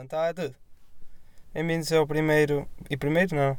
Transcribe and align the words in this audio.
Cantado. 0.00 0.54
Bem-vindos 1.52 1.92
ao 1.92 2.06
primeiro. 2.06 2.66
E 2.88 2.96
primeiro 2.96 3.36
não. 3.36 3.58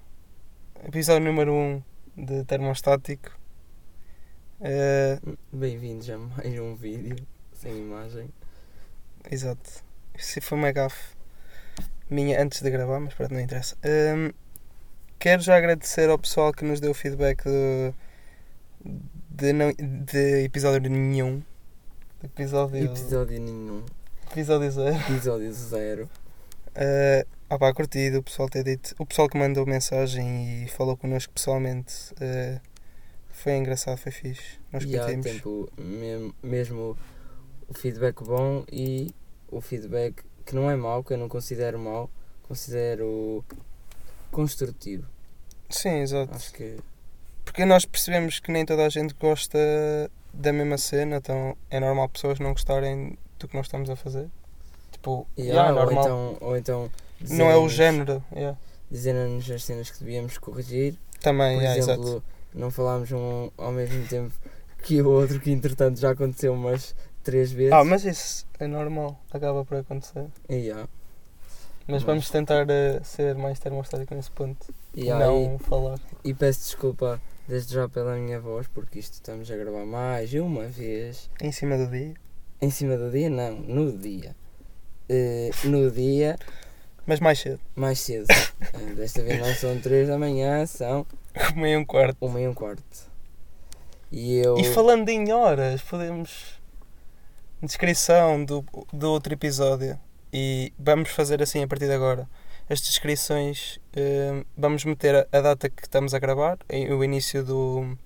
Episódio 0.87 1.23
número 1.23 1.53
1 1.53 1.55
um 1.55 1.83
de 2.25 2.43
Termostático. 2.45 3.29
Eh, 4.59 5.19
Bem-vindos 5.53 6.09
a 6.09 6.17
mais 6.17 6.59
um 6.59 6.73
vídeo 6.73 7.15
sem 7.53 7.77
imagem. 7.77 8.27
exato. 9.29 9.83
Isso 10.17 10.41
foi 10.41 10.57
uma 10.57 10.71
gafe 10.71 11.15
minha 12.09 12.41
antes 12.41 12.59
de 12.59 12.71
gravar, 12.71 12.99
mas 12.99 13.13
pronto, 13.13 13.35
não 13.35 13.39
interessa. 13.39 13.77
Ehm, 13.83 14.31
quero 15.19 15.43
já 15.43 15.55
agradecer 15.55 16.09
ao 16.09 16.17
pessoal 16.17 16.51
que 16.51 16.65
nos 16.65 16.79
deu 16.79 16.95
feedback 16.95 17.43
do, 17.43 17.93
de, 19.29 19.53
não, 19.53 19.71
de 19.73 20.43
episódio 20.43 20.89
nenhum. 20.89 21.43
Episódio. 22.23 22.83
Episódio 22.83 23.39
nenhum. 23.39 23.85
Episódio 24.31 24.71
zero. 24.71 24.95
Episódio 24.95 25.53
zero. 25.53 26.09
Uh, 26.75 27.27
ah 27.49 27.59
pá, 27.59 27.73
curtido 27.73 28.19
o 28.19 28.23
pessoal 28.23 28.49
ter 28.49 28.63
dito. 28.63 28.95
O 28.97 29.05
pessoal 29.05 29.27
que 29.27 29.37
mandou 29.37 29.65
mensagem 29.65 30.63
e 30.63 30.67
falou 30.69 30.95
connosco 30.95 31.33
pessoalmente 31.33 32.13
uh, 32.13 32.61
foi 33.29 33.57
engraçado, 33.57 33.97
foi 33.97 34.11
fixe. 34.11 34.59
Nós 34.71 34.83
E 34.83 34.97
há 34.97 35.01
curtimos. 35.03 35.25
tempo 35.25 35.71
mesmo, 35.77 36.35
mesmo 36.41 36.97
o 37.67 37.73
feedback 37.73 38.23
bom 38.23 38.63
e 38.71 39.13
o 39.49 39.59
feedback 39.61 40.23
que 40.45 40.55
não 40.55 40.69
é 40.71 40.75
mau, 40.75 41.03
que 41.03 41.13
eu 41.13 41.17
não 41.17 41.27
considero 41.29 41.77
mau, 41.79 42.09
considero 42.43 43.43
construtivo. 44.31 45.05
Sim, 45.69 45.99
exato. 46.01 46.33
Acho 46.35 46.53
que 46.53 46.77
Porque 47.45 47.65
nós 47.65 47.85
percebemos 47.85 48.39
que 48.39 48.51
nem 48.51 48.65
toda 48.65 48.85
a 48.85 48.89
gente 48.89 49.13
gosta 49.13 49.57
da 50.33 50.53
mesma 50.53 50.77
cena, 50.77 51.17
então 51.17 51.57
é 51.69 51.79
normal 51.79 52.07
pessoas 52.09 52.39
não 52.39 52.51
gostarem 52.51 53.17
do 53.39 53.47
que 53.47 53.55
nós 53.55 53.65
estamos 53.65 53.89
a 53.89 53.95
fazer. 53.95 54.29
Tipo, 55.01 55.27
e 55.35 55.45
yeah, 55.47 55.63
há, 55.63 55.73
ou 55.73 55.75
normal. 55.79 56.03
então, 56.03 56.37
ou 56.41 56.57
então 56.57 56.91
não 57.31 57.49
é 57.49 57.57
o 57.57 57.67
género. 57.67 58.23
Yeah. 58.31 58.55
Dizerem-nos 58.91 59.49
as 59.49 59.63
cenas 59.63 59.89
que 59.89 59.99
devíamos 59.99 60.37
corrigir. 60.37 60.95
Também, 61.21 61.55
Por 61.55 61.63
yeah, 61.63 61.79
exemplo, 61.79 62.03
exato. 62.07 62.23
não 62.53 62.69
falámos 62.69 63.11
um 63.11 63.49
ao 63.57 63.71
mesmo 63.71 64.05
tempo 64.07 64.31
que 64.83 65.01
o 65.01 65.09
outro, 65.09 65.39
que 65.39 65.49
entretanto 65.49 65.99
já 65.99 66.11
aconteceu 66.11 66.53
umas 66.53 66.93
três 67.23 67.51
vezes. 67.51 67.73
Ah, 67.73 67.83
mas 67.83 68.05
isso 68.05 68.45
é 68.59 68.67
normal, 68.67 69.19
acaba 69.31 69.65
por 69.65 69.77
acontecer. 69.77 70.25
E 70.47 70.69
há. 70.69 70.87
Mas 71.87 71.87
Mas- 71.87 72.03
vamos 72.03 72.29
tentar 72.29 72.67
uh, 72.67 73.03
ser 73.03 73.33
mais 73.35 73.57
termostático 73.59 74.13
nesse 74.13 74.29
ponto. 74.31 74.71
E, 74.93 75.09
há, 75.09 75.17
não 75.17 75.57
falar. 75.57 75.99
e, 76.23 76.29
e 76.29 76.33
peço 76.35 76.59
desculpa 76.59 77.19
desde 77.47 77.73
já 77.73 77.89
pela 77.89 78.15
minha 78.17 78.39
voz, 78.39 78.67
porque 78.67 78.99
isto 78.99 79.13
estamos 79.13 79.49
a 79.49 79.55
gravar 79.57 79.83
mais 79.85 80.31
uma 80.35 80.65
vez. 80.67 81.27
Em 81.41 81.51
cima 81.51 81.75
do 81.77 81.87
dia. 81.87 82.13
Em 82.61 82.69
cima 82.69 82.97
do 82.97 83.09
dia? 83.09 83.29
Não, 83.31 83.55
no 83.55 83.91
dia. 83.97 84.35
Eh, 85.09 85.51
no 85.65 85.89
dia, 85.91 86.37
Mas 87.05 87.19
mais 87.19 87.39
cedo. 87.39 87.59
mais 87.75 87.99
cedo. 87.99 88.25
Eh, 88.29 88.93
desta 88.95 89.21
vez 89.23 89.39
não 89.39 89.53
são 89.55 89.79
três 89.81 90.07
da 90.07 90.17
manhã, 90.17 90.65
são 90.65 91.05
Meio 91.55 91.79
um 91.79 91.85
quarto. 91.85 92.17
uma 92.21 92.39
e 92.39 92.47
um 92.47 92.53
quarto. 92.53 92.83
E 94.11 94.37
eu. 94.37 94.57
E 94.57 94.63
falando 94.65 95.07
em 95.09 95.31
horas, 95.31 95.81
podemos. 95.81 96.59
Descrição 97.61 98.43
do, 98.43 98.65
do 98.91 99.11
outro 99.11 99.33
episódio. 99.33 99.97
E 100.33 100.73
vamos 100.79 101.09
fazer 101.09 101.41
assim 101.43 101.61
a 101.63 101.67
partir 101.67 101.85
de 101.85 101.93
agora. 101.93 102.27
As 102.69 102.81
descrições. 102.81 103.79
eh, 103.93 104.43
vamos 104.57 104.83
meter 104.85 105.15
a, 105.15 105.37
a 105.37 105.41
data 105.41 105.69
que 105.69 105.83
estamos 105.83 106.13
a 106.13 106.19
gravar, 106.19 106.57
o 106.97 107.03
início 107.03 107.43
do, 107.43 107.97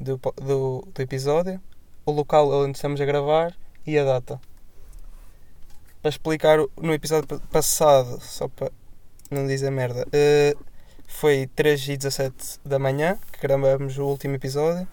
do, 0.00 0.18
do, 0.36 0.88
do 0.92 1.02
episódio, 1.02 1.60
o 2.04 2.10
local 2.10 2.50
onde 2.50 2.76
estamos 2.78 3.00
a 3.00 3.04
gravar 3.04 3.54
e 3.86 3.98
a 3.98 4.04
data. 4.04 4.40
Para 6.02 6.10
explicar, 6.10 6.58
no 6.80 6.94
episódio 6.94 7.26
pa- 7.26 7.40
passado, 7.50 8.20
só 8.20 8.48
para 8.48 8.70
não 9.30 9.46
dizer 9.46 9.70
merda, 9.70 10.06
eh, 10.12 10.54
foi 11.06 11.48
3 11.56 11.88
e 11.88 11.96
17 11.96 12.60
da 12.64 12.78
manhã 12.78 13.18
que 13.32 13.40
gravamos 13.40 13.98
o 13.98 14.04
último 14.06 14.34
episódio. 14.36 14.86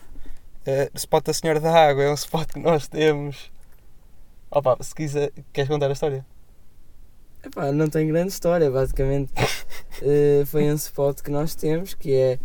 Uh, 0.68 0.90
spot 0.96 1.24
da 1.26 1.34
Senhora 1.34 1.60
da 1.60 1.72
Água 1.72 2.04
é 2.06 2.10
um 2.10 2.16
spot 2.16 2.52
que 2.54 2.60
nós 2.60 2.88
temos. 2.88 3.52
Opa, 4.50 4.76
se 4.82 4.96
quiser, 4.96 5.32
queres 5.54 5.70
contar 5.70 5.90
a 5.90 5.94
história? 5.94 6.26
Epá, 7.44 7.72
não 7.72 7.88
tem 7.88 8.08
grande 8.08 8.30
história, 8.30 8.72
basicamente 8.72 9.32
eh, 10.02 10.44
foi 10.48 10.64
um 10.72 10.74
spot 10.74 11.22
que 11.22 11.30
nós 11.30 11.54
temos 11.54 11.94
que 11.94 12.16
é, 12.16 12.40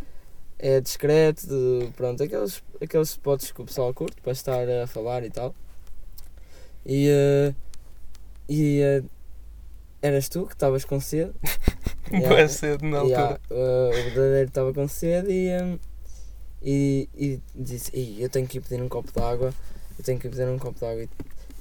é 0.59 0.81
discreto, 0.83 1.47
de- 1.47 1.91
pronto, 1.97 2.23
aqueles, 2.23 2.63
aqueles 2.79 3.09
spots 3.09 3.53
que 3.53 3.63
o 3.63 3.65
pessoal 3.65 3.95
curte 3.95 4.21
para 4.21 4.33
estar 4.33 4.69
a 4.69 4.87
falar 4.87 5.25
e 5.25 5.31
tal. 5.31 5.55
E, 6.85 7.09
eh, 7.09 7.55
e 8.51 8.81
eh, 8.83 9.03
eras 10.03 10.29
tu 10.29 10.45
que 10.47 10.53
estavas 10.55 10.85
com 10.85 11.01
sede. 11.01 11.33
Yeah. 12.13 12.29
Boa 12.29 12.49
cedo 12.49 12.85
na 12.87 12.99
altura. 12.99 13.13
Yeah, 13.21 13.41
eh, 13.53 13.89
o 13.91 14.03
verdadeiro 14.11 14.49
estava 14.49 14.75
com 14.75 14.89
sede 14.89 15.31
e, 15.31 15.47
eh, 15.49 15.79
e, 16.61 17.09
e 17.17 17.41
disse, 17.55 17.97
"Ih, 17.97 18.21
eu 18.21 18.29
tenho 18.29 18.49
que 18.49 18.59
ir 18.59 18.61
pedir 18.63 18.83
um 18.83 18.89
copo 18.89 19.13
de 19.13 19.21
água, 19.23 19.55
eu 19.97 20.05
tenho 20.05 20.19
que 20.19 20.27
ir 20.27 20.31
pedir 20.31 20.49
um 20.49 20.59
copo 20.59 20.77
de 20.81 20.87
água 20.87 21.03
e 21.05 21.09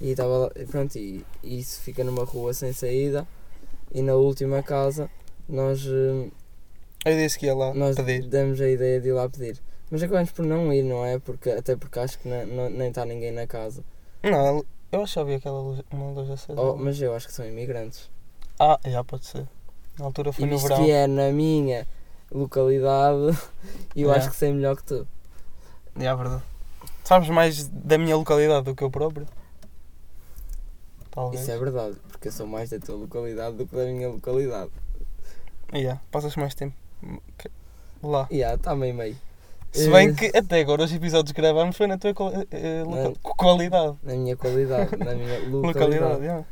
e 0.02 0.10
estava 0.12 0.38
lá, 0.40 0.52
e 0.56 0.66
pronto, 0.66 0.96
e, 0.98 1.24
e 1.44 1.60
isso 1.60 1.82
fica 1.82 2.04
numa 2.04 2.24
rua 2.24 2.52
sem 2.54 2.74
saída 2.74 3.28
e 3.94 4.02
na 4.02 4.16
última 4.16 4.64
casa 4.64 5.08
nós, 5.48 5.86
eh, 5.86 6.30
Eu 7.06 7.16
disse 7.16 7.38
que 7.38 7.46
ia 7.46 7.54
lá 7.54 7.72
nós 7.76 7.96
pedir. 7.98 8.24
demos 8.28 8.60
a 8.60 8.68
ideia 8.70 9.00
de 9.00 9.10
ir 9.10 9.12
lá 9.12 9.30
pedir. 9.30 9.60
Mas 9.92 10.02
acabamos 10.02 10.32
por 10.32 10.46
não 10.46 10.74
ir, 10.74 10.82
não 10.84 11.06
é? 11.06 11.20
Porque, 11.20 11.52
até 11.52 11.76
porque 11.76 12.00
acho 12.00 12.18
que 12.18 12.28
na- 12.28 12.46
não- 12.46 12.70
nem 12.72 12.90
está 12.90 13.06
ninguém 13.06 13.32
na 13.32 13.46
casa. 13.46 13.84
Não, 14.24 14.66
eu 14.92 15.04
achava 15.04 15.26
que 15.28 15.34
havia 15.34 15.38
aquela 15.38 15.60
luz, 15.62 15.82
uma 15.92 16.12
luz 16.12 16.30
acesa. 16.30 16.60
Oh, 16.60 16.76
mas 16.76 17.02
eu 17.02 17.16
acho 17.16 17.28
que 17.28 17.34
são 17.34 17.46
imigrantes. 17.46 18.10
Ah, 18.60 18.80
já 18.86 19.04
pode 19.04 19.26
ser. 19.26 19.48
Na 19.98 20.06
altura 20.06 20.32
foi 20.34 20.44
e 20.46 20.48
no 20.48 20.56
visto 20.58 20.68
verão. 20.70 20.84
que 20.86 20.92
é 20.92 21.08
na 21.08 21.32
minha 21.32 21.88
localidade, 22.32 23.38
eu 23.96 24.08
Yeah. 24.08 24.18
acho 24.20 24.30
que 24.32 24.36
sei 24.36 24.52
melhor 24.54 24.76
que 24.76 24.84
tu. 24.84 25.08
Já, 25.98 26.16
verdade. 26.16 26.44
Sabes 27.04 27.30
mais 27.30 27.68
da 27.68 27.98
minha 27.98 28.16
localidade 28.16 28.66
do 28.66 28.76
que 28.76 28.84
eu 28.84 28.92
próprio? 28.92 29.28
Talvez. 31.12 31.42
Isso 31.42 31.52
é 31.52 31.58
verdade, 31.58 31.98
porque 32.10 32.28
eu 32.28 32.32
sou 32.32 32.46
mais 32.48 32.70
da 32.70 32.80
tua 32.80 32.96
localidade 32.96 33.56
do 33.58 33.66
que 33.66 33.76
da 33.76 33.86
minha 33.86 34.10
localidade. 34.10 34.72
Já, 35.74 36.00
passas 36.12 36.36
mais 36.36 36.54
tempo 36.56 36.76
que- 37.38 37.50
lá. 38.04 38.28
E 38.30 38.36
yeah, 38.38 38.56
está 38.56 38.76
meio 38.76 38.94
meio. 38.94 39.18
Se 39.72 39.90
bem 39.91 40.09
Eh, 40.09 40.13
que 40.13 40.38
até 40.38 40.59
agora 40.62 40.84
os 40.84 40.91
episódios 40.94 41.31
que 41.31 41.41
gravamos 41.41 41.78
foi 41.78 41.88
na 41.88 41.97
tua 41.97 42.13
Não. 42.13 43.13
qualidade. 43.16 43.97
Na 44.03 44.13
minha 44.16 44.35
qualidade, 44.35 44.96
na 44.97 45.13
minha 45.16 45.40
Localidade, 45.50 46.00
localidade. 46.02 46.25
já. 46.25 46.44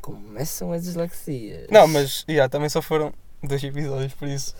Começam 0.00 0.72
as 0.72 0.82
dislexias. 0.82 1.66
Não, 1.70 1.86
mas 1.88 2.24
já, 2.28 2.48
também 2.48 2.68
só 2.68 2.82
foram 2.82 3.12
dois 3.42 3.62
episódios, 3.62 4.12
por 4.14 4.28
isso. 4.28 4.54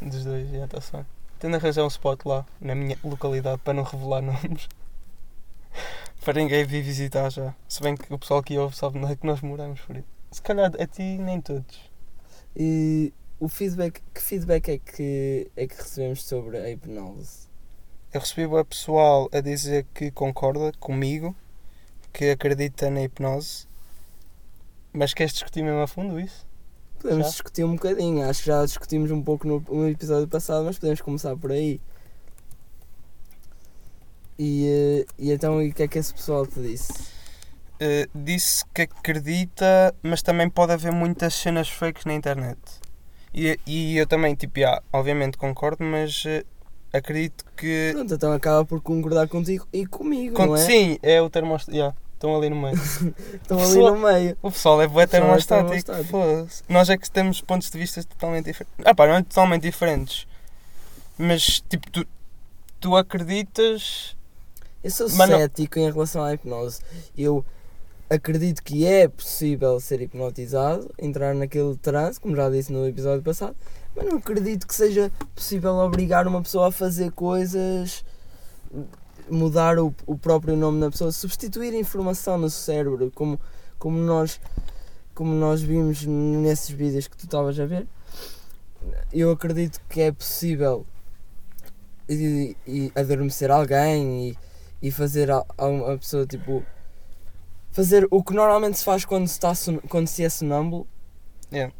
Dos 0.00 0.24
dois, 0.24 0.48
já 0.50 0.64
está-se 0.64 0.92
bem. 0.92 1.06
Tendo 1.38 1.54
a 1.54 1.58
arranjar 1.58 1.82
um 1.84 1.88
spot 1.88 2.20
lá, 2.24 2.44
na 2.60 2.74
minha 2.74 2.96
localidade, 3.02 3.60
para 3.64 3.72
não 3.74 3.82
revelar 3.82 4.20
nomes. 4.22 4.68
para 6.24 6.34
ninguém 6.34 6.64
vir 6.64 6.82
visitar 6.82 7.30
já. 7.30 7.54
Se 7.68 7.82
bem 7.82 7.96
que 7.96 8.12
o 8.12 8.18
pessoal 8.18 8.42
que 8.42 8.56
ouve 8.58 8.76
sabe 8.76 8.98
onde 8.98 9.12
é 9.12 9.16
que 9.16 9.26
nós 9.26 9.40
moramos, 9.40 9.80
por 9.80 9.96
isso. 9.96 10.06
Se 10.30 10.40
calhar 10.42 10.70
a 10.78 10.86
ti 10.86 11.02
nem 11.18 11.40
todos. 11.40 11.90
E 12.56 13.12
o 13.42 13.48
feedback, 13.48 14.00
que 14.14 14.22
feedback 14.22 14.68
é 14.68 14.78
que, 14.78 15.50
é 15.56 15.66
que 15.66 15.74
recebemos 15.74 16.22
sobre 16.22 16.58
a 16.58 16.70
hipnose? 16.70 17.48
Eu 18.14 18.20
recebi 18.20 18.46
o 18.46 18.64
pessoal 18.64 19.28
a 19.32 19.40
dizer 19.40 19.84
que 19.92 20.12
concorda 20.12 20.70
comigo, 20.78 21.34
que 22.12 22.30
acredita 22.30 22.88
na 22.88 23.02
hipnose. 23.02 23.66
Mas 24.92 25.12
queres 25.12 25.32
discutir 25.32 25.64
mesmo 25.64 25.80
a 25.80 25.88
fundo 25.88 26.20
isso? 26.20 26.46
Podemos 27.00 27.24
Já? 27.24 27.30
discutir 27.30 27.64
um 27.64 27.72
bocadinho, 27.72 28.30
acho 28.30 28.42
que 28.42 28.46
já 28.46 28.64
discutimos 28.64 29.10
um 29.10 29.20
pouco 29.20 29.48
no, 29.48 29.58
no 29.58 29.88
episódio 29.88 30.28
passado, 30.28 30.64
mas 30.64 30.78
podemos 30.78 31.00
começar 31.00 31.36
por 31.36 31.50
aí. 31.50 31.80
E, 34.38 34.68
eh, 34.68 35.06
e 35.18 35.32
então, 35.32 35.58
o 35.58 35.74
que 35.74 35.82
é 35.82 35.88
que 35.88 35.98
esse 35.98 36.14
pessoal 36.14 36.46
te 36.46 36.60
disse? 36.60 36.92
Uh, 36.92 38.06
disse 38.14 38.64
que 38.72 38.82
acredita, 38.82 39.92
mas 40.00 40.22
também 40.22 40.48
pode 40.48 40.74
haver 40.74 40.92
muitas 40.92 41.34
cenas 41.34 41.68
fakes 41.68 42.04
na 42.04 42.14
internet. 42.14 42.81
E, 43.34 43.58
e 43.66 43.96
eu 43.96 44.06
também, 44.06 44.34
tipo, 44.34 44.60
já, 44.60 44.82
obviamente 44.92 45.38
concordo, 45.38 45.82
mas 45.84 46.24
uh, 46.24 46.44
acredito 46.92 47.44
que. 47.56 47.90
Pronto, 47.94 48.14
então 48.14 48.32
acaba 48.32 48.64
por 48.64 48.80
concordar 48.80 49.26
contigo 49.28 49.66
e 49.72 49.86
comigo, 49.86 50.34
Con- 50.36 50.46
não 50.46 50.56
é? 50.56 50.58
Sim, 50.66 50.98
é 51.02 51.20
o 51.22 51.30
termostático. 51.30 51.76
já, 51.78 51.94
estão 52.14 52.36
ali 52.36 52.50
no 52.50 52.56
meio. 52.60 52.74
Estão 53.42 53.58
ali 53.58 53.66
pessoal- 53.68 53.94
no 53.94 54.00
meio. 54.12 54.36
O 54.42 54.50
pessoal 54.50 54.82
é 54.82 54.86
bué 54.86 55.04
é 55.04 55.06
termostático. 55.06 55.68
termostático. 55.70 56.10
foda-se. 56.10 56.62
Nós 56.68 56.90
é 56.90 56.96
que 56.98 57.10
temos 57.10 57.40
pontos 57.40 57.70
de 57.70 57.78
vista 57.78 58.04
totalmente 58.04 58.44
diferentes. 58.46 58.74
Ah, 58.84 58.94
pá, 58.94 59.06
não 59.06 59.14
é 59.14 59.22
totalmente 59.22 59.62
diferentes. 59.62 60.26
Mas, 61.18 61.60
tipo, 61.68 61.90
tu, 61.90 62.06
tu 62.80 62.96
acreditas. 62.96 64.16
Eu 64.84 64.90
sou 64.90 65.08
Mas 65.12 65.30
não- 65.30 65.38
cético 65.38 65.78
em 65.78 65.90
relação 65.90 66.22
à 66.24 66.34
hipnose. 66.34 66.80
Eu 67.16 67.44
acredito 68.14 68.62
que 68.62 68.86
é 68.86 69.08
possível 69.08 69.80
ser 69.80 70.02
hipnotizado, 70.02 70.92
entrar 70.98 71.34
naquele 71.34 71.76
transe, 71.76 72.20
como 72.20 72.36
já 72.36 72.50
disse 72.50 72.72
no 72.72 72.86
episódio 72.86 73.22
passado, 73.22 73.56
mas 73.96 74.06
não 74.06 74.18
acredito 74.18 74.66
que 74.66 74.74
seja 74.74 75.10
possível 75.34 75.74
obrigar 75.76 76.26
uma 76.26 76.42
pessoa 76.42 76.68
a 76.68 76.72
fazer 76.72 77.10
coisas, 77.12 78.04
mudar 79.30 79.78
o, 79.78 79.94
o 80.06 80.18
próprio 80.18 80.56
nome 80.56 80.80
da 80.80 80.90
pessoa, 80.90 81.10
substituir 81.10 81.72
informação 81.74 82.36
no 82.36 82.50
cérebro, 82.50 83.10
como, 83.14 83.40
como 83.78 83.96
nós 83.98 84.38
como 85.14 85.34
nós 85.34 85.60
vimos 85.60 86.06
nesses 86.06 86.70
vídeos 86.70 87.06
que 87.06 87.16
tu 87.16 87.26
estavas 87.26 87.60
a 87.60 87.66
ver, 87.66 87.86
eu 89.12 89.30
acredito 89.30 89.78
que 89.88 90.00
é 90.00 90.10
possível 90.10 90.86
e, 92.08 92.56
e 92.66 92.92
adormecer 92.94 93.50
alguém 93.50 94.30
e, 94.30 94.38
e 94.88 94.90
fazer 94.90 95.30
a, 95.30 95.44
a 95.58 95.66
uma 95.66 95.98
pessoa 95.98 96.26
tipo 96.26 96.64
fazer 97.72 98.06
o 98.10 98.22
que 98.22 98.32
normalmente 98.34 98.78
se 98.78 98.84
faz 98.84 99.04
quando 99.04 99.26
se, 99.26 99.32
está, 99.34 99.54
son- 99.54 99.80
quando 99.88 100.06
se 100.06 100.22
é 100.24 100.28
sonâmbulo 100.28 100.86
Yeah. 101.52 101.72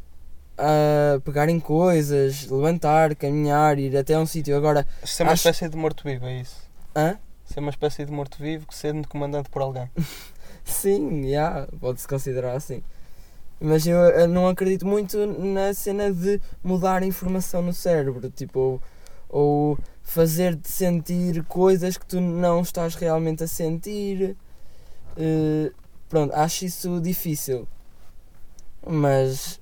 a 0.57 1.19
pegar 1.21 1.49
em 1.49 1.59
coisas, 1.59 2.47
levantar, 2.47 3.15
caminhar, 3.15 3.79
ir 3.79 3.95
até 3.97 4.17
um 4.19 4.25
sítio. 4.25 4.55
Agora, 4.55 4.85
Ser 5.03 5.23
uma 5.23 5.31
Acho- 5.33 5.47
espécie 5.49 5.69
de 5.69 5.77
morto-vivo, 5.77 6.25
é 6.25 6.41
isso? 6.41 6.57
hã? 6.95 7.17
Ser 7.45 7.59
uma 7.59 7.69
espécie 7.71 8.05
de 8.05 8.11
morto-vivo 8.11 8.65
sendo 8.71 9.07
comandado 9.07 9.49
por 9.49 9.61
alguém. 9.61 9.89
Sim, 10.63 11.25
yeah, 11.25 11.67
pode-se 11.79 12.07
considerar 12.07 12.55
assim. 12.55 12.83
Mas 13.59 13.85
eu, 13.87 13.97
eu 13.97 14.27
não 14.27 14.47
acredito 14.47 14.85
muito 14.85 15.25
na 15.25 15.73
cena 15.73 16.11
de 16.11 16.39
mudar 16.63 17.01
a 17.01 17.05
informação 17.05 17.61
no 17.61 17.73
cérebro, 17.73 18.29
tipo, 18.29 18.59
ou, 18.59 18.81
ou 19.29 19.77
fazer-te 20.03 20.69
sentir 20.69 21.43
coisas 21.45 21.97
que 21.97 22.05
tu 22.05 22.19
não 22.21 22.61
estás 22.61 22.93
realmente 22.95 23.43
a 23.43 23.47
sentir. 23.47 24.35
Eh, 25.17 25.71
pronto, 26.13 26.31
acho 26.35 26.65
isso 26.65 27.01
difícil. 27.01 27.67
Mas 28.85 29.59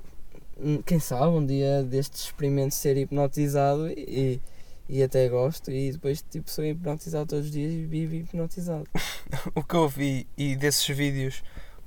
hum, 0.60 0.82
quem 0.86 1.00
sabe 1.00 1.28
um 1.28 1.46
dia 1.46 1.82
destes 1.82 2.26
experimento 2.26 2.76
ser 2.76 2.98
hipnotizado 2.98 3.88
e, 3.88 4.42
e 4.90 5.02
até 5.02 5.30
gosto 5.30 5.72
e 5.72 5.94
depois 5.94 6.22
tipo 6.30 6.52
sou 6.52 6.66
hipnotizado 6.66 7.26
todos 7.26 7.46
os 7.46 7.52
dias 7.52 7.72
e 7.72 7.86
vivo 7.86 8.16
hipnotizado. 8.16 8.84
O 9.56 9.64
que 9.64 9.76
eu 9.76 9.88
vi 9.88 10.28
e 10.38 10.58
desses 10.58 10.86
vídeos, 10.86 11.42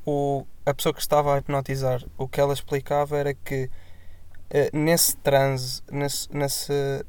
o, 0.07 0.47
a 0.65 0.73
pessoa 0.73 0.95
que 0.95 1.01
estava 1.01 1.35
a 1.35 1.39
hipnotizar, 1.39 2.03
o 2.17 2.27
que 2.27 2.41
ela 2.41 2.55
explicava 2.55 3.19
era 3.19 3.35
que 3.35 3.69
eh, 4.49 4.71
nesse 4.73 5.15
transe, 5.19 5.83
nesse, 5.93 6.35
nesse, 6.35 7.05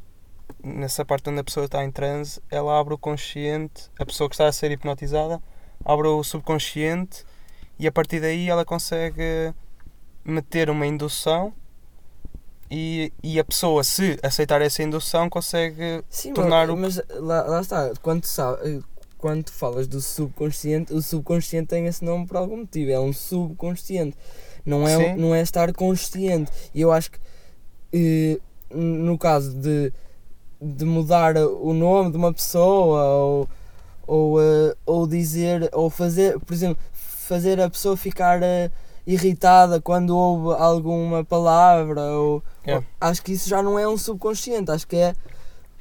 nessa 0.62 1.06
parte 1.06 1.30
onde 1.30 1.40
a 1.40 1.44
pessoa 1.44 1.68
está 1.68 1.86
em 1.86 1.92
transe, 1.92 2.42
ela 2.52 2.78
abre 2.78 2.94
o 2.94 2.98
consciente, 2.98 3.90
a 3.98 4.06
pessoa 4.06 4.28
que 4.28 4.36
está 4.36 4.46
a 4.46 4.52
ser 4.52 4.72
hipnotizada, 4.72 5.42
abre 5.86 6.10
o 6.10 6.22
subconsciente 6.22 7.24
e 7.80 7.88
a 7.88 7.92
partir 7.92 8.20
daí 8.20 8.50
ela 8.50 8.64
consegue 8.66 9.54
meter 10.24 10.70
uma 10.70 10.86
indução 10.88 11.54
e, 12.70 13.14
e 13.22 13.40
a 13.40 13.44
pessoa, 13.44 13.84
se 13.84 14.18
aceitar 14.24 14.62
essa 14.62 14.82
indução, 14.82 15.30
consegue. 15.30 16.04
Sim, 16.10 16.34
tornar 16.34 16.70
o- 16.70 16.76
mas 16.78 17.00
lá, 17.10 17.44
lá 17.44 17.62
está, 17.62 17.92
quando, 18.02 18.26
sabe, 18.26 18.84
quando 19.18 19.50
falas 19.52 19.88
do 19.88 20.02
subconsciente, 20.02 20.94
o 20.94 21.02
subconsciente 21.02 21.68
tem 21.68 21.86
esse 21.86 22.04
nome 22.04 22.26
por 22.26 22.38
algum 22.38 22.58
motivo, 22.58 22.92
é 22.92 23.00
um 23.00 23.14
subconsciente, 23.14 24.18
não 24.66 24.88
é, 24.88 24.98
Sim. 24.98 25.16
não 25.22 25.36
é 25.36 25.42
estar 25.42 25.72
consciente. 25.74 26.52
E 26.74 26.82
eu 26.82 26.92
acho 26.92 27.12
que 27.12 27.20
eh, 27.94 28.40
no 28.72 29.16
caso 29.18 29.54
de, 29.54 29.94
de 30.60 30.86
mudar 30.86 31.38
o 31.38 31.72
nome 31.74 32.12
de 32.12 32.18
uma 32.18 32.34
pessoa 32.34 33.04
ou, 33.06 33.50
ou, 34.08 34.42
eh, 34.42 34.76
ou 34.88 35.06
dizer, 35.08 35.70
ou 35.72 35.90
fazer, 35.90 36.40
por 36.40 36.54
exemplo, 36.54 36.78
fazer 37.26 37.60
a 37.60 37.70
pessoa 37.70 37.98
ficar 37.98 38.42
eh, 38.44 38.70
irritada 39.06 39.82
quando 39.82 40.16
ouve 40.16 40.62
alguma 40.62 41.24
palavra 41.24 42.02
ou, 42.02 42.44
Yeah. 42.66 42.84
acho 43.00 43.22
que 43.22 43.32
isso 43.34 43.48
já 43.48 43.62
não 43.62 43.78
é 43.78 43.88
um 43.88 43.96
subconsciente, 43.96 44.72
acho 44.72 44.88
que 44.88 44.96
é 44.96 45.14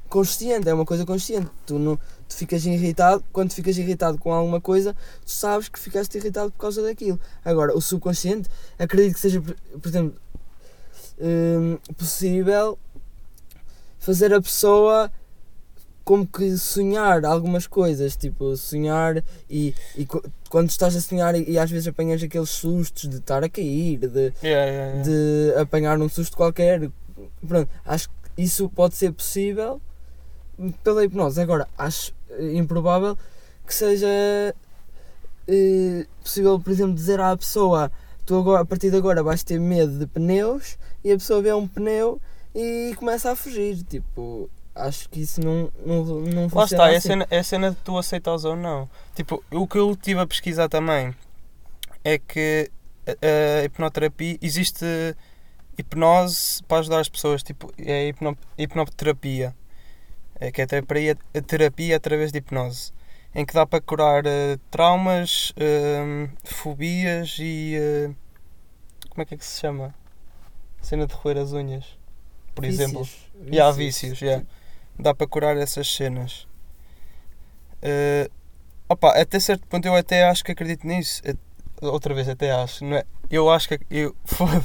consciente, 0.08 0.68
é 0.68 0.74
uma 0.74 0.84
coisa 0.84 1.06
consciente. 1.06 1.48
Tu, 1.64 1.78
não, 1.78 1.96
tu 2.28 2.36
ficas 2.36 2.66
irritado, 2.66 3.24
quando 3.32 3.52
ficas 3.52 3.78
irritado 3.78 4.18
com 4.18 4.32
alguma 4.34 4.60
coisa, 4.60 4.94
tu 5.24 5.30
sabes 5.30 5.68
que 5.68 5.78
ficaste 5.78 6.18
irritado 6.18 6.50
por 6.52 6.58
causa 6.58 6.82
daquilo. 6.82 7.18
Agora, 7.42 7.74
o 7.74 7.80
subconsciente, 7.80 8.50
acredito 8.78 9.14
que 9.14 9.20
seja, 9.20 9.40
por 9.40 9.88
exemplo, 9.88 10.14
hum, 11.18 11.78
possível 11.96 12.78
fazer 13.98 14.34
a 14.34 14.42
pessoa 14.42 15.10
como 16.04 16.26
que 16.26 16.56
sonhar 16.58 17.24
algumas 17.24 17.66
coisas, 17.66 18.14
tipo 18.14 18.56
sonhar 18.56 19.24
e, 19.48 19.74
e 19.96 20.06
quando 20.50 20.68
estás 20.68 20.94
a 20.94 21.00
sonhar 21.00 21.34
e, 21.34 21.50
e 21.50 21.58
às 21.58 21.70
vezes 21.70 21.88
apanhas 21.88 22.22
aqueles 22.22 22.50
sustos 22.50 23.08
de 23.08 23.16
estar 23.16 23.42
a 23.42 23.48
cair, 23.48 23.98
de, 23.98 24.32
Yeah, 24.42 24.70
yeah, 24.70 24.70
yeah. 24.70 25.02
de 25.02 25.54
apanhar 25.60 25.98
um 25.98 26.08
susto 26.08 26.36
qualquer. 26.36 26.90
Pronto, 27.46 27.68
acho 27.84 28.08
que 28.08 28.42
isso 28.42 28.68
pode 28.68 28.94
ser 28.94 29.12
possível 29.12 29.80
pela 30.82 31.04
hipnose. 31.04 31.40
Agora, 31.40 31.66
acho 31.76 32.12
eh, 32.30 32.54
improvável 32.54 33.16
que 33.66 33.74
seja 33.74 34.06
eh, 35.48 36.06
possível, 36.22 36.60
por 36.60 36.70
exemplo, 36.70 36.94
dizer 36.94 37.20
à 37.20 37.36
pessoa: 37.36 37.90
tu 38.26 38.36
agora, 38.36 38.62
a 38.62 38.64
partir 38.64 38.90
de 38.90 38.96
agora 38.96 39.22
vais 39.22 39.42
ter 39.42 39.58
medo 39.58 39.98
de 39.98 40.06
pneus, 40.06 40.76
e 41.02 41.12
a 41.12 41.16
pessoa 41.16 41.40
vê 41.40 41.52
um 41.52 41.66
pneu 41.66 42.20
e 42.54 42.94
começa 42.96 43.30
a 43.30 43.36
fugir. 43.36 43.82
Tipo, 43.84 44.50
acho 44.74 45.08
que 45.08 45.20
isso 45.20 45.40
não, 45.40 45.70
não, 45.84 46.04
não 46.04 46.42
Lá 46.44 46.48
funciona 46.48 46.64
está, 46.64 46.90
é 46.90 46.94
a, 46.94 46.98
assim. 46.98 47.08
cena, 47.08 47.26
é 47.30 47.38
a 47.38 47.44
cena 47.44 47.70
de 47.70 47.76
tu 47.76 47.96
aceitas 47.96 48.44
ou 48.44 48.56
não. 48.56 48.88
Tipo, 49.14 49.42
o 49.50 49.66
que 49.66 49.78
eu 49.78 49.92
estive 49.92 50.20
a 50.20 50.26
pesquisar 50.26 50.68
também 50.68 51.14
é 52.02 52.18
que 52.18 52.70
a, 53.06 53.64
hipnoterapia 53.64 54.38
existe 54.42 54.84
hipnose 55.78 56.62
para 56.64 56.78
ajudar 56.78 57.00
as 57.00 57.08
pessoas, 57.08 57.42
tipo, 57.42 57.72
é 57.78 57.92
a 57.92 58.08
hipno, 58.08 58.38
hipnoterapia, 58.58 59.54
é, 60.40 60.50
que 60.50 60.60
é 60.60 60.64
a, 60.64 61.42
terapia 61.42 61.96
através 61.96 62.32
de 62.32 62.38
hipnose, 62.38 62.92
em 63.34 63.44
que 63.44 63.54
dá 63.54 63.66
para 63.66 63.80
curar 63.80 64.24
eh, 64.26 64.58
traumas, 64.70 65.52
eh, 65.56 66.28
fobias 66.44 67.36
e 67.40 67.74
eh, 67.74 68.10
como 69.10 69.22
é 69.22 69.24
que 69.24 69.34
é 69.34 69.36
que 69.36 69.44
se 69.44 69.60
chama? 69.60 69.94
Cena 70.80 71.06
de 71.06 71.14
roer 71.14 71.38
as 71.38 71.52
unhas, 71.52 71.98
por 72.54 72.64
exemplo. 72.64 73.02
Vícios. 73.02 73.30
E 73.50 73.60
há 73.60 73.70
vícios, 73.72 74.20
yeah. 74.20 74.44
Dá 74.98 75.14
para 75.14 75.26
curar 75.26 75.56
essas 75.56 75.88
cenas. 75.88 76.46
Eh, 77.82 78.30
opa, 78.88 79.10
até 79.10 79.38
certo 79.40 79.66
ponto 79.66 79.86
eu 79.86 79.94
até 79.94 80.24
acho 80.24 80.44
que 80.44 80.52
acredito 80.52 80.86
nisso. 80.86 81.22
Eh, 81.24 81.34
Outra 81.82 82.14
vez 82.14 82.28
até 82.28 82.50
acho, 82.52 82.84
não 82.84 82.96
é? 82.96 83.04
Eu 83.30 83.50
acho 83.50 83.68
que 83.68 83.80
eu 83.90 84.16
foda. 84.24 84.64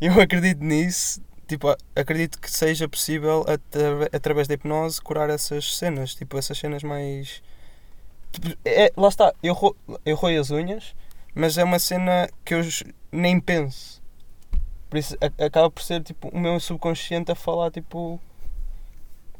Eu 0.00 0.20
acredito 0.20 0.62
nisso. 0.64 1.20
Tipo, 1.46 1.74
acredito 1.96 2.38
que 2.40 2.50
seja 2.50 2.88
possível 2.88 3.40
atra- 3.48 4.08
através 4.12 4.46
da 4.48 4.54
hipnose 4.54 5.00
curar 5.00 5.30
essas 5.30 5.76
cenas, 5.76 6.14
tipo 6.14 6.36
essas 6.38 6.58
cenas 6.58 6.82
mais 6.82 7.42
tipo, 8.32 8.48
é, 8.64 8.92
lá 8.96 9.08
está, 9.08 9.32
eu, 9.42 9.54
ro, 9.54 9.76
eu 10.04 10.16
roio 10.16 10.40
as 10.40 10.50
unhas, 10.50 10.94
mas 11.34 11.58
é 11.58 11.64
uma 11.64 11.78
cena 11.78 12.28
que 12.44 12.54
eu 12.54 12.60
nem 13.12 13.40
penso. 13.40 14.02
Por 14.90 14.98
isso 14.98 15.16
acaba 15.38 15.70
por 15.70 15.82
ser 15.82 16.02
tipo 16.02 16.28
o 16.28 16.38
meu 16.38 16.58
subconsciente 16.60 17.32
a 17.32 17.34
falar 17.34 17.70
tipo. 17.70 18.20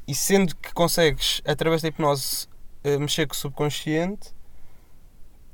E 0.09 0.15
sendo 0.15 0.57
que 0.57 0.73
consegues, 0.73 1.43
através 1.45 1.83
da 1.83 1.89
hipnose, 1.89 2.49
eh, 2.83 2.97
mexer 2.97 3.27
com 3.27 3.35
o 3.35 3.37
subconsciente, 3.37 4.35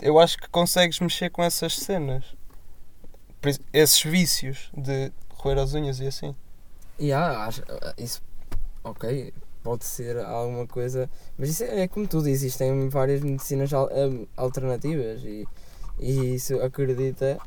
eu 0.01 0.21
acho 0.21 0.39
que 0.39 0.49
consegues 0.49 1.01
mexer 1.01 1.29
com 1.29 1.43
essas 1.43 1.75
cenas. 1.75 2.25
Esses 3.73 4.01
vícios 4.05 4.71
de 4.73 5.11
roer 5.31 5.59
as 5.59 5.75
unhas 5.75 5.99
e 5.99 6.07
assim. 6.07 6.37
Yeah, 7.01 7.47
acho, 7.47 7.63
isso, 7.99 8.23
ok, 8.85 9.35
pode 9.65 9.85
ser 9.85 10.19
alguma 10.19 10.69
coisa, 10.69 11.11
mas 11.37 11.49
isso 11.49 11.65
é, 11.65 11.89
como 11.89 12.07
tudo, 12.07 12.29
existem 12.29 12.89
várias 12.89 13.23
medicinas 13.23 13.73
em, 13.73 14.29
alternativas 14.37 15.21
e, 15.25 15.45
e 15.99 16.37
isso 16.37 16.61
acredita, 16.63 17.39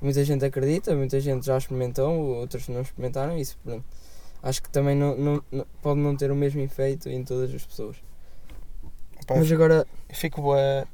muita 0.00 0.24
gente 0.24 0.46
acredita, 0.46 0.96
muita 0.96 1.20
gente 1.20 1.44
já 1.44 1.58
experimentou, 1.58 2.10
outros 2.10 2.68
não 2.68 2.80
experimentaram, 2.80 3.36
isso 3.36 3.58
pronto. 3.62 3.84
Acho 4.46 4.62
que 4.62 4.68
também 4.68 4.94
não, 4.94 5.16
não, 5.16 5.44
não- 5.50 5.66
pode 5.80 5.98
não 6.00 6.14
ter 6.14 6.30
o 6.30 6.36
mesmo 6.36 6.60
efeito 6.60 7.08
em 7.08 7.24
todas 7.24 7.52
as 7.54 7.64
pessoas. 7.64 7.96
Pá, 9.26 9.36
Mas 9.36 9.50
agora, 9.50 9.86
fico 10.12 10.42
bué- 10.42 10.86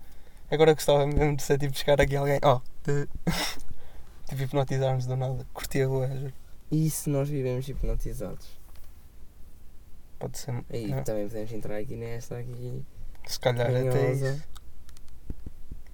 Agora 0.50 0.72
gostava 0.74 1.04
mesmo 1.06 1.36
de 1.36 1.42
ser 1.42 1.58
tipo 1.58 1.72
buscar 1.72 2.00
aqui 2.00 2.14
alguém. 2.16 2.38
Oh, 2.44 2.60
de. 2.84 3.08
tipo 4.28 4.42
hipnotizar-nos 4.42 5.06
do 5.06 5.16
nada. 5.16 5.44
Curtia 5.52 5.88
bué, 5.88 6.08
juro. 6.16 6.32
e 6.70 6.88
se 6.90 7.10
nós 7.10 7.28
vivemos 7.28 7.68
hipnotizados? 7.68 8.48
Pode 10.18 10.38
ser. 10.38 10.64
Aí 10.70 10.92
é, 10.92 11.00
também 11.02 11.26
podemos 11.26 11.52
entrar 11.52 11.76
aqui 11.78 11.96
nesta 11.96 12.38
aqui. 12.38 12.84
Se 13.26 13.38
calhar 13.40 13.66
até 13.68 13.82
manhosa. 13.82 14.30
isso. 14.32 14.44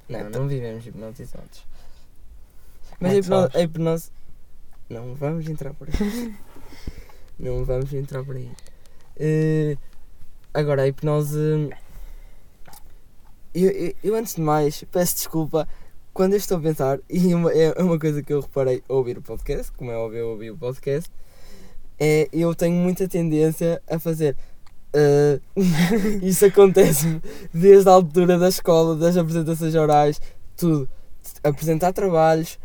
Não, 0.08 0.20
Então- 0.28 0.42
não 0.42 0.48
vivemos 0.48 0.86
hipnotizados. 0.86 1.64
Mas 3.00 3.12
é 3.12 3.14
a 3.58 3.62
hipnose, 3.62 4.10
a. 4.10 4.94
Não 4.94 5.14
vamos 5.14 5.48
entrar 5.48 5.72
por 5.74 5.88
aí. 5.88 5.94
não 7.38 7.64
vamos 7.64 7.92
entrar 7.92 8.24
por 8.24 8.36
aí. 8.36 8.50
Eh, 9.18 9.76
agora, 10.54 10.82
a 10.82 10.88
hipnose. 10.88 11.70
Eu, 13.54 13.70
eu, 13.70 13.94
eu, 14.04 14.14
antes 14.14 14.34
de 14.34 14.40
mais, 14.42 14.84
peço 14.92 15.16
desculpa 15.16 15.66
quando 16.12 16.32
eu 16.32 16.38
estou 16.38 16.58
a 16.58 16.60
pensar, 16.60 16.98
e 17.10 17.34
uma, 17.34 17.52
é 17.52 17.72
uma 17.82 17.98
coisa 17.98 18.22
que 18.22 18.32
eu 18.32 18.40
reparei 18.40 18.82
ao 18.88 18.96
ouvir 18.96 19.18
o 19.18 19.22
podcast, 19.22 19.70
como 19.72 19.90
é 19.90 19.96
óbvio 19.96 20.20
eu 20.20 20.28
ouvir 20.30 20.50
o 20.50 20.56
podcast, 20.56 21.10
é 21.98 22.28
eu 22.32 22.54
tenho 22.54 22.74
muita 22.74 23.06
tendência 23.08 23.82
a 23.86 23.98
fazer. 23.98 24.36
eh, 24.94 25.40
isso 26.22 26.46
acontece 26.46 27.20
desde 27.52 27.88
a 27.88 27.92
altura 27.92 28.38
da 28.38 28.48
escola, 28.48 28.96
das 28.96 29.16
apresentações 29.16 29.74
orais, 29.74 30.20
tudo. 30.56 30.88
Apresentar 31.44 31.92
trabalhos, 31.92 32.58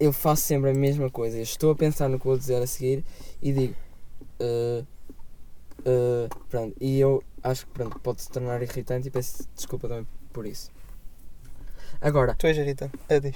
eu 0.00 0.12
faço 0.12 0.42
sempre 0.42 0.70
a 0.70 0.74
mesma 0.74 1.10
coisa. 1.10 1.36
Eu 1.36 1.42
estou 1.42 1.70
a 1.70 1.76
pensar 1.76 2.08
no 2.08 2.18
que 2.18 2.26
vou 2.26 2.36
dizer 2.38 2.60
a 2.62 2.66
seguir 2.66 3.04
e 3.42 3.52
digo. 3.52 3.74
"Uh, 4.40 4.86
uh", 5.80 6.28
pronto, 6.48 6.74
e 6.80 6.98
eu 7.00 7.22
acho 7.42 7.66
que 7.66 7.72
pronto, 7.72 7.98
pode 8.00 8.22
se 8.22 8.30
tornar 8.30 8.62
irritante 8.62 9.08
e 9.08 9.10
peço 9.10 9.48
desculpa 9.54 9.88
também 9.88 10.06
por 10.32 10.46
isso. 10.46 10.70
Agora, 12.00 12.34
Tu 12.36 12.46
és 12.46 12.56
irritante. 12.58 12.96
É, 13.08 13.18
diz. 13.20 13.34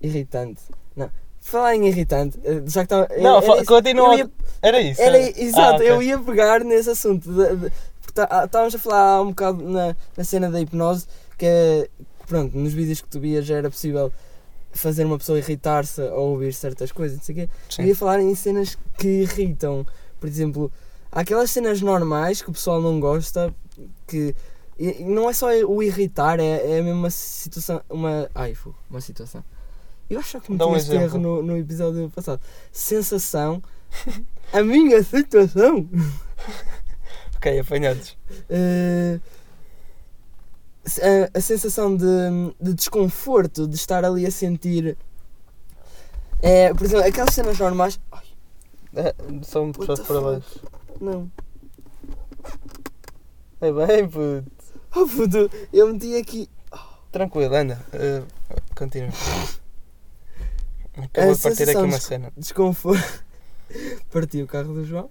irritante. 0.00 0.62
Não. 0.94 1.10
Falar 1.40 1.76
em 1.76 1.86
irritante, 1.86 2.38
eh, 2.44 2.62
já 2.66 2.80
que 2.80 2.92
estava. 2.94 3.08
Não, 3.20 3.38
era 3.38 3.56
isso. 3.56 3.64
continua. 3.66 4.14
Eu 4.14 4.18
ia- 4.18 4.30
Era 4.62 4.80
isso. 4.80 5.00
Era, 5.00 5.18
era- 5.18 5.40
exato, 5.40 5.60
Ah, 5.74 5.76
ok. 5.76 5.90
eu 5.90 6.02
ia 6.02 6.18
pegar 6.18 6.64
nesse 6.64 6.90
assunto. 6.90 7.30
de- 7.32 7.56
de- 7.56 7.72
porque 8.00 8.12
tá- 8.14 8.28
ah, 8.30 8.44
Estávamos 8.46 8.74
a 8.74 8.78
falar 8.78 9.16
há 9.16 9.22
um 9.22 9.28
bocado 9.28 9.62
na, 9.62 9.94
na 10.16 10.24
cena 10.24 10.50
da 10.50 10.60
hipnose, 10.60 11.06
que 11.38 11.46
é, 11.46 11.88
pronto, 12.26 12.56
nos 12.56 12.72
vídeos 12.72 13.00
que 13.00 13.08
tu 13.08 13.20
vias 13.20 13.44
já 13.46 13.56
era 13.56 13.70
possível 13.70 14.12
fazer 14.76 15.04
uma 15.04 15.18
pessoa 15.18 15.38
irritar-se 15.38 16.00
ou 16.00 16.30
ouvir 16.32 16.52
certas 16.54 16.92
coisas, 16.92 17.16
não 17.18 17.24
sei 17.24 17.34
o 17.34 17.38
quê. 17.38 17.48
Sim. 17.70 17.82
Eu 17.82 17.88
ia 17.88 17.96
falar 17.96 18.20
em 18.20 18.34
cenas 18.34 18.76
que 18.98 19.08
irritam. 19.22 19.86
Por 20.20 20.28
exemplo, 20.28 20.70
há 21.10 21.20
aquelas 21.20 21.50
cenas 21.50 21.80
normais 21.80 22.40
que 22.42 22.50
o 22.50 22.52
pessoal 22.52 22.80
não 22.80 22.98
gosta, 23.00 23.52
que 24.06 24.34
e- 24.78 25.02
não 25.04 25.28
é 25.28 25.32
só 25.32 25.48
o 25.66 25.82
irritar, 25.82 26.38
é, 26.40 26.78
é 26.78 26.82
mesmo 26.82 26.98
uma 27.00 27.10
situação. 27.10 27.80
Uma. 27.88 28.28
Ai, 28.34 28.54
fu, 28.54 28.74
uma 28.90 29.00
situação. 29.00 29.42
Eu 30.08 30.20
acho 30.20 30.40
que 30.40 30.54
Dá 30.54 30.66
um 30.66 30.76
este 30.76 30.94
erro 30.94 31.18
no, 31.18 31.42
no 31.42 31.56
episódio 31.56 32.08
passado. 32.14 32.40
Sensação. 32.70 33.60
A 34.52 34.62
minha 34.62 35.02
situação. 35.02 35.88
Ok, 37.36 37.58
apanhados. 37.60 38.16
eh, 38.48 39.20
a, 41.02 41.38
a 41.38 41.40
sensação 41.40 41.96
de, 41.96 42.04
de 42.60 42.74
desconforto, 42.74 43.66
de 43.66 43.76
estar 43.76 44.04
ali 44.04 44.26
a 44.26 44.30
sentir. 44.30 44.96
É, 46.42 46.72
por 46.74 46.84
exemplo, 46.84 47.06
aquelas 47.06 47.34
cenas 47.34 47.58
normais. 47.58 47.98
Ai, 48.12 48.24
É, 48.94 49.12
puxaste 49.12 50.04
the 50.04 50.08
para 50.12 50.20
baixo. 50.20 50.60
não. 51.00 51.30
É 53.60 53.72
bem, 53.72 54.08
puto. 54.08 54.52
Oh 54.94 55.06
puto, 55.06 55.50
eu 55.72 55.92
meti 55.92 56.14
aqui. 56.16 56.48
Tranquilo, 57.10 57.54
anda. 57.54 57.80
Uh, 57.92 58.26
continua. 58.74 59.10
Acabou 60.96 61.34
de 61.34 61.40
partir 61.42 61.68
aqui 61.70 61.76
uma 61.78 62.00
cena. 62.00 62.32
Desconforto. 62.36 63.24
Parti 64.12 64.42
o 64.42 64.46
carro 64.46 64.72
do 64.74 64.84
João. 64.84 65.10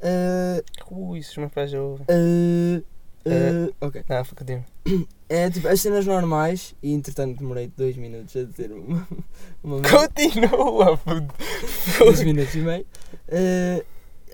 Eh, 0.00 0.62
Ui, 0.90 1.18
isso 1.18 1.32
os 1.32 1.36
meus 1.38 1.52
pais 1.52 1.70
já 1.70 1.80
ouvem. 1.80 2.06
eh, 2.08 2.82
eh, 3.24 3.70
ok. 3.80 4.04
Não, 4.08 4.24
continua. 4.24 4.64
É 5.28 5.50
tipo 5.50 5.66
as 5.66 5.80
cenas 5.80 6.06
normais 6.06 6.74
e 6.82 6.92
entretanto 6.92 7.38
demorei 7.38 7.72
dois 7.76 7.96
minutos 7.96 8.36
a 8.36 8.44
dizer 8.44 8.70
uma, 8.72 9.06
uma 9.62 9.80
Continua, 9.82 10.96
puto. 10.98 11.34
dois 11.98 12.22
minutos 12.22 12.54
e 12.54 12.58
meio. 12.60 12.86
Eh, 13.28 13.84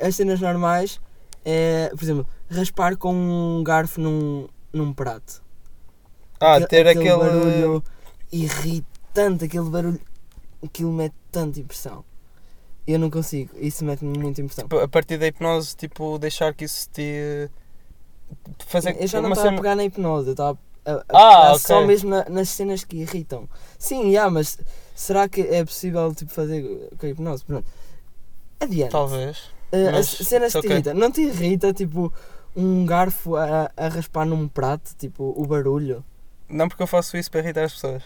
as 0.01 0.15
cenas 0.17 0.41
normais 0.41 1.01
é, 1.45 1.89
por 1.91 2.03
exemplo, 2.03 2.27
raspar 2.51 2.97
com 2.97 3.15
um 3.15 3.65
garfo 3.65 4.01
num, 4.01 4.47
num 4.73 4.93
prato. 4.93 5.43
Ah, 6.39 6.57
Aque- 6.57 6.67
ter 6.69 6.87
aquele. 6.87 7.17
barulho 7.17 7.83
irritante, 8.31 9.45
aquele 9.45 9.71
barulho. 9.71 10.01
Aquilo 10.63 10.93
mete 10.93 11.15
tanta 11.31 11.59
impressão. 11.59 12.05
Eu 12.87 12.99
não 12.99 13.11
consigo, 13.11 13.51
isso 13.59 13.85
mete-me 13.85 14.17
muita 14.19 14.41
impressão. 14.43 14.65
Tipo, 14.65 14.79
a 14.79 14.89
partir 14.89 15.17
da 15.19 15.27
hipnose, 15.27 15.75
tipo, 15.77 16.19
deixar 16.19 16.53
que 16.55 16.65
isso 16.65 16.89
te. 16.91 17.49
Fazer 18.67 18.97
eu 19.01 19.07
já 19.07 19.21
não 19.21 19.31
estava 19.33 19.51
a 19.51 19.57
pegar 19.57 19.75
na 19.77 19.85
hipnose, 19.85 20.29
eu 20.29 20.33
estava 20.33 20.59
a, 20.59 20.72
a 20.85 20.93
Ah, 20.93 21.05
pegar 21.07 21.51
ok. 21.53 21.59
só 21.61 21.87
mesmo 21.87 22.11
na- 22.11 22.27
nas 22.29 22.49
cenas 22.49 22.85
que 22.85 22.97
irritam. 22.97 23.49
Sim, 23.79 24.09
yeah, 24.09 24.31
mas 24.31 24.59
será 24.95 25.29
que 25.29 25.41
é 25.43 25.65
possível 25.65 26.15
tipo, 26.15 26.31
fazer 26.33 26.63
com 26.99 27.07
a 27.07 27.09
hipnose? 27.09 27.45
Pronto. 27.45 27.67
Adiante. 28.61 28.91
Talvez. 28.93 29.39
Uh, 29.73 29.97
as 29.99 30.07
cenas 30.09 30.53
que 30.53 30.61
te 30.61 30.67
irritam. 30.69 30.95
Não 30.95 31.11
te 31.11 31.23
irrita, 31.23 31.73
tipo, 31.73 32.13
um 32.55 32.85
garfo 32.85 33.37
a, 33.37 33.71
a 33.77 33.89
raspar 33.89 34.25
num 34.27 34.47
prato, 34.47 34.95
tipo, 34.99 35.33
o 35.37 35.47
barulho? 35.47 36.05
Não 36.49 36.69
porque 36.69 36.83
eu 36.83 36.87
faço 36.87 37.17
isso 37.17 37.31
para 37.31 37.41
irritar 37.41 37.65
as 37.65 37.73
pessoas. 37.73 38.03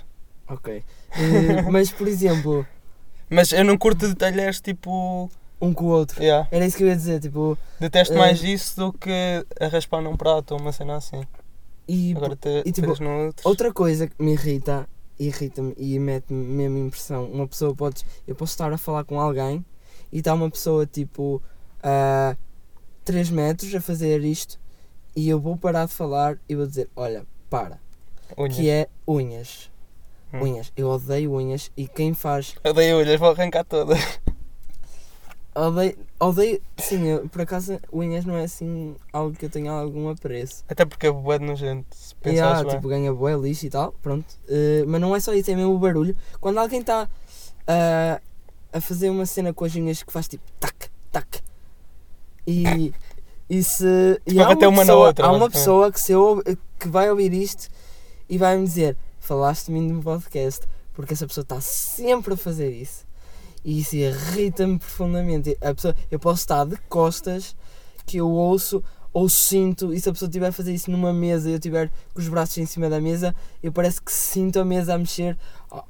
Ok. 0.48 0.84
Uh, 1.12 1.68
mas, 1.72 1.90
por 1.90 2.06
exemplo, 2.06 2.64
Mas 3.28 3.52
eu 3.52 3.64
não 3.64 3.76
curto 3.76 4.06
detalhes 4.08 4.60
tipo. 4.60 5.28
um 5.60 5.74
com 5.74 5.84
o 5.86 5.88
outro. 5.88 6.22
Yeah. 6.22 6.46
Era 6.52 6.64
isso 6.64 6.76
que 6.76 6.84
eu 6.84 6.88
ia 6.88 6.94
dizer, 6.96 7.18
tipo, 7.20 7.58
Detesto 7.80 8.14
Eh, 8.14 8.18
mais 8.18 8.42
isso 8.44 8.76
do 8.76 8.92
que 8.92 9.44
a 9.60 9.66
raspar 9.66 10.00
num 10.00 10.16
prato 10.16 10.52
ou 10.54 10.60
uma 10.60 10.70
cena 10.72 10.96
assim. 10.96 11.22
E 11.88 12.14
Agora 12.16 12.36
te, 12.36 12.62
e, 12.64 12.72
tipo, 12.72 12.92
outra 13.44 13.72
coisa 13.72 14.06
que 14.06 14.22
me 14.22 14.32
irrita, 14.32 14.88
irrita-me 15.18 15.74
e 15.76 15.98
mete-me 15.98 16.44
mesmo 16.44 16.78
impressão, 16.78 17.24
uma 17.26 17.46
pessoa 17.46 17.74
pode, 17.74 18.04
eu 18.26 18.34
posso 18.34 18.52
estar 18.52 18.72
a 18.72 18.78
falar 18.78 19.04
com 19.04 19.20
alguém 19.20 19.64
e 20.12 20.18
está 20.18 20.34
uma 20.34 20.50
pessoa, 20.50 20.86
tipo, 20.86 21.42
a 21.82 22.36
3 23.04 23.30
metros 23.30 23.74
a 23.74 23.80
fazer 23.80 24.22
isto 24.24 24.58
e 25.14 25.28
eu 25.28 25.40
vou 25.40 25.56
parar 25.56 25.86
de 25.86 25.92
falar 25.92 26.38
e 26.48 26.54
vou 26.54 26.66
dizer, 26.66 26.88
olha, 26.96 27.26
para, 27.48 27.78
Unhas. 28.36 28.56
que 28.56 28.68
é 28.68 28.88
unhas. 29.08 29.70
Hum. 30.32 30.42
Unhas, 30.42 30.72
eu 30.76 30.88
odeio 30.88 31.32
unhas 31.32 31.70
e 31.76 31.86
quem 31.86 32.12
faz 32.12 32.56
Eu 32.64 32.74
dei 32.74 32.92
olhas, 32.92 33.18
vou 33.18 33.30
arrancar 33.30 33.64
todas. 33.64 33.98
Odeio, 35.56 35.96
odeio, 36.20 36.62
sim, 36.76 37.06
eu, 37.06 37.28
por 37.28 37.40
acaso 37.40 37.80
unhas 37.90 38.26
não 38.26 38.36
é 38.36 38.44
assim 38.44 38.94
algo 39.12 39.34
que 39.34 39.46
eu 39.46 39.50
tenha 39.50 39.72
algum 39.72 40.10
apreço. 40.10 40.62
Até 40.68 40.84
porque 40.84 41.06
é 41.06 41.10
bué 41.10 41.38
de 41.38 41.46
nojento. 41.46 41.86
Se 41.96 42.14
pensares 42.16 42.60
há, 42.60 42.64
bem. 42.64 42.74
tipo, 42.74 42.88
ganha 42.88 43.12
bué 43.12 43.34
lixo 43.36 43.64
e 43.64 43.70
tal, 43.70 43.92
pronto. 44.02 44.26
Eh, 44.48 44.84
mas 44.86 45.00
não 45.00 45.16
é 45.16 45.20
só 45.20 45.32
isso, 45.32 45.50
é 45.50 45.56
mesmo 45.56 45.74
o 45.74 45.78
barulho. 45.78 46.14
Quando 46.40 46.58
alguém 46.58 46.80
está 46.80 47.08
a 47.66 48.20
a 48.76 48.80
fazer 48.80 49.10
uma 49.10 49.24
cena 49.26 49.52
com 49.52 49.64
as 49.64 49.74
unhas 49.74 50.02
que 50.02 50.12
faz 50.12 50.28
tipo 50.28 50.44
tac, 50.60 50.90
tac. 51.10 51.40
E, 52.46 52.92
e 53.48 53.62
se. 53.62 54.20
E 54.26 54.30
Tipo, 54.30 54.42
há 54.42 54.48
uma, 54.48 54.68
uma 54.68 54.70
na 54.70 54.92
pessoa, 54.92 55.06
outra, 55.06 55.26
há 55.26 55.32
uma 55.32 55.50
pessoa 55.50 55.92
que, 55.92 56.00
se 56.00 56.12
que 56.78 56.88
vai 56.88 57.10
ouvir 57.10 57.32
isto 57.32 57.68
e 58.28 58.36
vai 58.36 58.56
me 58.56 58.64
dizer: 58.64 58.96
Falaste-me 59.18 59.80
no 59.80 60.02
podcast, 60.02 60.66
porque 60.92 61.14
essa 61.14 61.26
pessoa 61.26 61.42
está 61.42 61.60
sempre 61.60 62.34
a 62.34 62.36
fazer 62.36 62.70
isso. 62.70 63.05
E 63.66 63.80
isso 63.80 63.96
irrita-me 63.96 64.78
profundamente. 64.78 65.58
A 65.60 65.74
pessoa, 65.74 65.94
eu 66.08 66.20
posso 66.20 66.38
estar 66.42 66.64
de 66.64 66.76
costas 66.88 67.56
que 68.06 68.18
eu 68.18 68.30
ouço 68.30 68.82
ou 69.12 69.28
sinto, 69.28 69.92
e 69.92 69.98
se 70.00 70.08
a 70.08 70.12
pessoa 70.12 70.28
estiver 70.28 70.46
a 70.48 70.52
fazer 70.52 70.72
isso 70.72 70.88
numa 70.90 71.12
mesa 71.12 71.48
e 71.48 71.52
eu 71.52 71.56
estiver 71.56 71.90
com 72.14 72.20
os 72.20 72.28
braços 72.28 72.56
em 72.58 72.66
cima 72.66 72.88
da 72.88 73.00
mesa, 73.00 73.34
eu 73.62 73.72
parece 73.72 74.00
que 74.00 74.12
sinto 74.12 74.60
a 74.60 74.64
mesa 74.64 74.94
a 74.94 74.98
mexer 74.98 75.36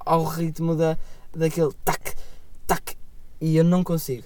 ao, 0.00 0.24
ritmo 0.24 0.74
da, 0.74 0.96
daquele 1.34 1.72
tac, 1.84 2.14
tac, 2.66 2.94
e 3.40 3.56
eu 3.56 3.64
não 3.64 3.84
consigo. 3.84 4.22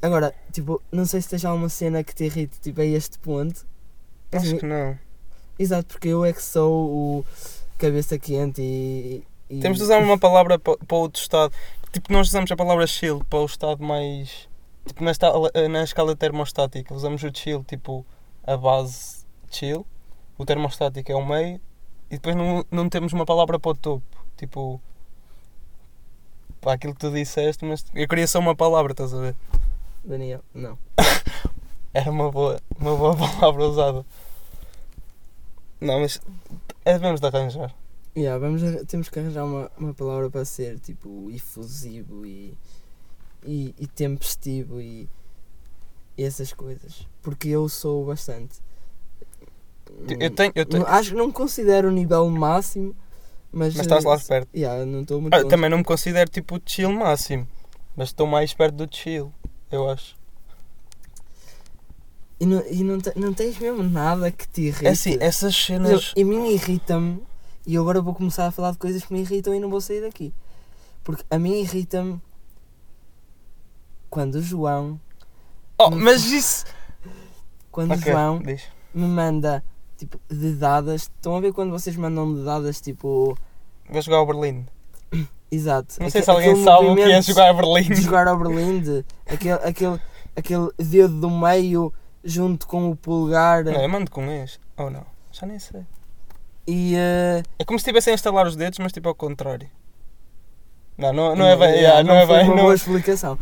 Agora, 0.00 0.34
tipo, 0.50 0.82
não 0.90 1.04
sei 1.06 1.20
se 1.20 1.28
tens 1.28 1.44
alguma 1.44 1.68
cena 1.68 2.02
que 2.02 2.14
te 2.14 2.24
irrite, 2.24 2.58
tipo, 2.60 2.80
a 2.80 2.84
este 2.84 3.18
ponto. 3.18 3.64
Acho 4.32 4.56
que 4.56 4.66
não. 4.66 4.98
Exato, 5.58 5.86
porque 5.92 6.08
eu 6.08 6.24
é 6.24 6.32
que 6.32 6.42
sou 6.42 6.90
o 6.90 7.24
cabeça 7.78 8.18
quente 8.18 8.60
e. 8.62 9.22
e- 9.48 9.60
Temos 9.60 9.76
de 9.78 9.84
usar 9.84 10.02
uma 10.02 10.18
palavra 10.18 10.58
pa- 10.58 10.76
para 10.78 10.96
outro 10.96 11.20
estado. 11.20 11.52
Tipo, 11.92 12.10
nós 12.10 12.28
usamos 12.28 12.50
a 12.50 12.56
palavra 12.56 12.86
chill 12.86 13.22
para 13.28 13.40
o 13.40 13.44
estado 13.44 13.84
mais. 13.84 14.48
Tipo, 14.86 15.04
na 15.04 15.10
escala, 15.10 15.50
na 15.70 15.84
escala 15.84 16.16
termostática. 16.16 16.94
Usamos 16.94 17.22
o 17.22 17.30
chill, 17.32 17.62
tipo, 17.64 18.04
a 18.44 18.56
base 18.56 19.26
chill. 19.50 19.86
O 20.38 20.46
termostático 20.46 21.12
é 21.12 21.14
o 21.14 21.24
meio. 21.24 21.60
E 22.10 22.14
depois 22.16 22.34
não, 22.34 22.64
não 22.70 22.88
temos 22.88 23.12
uma 23.12 23.26
palavra 23.26 23.60
para 23.60 23.70
o 23.70 23.74
topo. 23.74 24.24
Tipo. 24.38 24.80
Para 26.62 26.72
aquilo 26.74 26.94
que 26.94 27.00
tu 27.00 27.10
disseste, 27.10 27.64
mas 27.64 27.84
eu 27.94 28.08
queria 28.08 28.26
só 28.26 28.38
uma 28.38 28.54
palavra, 28.54 28.92
estás 28.92 29.12
a 29.12 29.20
ver? 29.20 29.36
Daniel, 30.02 30.42
não. 30.54 30.78
Era 31.92 32.10
uma 32.10 32.30
boa, 32.30 32.58
uma 32.78 32.96
boa 32.96 33.16
palavra 33.38 33.64
usada. 33.64 34.06
Não, 35.80 36.00
mas 36.00 36.20
é 36.84 36.92
devemos 36.94 37.20
de 37.20 37.26
arranjar. 37.26 37.74
Yeah, 38.16 38.38
vamos 38.38 38.60
temos 38.86 39.08
que 39.08 39.18
arranjar 39.18 39.44
uma, 39.44 39.70
uma 39.78 39.94
palavra 39.94 40.28
para 40.28 40.44
ser 40.44 40.78
tipo 40.78 41.30
efusivo 41.30 42.26
e, 42.26 42.54
e, 43.44 43.74
e 43.78 43.86
tempestivo 43.86 44.80
e, 44.80 45.08
e 46.16 46.22
essas 46.22 46.52
coisas. 46.52 47.06
Porque 47.22 47.48
eu 47.48 47.68
sou 47.68 48.04
bastante. 48.04 48.60
Eu 50.20 50.30
tenho. 50.30 50.52
Eu 50.54 50.66
tenho 50.66 50.86
acho 50.86 51.10
que 51.10 51.16
não 51.16 51.28
me 51.28 51.32
considero 51.32 51.88
o 51.88 51.92
nível 51.92 52.28
máximo, 52.28 52.94
mas. 53.50 53.74
mas 53.74 53.86
estás 53.86 54.04
lá 54.04 54.16
eh, 54.16 54.20
perto. 54.26 54.48
Yeah, 54.54 54.84
não 54.84 55.00
estou 55.02 55.20
muito 55.20 55.34
Ah, 55.34 55.44
também 55.44 55.70
não 55.70 55.78
me 55.78 55.84
considero 55.84 56.30
tipo 56.30 56.56
o 56.56 56.60
chill 56.64 56.92
máximo. 56.92 57.48
Mas 57.96 58.08
estou 58.08 58.26
mais 58.26 58.52
perto 58.54 58.74
do 58.74 58.94
chill, 58.94 59.32
eu 59.70 59.88
acho. 59.88 60.16
E, 62.40 62.46
não, 62.46 62.66
e 62.66 62.82
não, 62.82 62.98
te- 62.98 63.12
não 63.16 63.32
tens 63.32 63.56
mesmo 63.58 63.82
nada 63.82 64.30
que 64.30 64.48
te 64.48 64.62
irrite. 64.62 64.86
É 64.86 64.90
assim, 64.90 65.16
essas 65.20 65.54
cenas. 65.54 65.92
exemplo, 65.92 66.12
E 66.16 66.22
a 66.22 66.24
mim 66.26 66.48
irrita-me, 66.50 67.22
e 67.66 67.76
agora 67.76 68.00
vou 68.00 68.14
começar 68.14 68.46
a 68.46 68.50
falar 68.50 68.72
de 68.72 68.78
coisas 68.78 69.04
que 69.04 69.12
me 69.12 69.20
irritam 69.20 69.54
e 69.54 69.60
não 69.60 69.70
vou 69.70 69.80
sair 69.80 70.00
daqui. 70.00 70.32
Porque 71.04 71.24
a 71.30 71.38
mim 71.38 71.60
irrita-me 71.60 72.20
quando 74.10 74.36
o 74.36 74.42
João, 74.42 75.00
Oh, 75.78 75.90
mas 75.90 76.24
isso. 76.26 76.64
quando 77.70 77.90
o 77.92 77.94
Ok, 77.94 78.12
João 78.12 78.38
diz. 78.40 78.62
me 78.94 79.06
manda 79.06 79.64
tipo 79.96 80.20
dedadas. 80.28 81.02
Estão 81.02 81.36
a 81.36 81.40
ver 81.40 81.52
quando 81.52 81.70
vocês 81.70 81.96
mandam 81.96 82.32
dedadas 82.34 82.80
tipo. 82.80 83.36
Vou 83.88 84.02
jogar 84.02 84.18
ao 84.18 84.26
Berlim. 84.26 84.66
Exato. 85.50 85.96
Não 86.00 86.08
sei 86.10 86.20
Aque- 86.20 86.24
se 86.24 86.30
alguém 86.30 86.62
sabe 86.64 86.86
o 86.86 86.94
que 86.94 87.02
é 87.02 87.22
jogar 87.22 87.48
a 87.50 87.54
Berlim. 87.54 87.94
jogar 87.96 88.28
ao 88.28 88.38
Berlim, 88.38 88.80
de 88.80 89.04
aquele, 89.26 89.54
aquele, 89.54 90.00
aquele 90.36 90.70
dedo 90.78 91.20
do 91.20 91.30
meio 91.30 91.92
junto 92.24 92.66
com 92.66 92.90
o 92.90 92.96
polegar 92.96 93.64
Não, 93.64 93.72
eu 93.82 93.88
mando 93.88 94.10
com 94.10 94.30
este. 94.30 94.60
Ou 94.76 94.88
não? 94.90 95.04
Já 95.32 95.46
nem 95.46 95.58
sei. 95.58 95.82
E 96.66 96.94
eh, 96.96 97.42
É 97.58 97.64
como 97.64 97.78
se 97.78 97.82
estivessem 97.82 98.12
a 98.12 98.14
instalar 98.14 98.46
os 98.46 98.56
dedos, 98.56 98.78
mas 98.78 98.92
tipo 98.92 99.08
ao 99.08 99.14
contrário. 99.14 99.68
Não, 100.96 101.12
não, 101.12 101.34
não 101.34 101.46
é 101.46 101.56
bem. 101.56 101.74
yeah, 101.76 102.02
não, 102.02 102.14
é 102.16 102.26
foi 102.26 102.36
bem. 102.38 102.46
uma 102.46 102.56
não- 102.56 102.62
boa 102.64 102.74
explicação. 102.74 103.38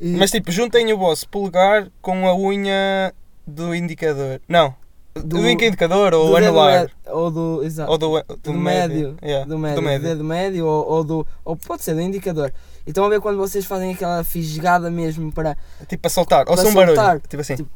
E- 0.00 0.16
Mas 0.16 0.30
tipo, 0.30 0.50
juntem 0.50 0.92
o 0.92 0.98
vosso 0.98 1.28
polegar 1.28 1.88
com 2.00 2.26
a 2.28 2.34
unha 2.36 3.12
do 3.46 3.74
indicador. 3.74 4.40
Não. 4.48 4.74
Do, 5.14 5.22
Do- 5.42 5.48
indicador 5.50 6.12
do 6.12 6.20
ou 6.20 6.34
dedo 6.36 6.46
anular. 6.46 6.72
médio- 6.80 6.94
ou 7.10 7.30
do, 7.30 7.62
exato, 7.64 7.92
Ou 7.92 7.98
do, 7.98 8.22
do, 8.22 8.36
do 8.44 8.52
médio, 8.54 9.14
Yeah, 9.22 9.44
do 9.46 9.58
médio, 9.58 9.82
do 9.82 9.98
dedo 10.02 10.24
médio 10.24 10.66
ou, 10.66 10.88
ou 10.88 11.04
do 11.04 11.26
ou 11.44 11.54
pode 11.54 11.82
ser 11.82 11.94
do 11.94 12.00
indicador. 12.00 12.50
E 12.86 12.90
estão 12.90 13.04
a 13.04 13.08
ver 13.10 13.20
quando 13.20 13.36
vocês 13.36 13.66
fazem 13.66 13.92
aquela 13.92 14.24
fisgada 14.24 14.90
mesmo 14.90 15.30
para 15.30 15.54
Tipo 15.86 16.00
para 16.00 16.10
soltar. 16.10 16.48
Ou 16.48 16.56
só 16.56 16.66
um 16.66 16.72
barulho. 16.74 17.20
Tipo 17.28 17.42
assim. 17.42 17.56
Tipo- 17.56 17.70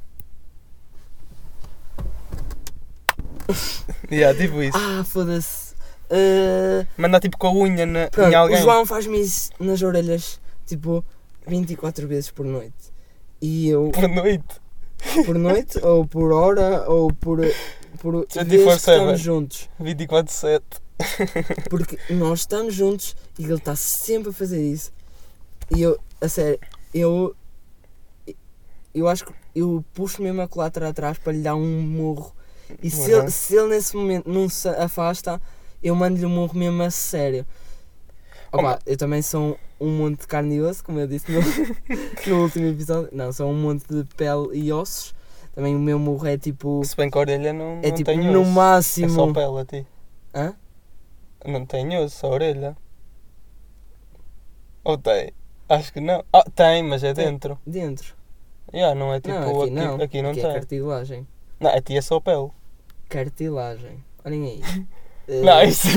yeah, 4.10 4.36
tipo 4.38 4.62
isso. 4.62 4.76
ah 4.78 5.04
foda-se. 5.04 5.74
Eh, 6.10 6.86
Mandar 6.96 7.20
tipo 7.20 7.36
com 7.36 7.48
a 7.48 7.52
unha 7.52 7.84
na, 7.84 8.08
pronto, 8.08 8.30
em 8.30 8.34
alguém. 8.34 8.58
o 8.58 8.62
João 8.62 8.86
faz-me 8.86 9.20
isso 9.20 9.50
nas 9.58 9.82
orelhas 9.82 10.40
tipo 10.64 11.04
24 11.46 12.06
vezes 12.06 12.30
por 12.30 12.46
noite. 12.46 12.92
E 13.42 13.68
eu 13.68 13.90
Por 13.94 14.08
noite. 14.08 14.44
por 15.26 15.34
noite 15.38 15.78
ou 15.84 16.06
por 16.06 16.32
hora 16.32 16.88
ou 16.88 17.12
por 17.12 17.38
por 17.98 18.14
24/7. 18.26 18.44
vez 18.46 18.64
que 18.64 18.70
estamos 18.76 19.20
juntos. 19.20 19.68
24-7. 19.80 20.62
Porque 21.68 21.98
nós 22.10 22.40
estamos 22.40 22.74
juntos 22.74 23.16
e 23.38 23.44
ele 23.44 23.54
está 23.54 23.74
sempre 23.76 24.30
a 24.30 24.32
fazer 24.32 24.62
isso. 24.62 24.92
E 25.74 25.82
eu, 25.82 25.98
a 26.20 26.28
sério, 26.28 26.58
eu. 26.94 27.34
Eu 28.94 29.08
acho 29.08 29.26
que 29.26 29.32
eu 29.54 29.84
puxo 29.92 30.22
mesmo 30.22 30.40
a 30.40 30.48
colatra 30.48 30.88
atrás 30.88 31.18
para 31.18 31.32
lhe 31.32 31.42
dar 31.42 31.54
um 31.54 31.80
murro. 31.82 32.32
E 32.82 32.90
se, 32.90 33.12
Uhum. 33.12 33.20
ele, 33.22 33.30
se 33.30 33.56
ele 33.56 33.68
nesse 33.68 33.96
momento 33.96 34.28
não 34.28 34.48
se 34.48 34.68
afasta, 34.68 35.40
eu 35.82 35.94
mando-lhe 35.94 36.24
um 36.26 36.30
murro 36.30 36.58
mesmo 36.58 36.82
a 36.82 36.90
sério. 36.90 37.46
Opa, 38.52 38.78
eu 38.86 38.96
também 38.96 39.20
sou 39.22 39.58
um 39.80 39.90
monte 39.98 40.20
de 40.20 40.26
carne 40.26 40.56
e 40.56 40.62
osso, 40.62 40.82
como 40.84 40.98
eu 40.98 41.06
disse 41.06 41.30
no, 41.30 41.40
no 42.26 42.42
último 42.42 42.66
episódio. 42.68 43.08
Não, 43.12 43.32
sou 43.32 43.50
um 43.50 43.54
monte 43.60 43.84
de 43.88 44.04
pele 44.16 44.48
e 44.54 44.72
ossos. 44.72 45.14
Também 45.54 45.74
o 45.74 45.78
meu 45.78 45.98
murro 45.98 46.26
é 46.26 46.36
tipo. 46.38 46.82
Se 46.84 46.96
bem 46.96 47.10
que 47.10 47.16
a 47.16 47.20
orelha 47.20 47.52
não, 47.52 47.80
É 47.82 47.88
não 47.88 47.94
tipo 47.96 48.10
tem 48.10 48.18
no 48.18 48.42
osso. 48.42 48.50
máximo. 48.50 49.06
É 49.06 49.10
só 49.10 49.32
pele 49.32 49.58
a 49.60 49.64
ti. 49.64 49.86
Hã? 50.34 50.54
Não 51.46 51.64
tem 51.66 51.96
osso, 51.98 52.16
só 52.18 52.30
orelha. 52.30 52.76
Ou 54.84 54.96
tem? 54.98 55.32
Acho 55.68 55.92
que 55.92 56.00
não. 56.00 56.24
Ah, 56.32 56.44
tem, 56.54 56.82
mas 56.82 57.02
é 57.02 57.12
Tem. 57.12 57.26
dentro. 57.26 57.58
Dentro. 57.66 58.14
Yeah, 58.72 58.94
não 58.98 59.12
é 59.12 59.20
tipo 59.20 59.34
não, 59.34 59.62
aqui, 59.62 59.70
não. 59.70 59.94
aqui 60.02 60.22
não 60.22 60.30
aqui 60.30 60.40
tem. 60.40 60.50
é 60.50 60.54
cartilagem. 60.54 61.26
Não, 61.60 61.70
a 61.70 61.80
ti 61.80 61.96
é 61.96 62.00
só 62.02 62.20
pele. 62.20 62.50
Cartilagem. 63.08 64.02
Olhem 64.24 64.44
aí. 64.44 64.86
Eh, 65.28 65.42
Não, 65.42 65.60
isso 65.64 65.88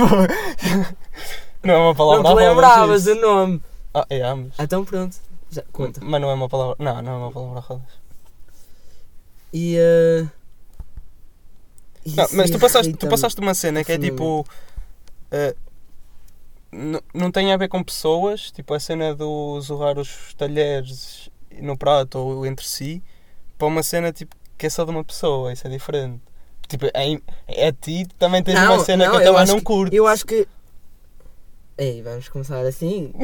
não 1.63 1.73
é 1.75 1.77
uma 1.77 1.93
palavra 1.93 2.23
não 2.23 2.35
te 2.35 2.35
lembravas 2.39 3.03
do 3.03 3.13
nome. 3.13 3.61
Ah, 3.93 4.03
é 4.09 4.21
ambos. 4.21 4.55
Então 4.59 4.83
pronto. 4.83 5.17
Já, 5.51 5.61
conta. 5.71 5.99
Mas 6.03 6.19
não 6.19 6.31
é 6.31 6.33
uma 6.33 6.49
palavra. 6.49 6.75
Não, 6.79 6.99
não 6.99 7.11
é 7.11 7.15
uma 7.17 7.31
palavra 7.31 7.59
rodas. 7.59 7.91
E. 9.53 9.75
eh, 9.77 10.25
Não, 12.07 12.27
mas 12.33 12.49
tu 12.49 12.57
passaste, 12.59 12.91
tu 12.93 13.07
passaste 13.07 13.39
uma 13.39 13.53
cena 13.53 13.83
que 13.83 13.91
é 13.91 13.99
tipo. 13.99 14.43
eh, 15.29 15.55
n- 16.71 17.01
não 17.13 17.29
tem 17.31 17.53
a 17.53 17.57
ver 17.57 17.67
com 17.67 17.83
pessoas, 17.83 18.49
tipo 18.49 18.73
a 18.73 18.79
cena 18.79 19.13
do 19.13 19.62
zurrar 19.62 19.99
os 19.99 20.34
talheres 20.34 21.29
no 21.62 21.77
prato 21.77 22.17
ou 22.17 22.45
entre 22.47 22.65
si, 22.65 23.03
para 23.60 23.67
uma 23.67 23.84
cena 23.84 24.12
tipo 24.12 24.36
que 24.60 24.67
é 24.67 24.69
só 24.69 24.84
de 24.86 24.91
uma 24.91 25.04
pessoa, 25.04 25.52
isso 25.52 25.65
é 25.65 25.69
diferente. 25.72 26.22
Tipo, 26.67 26.86
é, 26.93 27.19
é 27.48 27.67
a 27.69 27.74
ti 27.74 28.06
também 28.19 28.43
tens 28.43 28.54
Não, 28.54 28.76
uma 28.76 28.84
cena 28.86 29.06
não, 29.06 29.12
que 29.13 29.17
eu 29.24 29.34
também 29.34 29.48
não 29.48 29.58
que- 29.58 29.63
curto. 29.63 29.93
Eu 29.95 30.06
acho 30.06 30.24
que. 30.26 30.48
Ei, 31.78 32.04
vamos 32.04 32.30
começar 32.30 32.60
assim. 32.60 33.12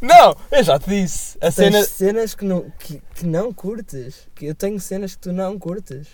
Não, 0.00 0.36
eu 0.50 0.62
já 0.64 0.78
te 0.78 0.88
disse. 0.90 1.38
A 1.40 1.50
cena. 1.50 1.82
cenas 1.84 2.34
que 2.34 2.44
não, 2.44 2.70
que, 2.78 3.00
que 3.14 3.24
não 3.26 3.52
curtes. 3.52 4.26
Que 4.34 4.46
eu 4.46 4.54
tenho 4.54 4.80
cenas 4.80 5.14
que 5.14 5.20
tu 5.20 5.32
não 5.32 5.56
curtes. 5.58 6.08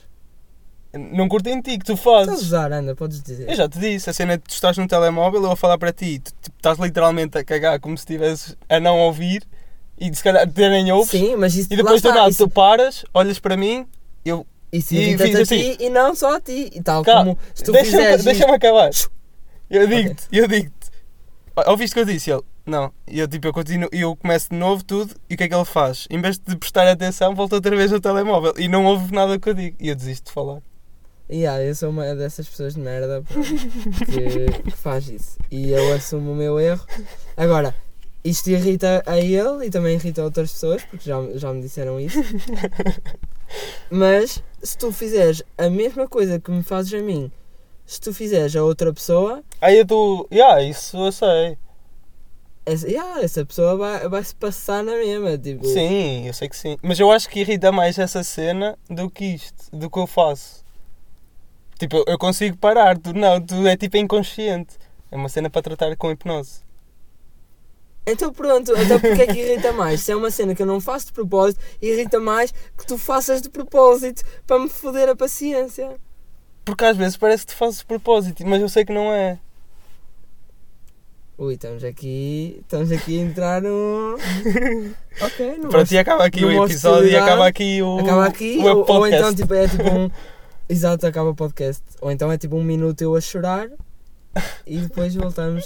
Não 0.93 1.27
curto 1.29 1.49
em 1.49 1.61
ti, 1.61 1.79
que 1.79 1.85
tu 1.85 1.95
Estás 1.95 2.29
a 2.29 2.31
fazes. 2.31 2.43
usar, 2.47 2.71
anda, 2.73 2.95
podes 2.95 3.23
dizer. 3.23 3.49
Eu 3.49 3.57
já 3.57 3.69
te 3.69 3.79
disse, 3.81 4.09
a 4.09 4.13
cena 4.13 4.37
de 4.37 4.45
tu 4.45 4.51
estás 4.53 4.77
no 4.79 4.87
telemóvel, 4.87 5.41
eu 5.41 5.47
vou 5.49 5.57
falar 5.57 5.77
para 5.79 5.93
ti, 5.93 6.21
tu 6.21 6.33
tipo, 6.41 6.57
estás 6.57 6.79
literalmente 6.79 7.37
a 7.39 7.43
cagar 7.45 7.81
como 7.81 7.97
se 7.97 8.03
estivesses 8.03 8.57
a 8.69 8.79
não 8.79 9.01
ouvir 9.01 9.43
e 9.98 10.14
se 10.14 10.22
calhar 10.22 10.50
terem 10.50 10.90
ouves 10.92 11.11
Sim, 11.11 11.37
mas 11.37 11.54
isso 11.54 11.72
e 11.72 11.76
depois 11.76 12.02
do 12.02 12.09
nada 12.11 12.28
isso, 12.30 12.44
tu 12.46 12.50
paras, 12.50 13.04
olhas 13.14 13.38
para 13.38 13.57
mim, 13.57 13.87
eu. 14.24 14.46
isso 14.72 14.94
e 14.94 15.16
fiz 15.16 15.35
a 15.37 15.40
assim. 15.42 15.76
ti 15.76 15.85
e 15.85 15.90
não 15.90 16.14
só 16.14 16.37
a 16.37 16.40
ti. 16.40 16.70
E 16.74 16.83
tal 16.83 17.02
Cá, 17.04 17.18
como 17.24 17.38
se 17.54 17.62
tu 17.64 17.72
Deixa-me 17.72 17.96
fizeres. 18.02 18.24
deixa 18.24 18.40
isto- 18.44 18.54
acabar. 18.54 18.90
Eu 19.70 19.87
digo-te, 19.87 20.22
eu 20.33 20.46
digo-te. 20.48 20.90
Ouviste 21.68 21.92
o 21.92 21.94
que 21.94 22.00
eu 22.11 22.14
disse? 22.14 22.30
Ele, 22.30 22.42
não. 22.66 22.92
E 23.09 23.20
eu 23.20 23.28
tipo, 23.28 23.46
eu 23.46 23.52
continuo, 23.52 23.88
eu 23.92 24.16
começo 24.16 24.48
de 24.50 24.57
novo 24.57 24.83
tudo 24.85 25.14
e 25.30 25.35
o 25.35 25.37
que 25.37 25.44
é 25.44 25.48
que 25.48 25.54
ele 25.54 25.64
faz? 25.64 26.07
Em 26.11 26.20
vez 26.20 26.38
de 26.38 26.57
prestar 26.57 26.87
atenção, 26.88 27.35
volta 27.35 27.54
outra 27.54 27.76
vez 27.76 27.92
ao 27.92 28.00
telemóvel 28.00 28.54
e 28.59 28.66
não 28.68 28.85
ouve 28.85 29.12
nada 29.14 29.38
que 29.38 29.48
eu 29.48 29.54
digo. 29.54 29.76
E 29.80 29.88
eu 29.88 29.94
desisto 29.94 30.26
de 30.26 30.33
falar. 30.33 30.61
Yeah, 31.30 31.62
eu 31.62 31.74
sou 31.74 31.88
uma 31.88 32.14
dessas 32.14 32.46
pessoas 32.46 32.74
de 32.74 32.80
merda 32.80 33.22
que 34.66 34.70
faz 34.76 35.09
isso. 35.09 35.38
E 35.50 35.70
eu 35.70 35.94
assumo 35.94 36.33
o 36.33 36.35
meu 36.35 36.59
erro. 36.61 36.85
Agora, 37.37 37.74
isto 38.25 38.49
irrita 38.51 39.03
a 39.07 39.19
ele 39.19 39.67
e 39.67 39.71
também 39.71 39.95
irrita 39.97 40.23
a 40.23 40.25
outras 40.25 40.51
pessoas, 40.53 40.83
porque 40.85 41.09
já, 41.09 41.21
já 41.35 41.53
me 41.53 41.61
disseram 41.61 42.01
isso. 42.01 42.19
Mas 43.91 44.43
se 44.63 44.77
tu 44.79 44.91
fizeres 44.91 45.43
a 45.59 45.69
mesma 45.69 46.09
coisa 46.09 46.41
que 46.41 46.51
me 46.51 46.63
fazes 46.63 46.93
a 46.95 47.03
mim, 47.03 47.31
se 47.87 48.01
tu 48.01 48.13
fizeres 48.15 48.57
a 48.57 48.65
outra 48.65 48.93
pessoa, 48.93 49.43
Aí 49.61 49.79
eu 49.79 49.87
tu, 49.87 50.27
yeah, 50.33 50.63
isso 50.63 50.97
eu 50.97 51.13
sei. 51.13 51.59
essa, 52.67 52.89
yeah, 52.89 53.23
essa 53.23 53.45
pessoa 53.45 53.77
vai, 53.77 54.09
vai 54.09 54.25
se 54.25 54.35
passar 54.35 54.83
na 54.83 54.93
mesma. 54.93 55.37
Tipo, 55.39 55.67
Sim, 55.67 56.27
eu 56.27 56.33
sei 56.35 56.49
que 56.49 56.57
sim. 56.57 56.77
Mas 56.83 56.99
eu 56.99 57.11
acho 57.13 57.29
que 57.29 57.41
irrita 57.41 57.71
mais 57.71 57.99
essa 57.99 58.23
cena 58.25 58.77
do 58.89 59.11
que 59.11 59.25
isto, 59.35 59.71
do 59.77 59.91
que 59.91 59.99
eu 59.99 60.07
faço. 60.07 60.65
Tipo, 61.79 62.03
eu- 62.07 62.19
consigo 62.19 62.57
parar, 62.57 62.97
tu 62.99 63.13
não, 63.13 63.41
tu 63.41 63.67
é 63.67 63.77
tipo 63.77 63.97
inconsciente. 63.99 64.77
É 65.11 65.17
uma 65.17 65.29
cena 65.29 65.51
para 65.51 65.61
tratar 65.63 65.95
com 65.97 66.11
hipnose. 66.11 66.63
Então 68.07 68.33
pronto, 68.33 68.73
então 68.77 69.01
porque 69.01 69.23
é 69.23 69.27
que 69.27 69.40
irrita 69.40 69.73
mais? 69.73 70.01
Se 70.03 70.12
é 70.12 70.17
uma 70.17 70.31
cena 70.31 70.55
que 70.55 70.61
eu 70.61 70.67
não 70.67 70.81
faço 70.81 71.07
de 71.07 71.12
propósito, 71.12 71.61
irrita 71.81 72.21
mais 72.21 72.53
que 72.77 72.87
tu 72.87 72.99
faças 72.99 73.40
de 73.40 73.49
propósito 73.49 74.23
para 74.47 74.59
me 74.59 74.69
foder 74.69 75.09
a 75.09 75.17
paciência. 75.17 75.97
Porque 76.64 76.85
às 76.85 76.97
vezes 76.97 77.17
parece 77.17 77.47
que 77.47 77.53
tu 77.53 77.57
fazes 77.57 77.79
de 77.79 77.87
propósito, 77.87 78.47
mas 78.47 78.61
eu 78.61 78.69
sei 78.69 78.85
que 78.85 78.93
não 78.93 79.12
é. 79.12 79.38
Ui, 81.37 81.55
estamos 81.55 81.83
aqui. 81.83 82.59
Estamos 82.61 82.93
aqui 82.93 83.19
a 83.19 83.23
entrar 83.23 83.62
no. 83.62 84.17
Ok, 85.21 85.59
não 85.59 85.71
Para 85.71 85.85
ti 85.85 85.97
acaba 85.97 86.25
aqui 86.25 86.45
o 86.45 86.64
episódio 86.64 87.09
e 87.09 87.17
acaba 87.17 87.47
aqui 87.47 87.81
o, 87.81 87.99
Acaba 88.01 88.27
aqui, 88.27 88.59
o 88.59 88.64
ou, 88.64 88.85
ou 88.88 89.07
então 89.07 89.35
tipo, 89.35 89.55
é 89.55 89.69
tipo 89.69 89.88
um. 89.88 90.11
Exato, 90.69 91.07
acaba 91.07 91.31
o 91.31 91.35
podcast. 91.35 91.83
Ou 92.01 92.11
então 92.11 92.31
é 92.31 92.38
tipo 92.38 92.57
um 92.57 92.64
minuto 92.64 93.01
eu 93.03 93.14
a 93.14 93.21
chorar 93.21 93.69
e 94.67 94.79
depois 94.79 95.14
voltamos. 95.14 95.64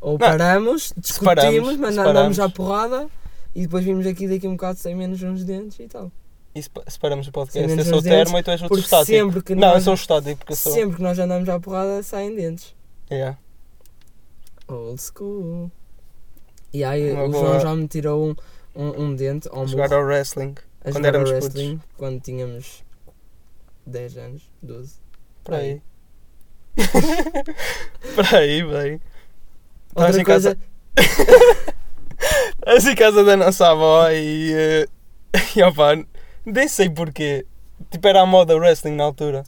Ou 0.00 0.12
Não, 0.12 0.18
paramos, 0.18 0.92
discutimos, 0.96 1.14
separamos, 1.34 1.76
mas 1.76 1.94
separamos. 1.94 2.08
andamos 2.20 2.40
à 2.40 2.48
porrada 2.48 3.08
e 3.54 3.62
depois 3.62 3.84
vimos 3.84 4.06
aqui 4.06 4.28
daqui 4.28 4.46
um 4.46 4.52
bocado 4.52 4.78
sem 4.78 4.94
menos 4.94 5.22
uns 5.22 5.42
dentes 5.44 5.78
e 5.80 5.88
tal. 5.88 6.10
E 6.54 6.62
sepa- 6.62 6.84
separamos 6.88 7.26
o 7.28 7.32
podcast. 7.32 7.76
Eu 7.78 7.84
sou 7.84 7.98
o 7.98 8.02
termo 8.02 8.38
e 8.38 8.42
tu 8.42 8.50
és 8.50 8.62
o 8.62 8.68
Porque 8.68 8.84
estático. 8.84 9.06
sempre 9.06 9.42
que 9.42 9.54
Não, 9.54 9.68
eu 9.68 9.74
nós, 9.74 9.84
sou 9.84 9.92
o 9.92 9.96
estático 9.96 10.38
porque 10.38 10.52
eu 10.52 10.56
sou. 10.56 10.72
sempre 10.72 10.96
que 10.96 11.02
nós 11.02 11.18
andamos 11.18 11.48
à 11.48 11.58
porrada 11.60 12.02
saem 12.02 12.34
dentes. 12.34 12.74
Yeah. 13.10 13.38
Old 14.68 15.00
school. 15.00 15.70
E 16.72 16.84
aí 16.84 17.10
Uma 17.12 17.24
o 17.24 17.30
boa- 17.30 17.44
João 17.44 17.60
já 17.60 17.74
me 17.74 17.88
tirou 17.88 18.28
um, 18.30 18.36
um, 18.76 19.02
um 19.04 19.14
dente 19.16 19.48
ao 19.50 19.66
Jogar 19.66 19.92
ao 19.92 20.02
wrestling. 20.04 20.54
a 20.84 20.92
quando 20.92 21.04
éramos 21.06 21.30
ao 21.30 21.38
putos. 21.40 21.54
wrestling 21.56 21.80
quando 21.96 22.20
tínhamos 22.20 22.84
10 23.86 24.16
anos, 24.18 24.42
12. 24.62 24.94
Para 25.44 25.56
aí. 25.58 25.82
Para 28.14 28.38
aí, 28.38 28.62
bem. 28.62 29.00
Estás 29.88 30.16
Outra 30.16 30.20
em 30.20 30.24
coisa, 30.24 30.56
casa. 30.56 30.68
Estás 32.58 32.86
em 32.86 32.94
casa 32.94 33.24
da 33.24 33.36
nossa 33.36 33.68
avó 33.68 34.08
e. 34.10 34.52
eh, 34.52 34.86
e 35.56 35.62
opá, 35.62 35.96
nem 36.44 36.68
sei 36.68 36.90
porquê. 36.90 37.46
Tipo, 37.90 38.08
era 38.08 38.20
a 38.22 38.26
moda 38.26 38.56
wrestling 38.56 38.96
na 38.96 39.04
altura. 39.04 39.44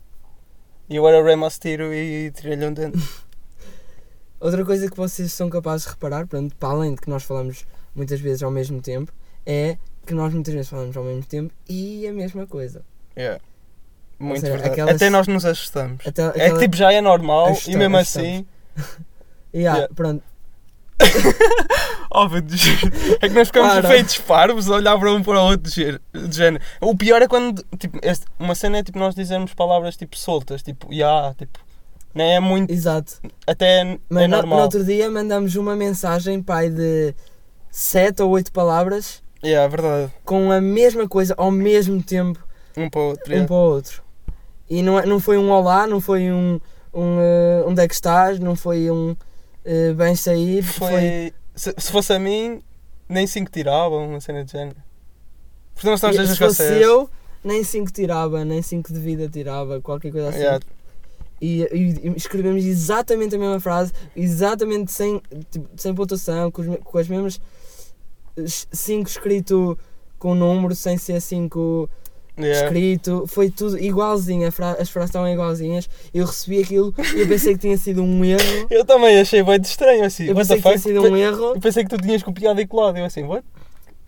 E 0.89 0.97
eu 0.97 1.07
era 1.07 1.23
Rey 1.23 1.37
Mysterio 1.37 1.93
e 1.93 2.31
tirei-lhe 2.33 2.67
um 2.67 2.73
dente. 2.73 2.99
outra 4.41 4.65
coisa 4.65 4.91
que 4.91 4.97
vocês 4.97 5.33
são 5.33 5.49
capazes 5.51 5.85
de 5.87 5.91
reparar, 5.93 6.27
pronto, 6.27 6.55
para 6.57 6.71
além 6.71 6.95
de 6.95 7.01
que 7.01 7.11
nós 7.11 7.23
falamos 7.23 7.67
muitas 7.95 8.21
vezes 8.21 8.43
ao 8.43 8.51
mesmo 8.51 8.81
tempo, 8.81 9.13
é 9.47 9.77
que 10.07 10.15
nós 10.15 10.33
muitas 10.33 10.55
vezes 10.55 10.69
falamos 10.71 10.97
ao 10.97 11.05
mesmo 11.05 11.25
tempo 11.25 11.53
e 11.69 12.07
a 12.07 12.13
mesma 12.13 12.47
coisa. 12.47 12.83
Yeah. 13.17 13.41
Muito 14.19 14.41
seja, 14.41 14.53
verdade. 14.53 14.73
aquelas- 14.73 14.97
Até 14.97 15.11
nós 15.11 15.27
nos 15.27 15.45
assustamos. 15.45 16.07
Até, 16.07 16.23
É 16.35 16.51
que 16.53 16.59
tipo 16.59 16.77
já 16.77 16.93
é 16.93 17.01
normal 17.01 17.47
Assustamos, 17.49 17.75
e 17.75 17.79
mesmo 17.79 17.97
assustamos. 17.97 18.29
assim. 18.29 18.47
Yeah, 19.53 19.79
Yeah. 19.81 19.95
Pronto. 19.97 20.23
Deus. 22.45 23.19
É 23.21 23.29
que 23.29 23.35
nós 23.35 23.49
ficamos 23.49 23.73
Para. 23.73 23.89
feitos 23.89 24.19
parvos 24.19 24.71
a 24.71 24.75
olhar 24.75 24.99
para 24.99 25.13
um 25.13 25.23
para 25.23 25.41
o 25.41 25.45
outro 25.47 25.71
de 25.73 26.37
género. 26.37 26.63
O 26.81 26.97
pior 26.97 27.23
é 27.23 27.29
quando, 27.29 27.65
tipo, 27.79 27.99
este- 28.03 28.27
uma 28.39 28.55
cena 28.55 28.79
é 28.79 28.83
tipo 28.83 28.99
nós 28.99 29.15
dizermos 29.15 29.55
palavras 29.55 29.97
tipo 29.97 30.17
soltas, 30.19 30.63
tipo, 30.63 30.93
ya, 30.93 31.35
tipo, 31.39 31.59
não 32.15 32.25
é 32.25 32.41
muito, 32.41 32.73
Exato. 32.73 33.15
até 33.47 33.99
Mas 34.09 34.25
é 34.25 34.27
no, 34.29 34.37
no 34.37 34.43
normal. 34.43 34.61
outro 34.61 34.85
dia 34.85 35.09
mandamos 35.11 35.55
uma 35.57 35.77
mensagem, 35.77 36.43
pai, 36.43 36.69
de 36.69 37.15
7 37.71 38.23
ou 38.23 38.31
8 38.31 38.53
palavras 38.53 39.23
Yeah, 39.43 39.65
é 39.65 39.69
verdade. 39.69 40.13
com 40.25 40.51
a 40.53 40.61
mesma 40.61 41.09
coisa 41.09 41.35
ao 41.39 41.51
mesmo 41.51 42.03
tempo, 42.03 42.39
Um 42.77 42.91
para 42.91 43.01
o 43.01 43.05
outro. 43.11 43.25
um 43.29 43.33
yeah. 43.33 43.47
para 43.47 43.57
o 43.57 43.59
outro. 43.71 44.03
E 44.69 44.83
não, 44.83 44.99
é- 44.99 45.07
não 45.07 45.19
foi 45.21 45.39
um 45.39 45.51
olá, 45.51 45.87
não 45.87 46.01
foi 46.01 46.31
um, 46.31 46.61
um 46.93 47.19
eh, 47.21 47.65
onde 47.67 47.81
é 47.83 47.89
que 47.89 47.95
estás, 47.95 48.39
não 48.39 48.55
foi 48.55 48.91
um 48.91 49.17
eh, 49.65 49.93
bem 49.93 50.15
sair, 50.15 50.63
foi, 50.63 50.91
Foi, 50.91 51.33
se, 51.55 51.75
se 51.77 51.93
fosse 51.93 52.13
a 52.13 52.19
mim, 52.19 52.63
nem 53.09 53.27
5 53.27 53.51
tiravam, 53.51 54.09
uma 54.09 54.21
cena 54.21 54.45
de 54.45 54.53
género. 54.53 54.77
Porque 55.75 55.89
nós 55.89 56.03
estamos 56.03 56.31
se 56.31 56.37
fosse 56.37 56.63
eu, 56.63 57.09
nem 57.43 57.65
5 57.65 57.91
tirava, 57.91 58.45
nem 58.45 58.63
5 58.63 58.93
de 58.93 59.01
vida 59.01 59.29
tirava, 59.29 59.81
qualquer 59.81 60.13
coisa 60.13 60.29
assim. 60.29 60.39
Yeah, 60.41 60.65
E, 61.41 61.63
e- 61.63 62.13
escrevemos 62.17 62.65
exatamente 62.65 63.35
a 63.35 63.39
mesma 63.39 63.61
frase, 63.61 63.93
exatamente 64.15 64.93
sem, 64.93 65.23
tipo, 65.51 65.69
sem 65.77 65.95
pontuação, 65.95 66.51
com, 66.51 66.63
os 66.63 66.79
com 66.85 66.99
as 66.99 67.09
mesmas 67.09 67.41
5 68.47 69.09
escrito 69.09 69.79
com 70.19 70.35
número, 70.35 70.75
sem 70.75 70.99
ser 70.99 71.21
5 71.21 71.89
yeah. 72.47 72.67
escrito, 72.67 73.27
foi 73.27 73.51
tudo 73.51 73.79
igualzinho, 73.79 74.51
fra- 74.53 74.77
as 74.79 74.91
frases 74.91 75.11
estavam 75.11 75.29
igualzinhas. 75.29 75.89
Eu 76.13 76.27
recebi 76.27 76.63
aquilo 76.63 76.95
e 77.15 77.21
eu 77.21 77.29
pensei 77.29 77.55
que 77.55 77.61
tinha 77.61 77.77
sido 77.77 78.03
um 78.03 78.25
erro. 78.25 78.41
Eu 78.71 78.85
também 78.85 79.19
achei 79.21 79.43
bem 79.43 79.61
de 79.61 79.67
estranho 79.67 80.05
assim. 80.05 80.25
Eu 80.25 80.35
pensei 80.35 80.57
que 80.57 80.63
tinha 80.63 80.79
sido 80.79 81.03
um 81.03 81.17
erro. 81.17 81.55
Eu 81.55 81.61
pensei 81.61 81.85
que 81.85 81.91
tu 81.91 82.01
tinhas 82.01 82.23
copiado 82.23 82.61
e 82.61 82.67
colado. 82.67 82.99
Eu 82.99 83.05
assim, 83.05 83.23
what? 83.25 83.45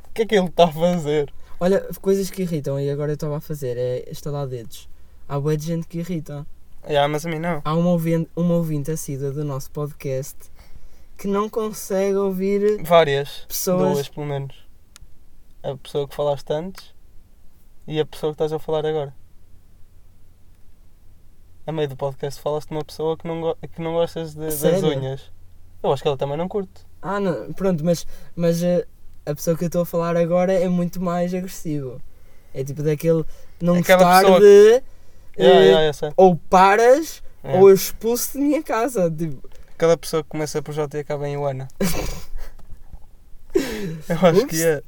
O 0.09 0.15
que 0.15 0.23
é 0.23 0.27
que 0.27 0.35
ele 0.35 0.47
está 0.47 0.65
a 0.65 0.73
fazer? 0.73 1.33
Olha, 1.59 1.81
coisas 2.01 2.29
que 2.29 2.43
irritam, 2.43 2.79
e 2.79 2.91
agora 2.91 3.13
eu 3.13 3.15
estava 3.15 3.37
a 3.37 3.41
fazer, 3.41 3.79
é 3.79 4.11
estalar 4.11 4.47
dedos. 4.47 4.89
Há 5.29 5.39
boa 5.39 5.57
de 5.57 5.65
gente 5.65 5.87
que 5.87 5.99
irrita. 6.01 6.45
Yeah, 6.85 7.07
mas 7.07 7.25
a 7.25 7.29
mim 7.31 7.39
não. 7.39 7.63
Há 7.65 7.75
uma 7.75 7.91
ouvinte, 7.91 8.29
uma 8.35 8.55
ouvinte 8.57 8.91
assídua 8.91 9.31
do 9.31 9.45
nosso 9.45 9.71
podcast 9.71 10.37
que 11.17 11.29
não 11.29 11.49
consegue 11.49 12.17
ouvir 12.17 12.83
Várias. 12.83 13.45
pessoas. 13.47 13.93
Duas, 13.93 14.09
pelo 14.09 14.27
menos. 14.27 14.57
A 15.63 15.77
pessoa 15.77 16.09
que 16.09 16.15
falaste 16.15 16.51
antes 16.53 16.93
e 17.87 18.01
a 18.01 18.07
pessoa 18.07 18.33
que 18.33 18.35
estás 18.37 18.53
a 18.53 18.59
falar 18.59 18.85
agora. 18.87 19.15
A 21.67 21.73
meio 21.73 21.89
do 21.89 21.97
podcast 21.97 22.41
falaste 22.41 22.69
de 22.69 22.75
uma 22.75 22.85
pessoa 22.85 23.17
que 23.17 23.27
não, 23.27 23.55
que 23.73 23.81
não 23.81 23.93
gostas 23.93 24.35
de- 24.35 24.41
das 24.47 24.83
unhas. 24.83 25.31
Eu 25.83 25.93
acho 25.93 26.03
que 26.03 26.09
ela 26.09 26.17
também 26.17 26.37
não 26.37 26.49
curte. 26.49 26.85
Ah, 27.01 27.21
não, 27.21 27.53
pronto, 27.53 27.85
mas, 27.85 28.07
mas 28.35 28.63
eh, 28.63 28.87
a 29.27 29.35
pessoa 29.35 29.57
que 29.57 29.65
eu 29.65 29.67
estou 29.67 29.83
a 29.83 29.87
falar 29.87 30.17
agora 30.17 30.53
é 30.53 30.69
muito 30.69 31.01
mais 31.01 31.33
agressivo. 31.35 32.01
É 32.55 32.63
tipo 32.65 32.83
daquele 32.83 33.25
não 33.61 33.75
Aquela 33.77 34.03
gostar 34.05 34.21
pessoa 34.23 34.41
de. 34.41 34.83
Yeah, 35.39 35.61
eh, 35.61 35.65
yeah, 35.67 35.93
sei. 35.93 36.13
Ou 36.17 36.37
paras 36.37 37.23
Yeah. 37.45 37.61
ou 37.61 37.71
eu 37.71 37.75
expulso 37.75 38.33
de 38.35 38.39
minha 38.39 38.63
casa. 38.63 39.11
Tipo, 39.11 39.49
Aquela 39.75 39.97
pessoa 39.97 40.23
que 40.23 40.29
começa 40.29 40.63
por 40.63 40.73
J 40.75 40.97
e 40.99 41.01
acaba 41.01 41.29
em 41.29 41.33
Ioana. 41.35 41.67
Eu 44.09 44.17
acho 44.29 44.43
Ups. 44.45 44.45
que 44.59 44.63
é. 44.65 44.83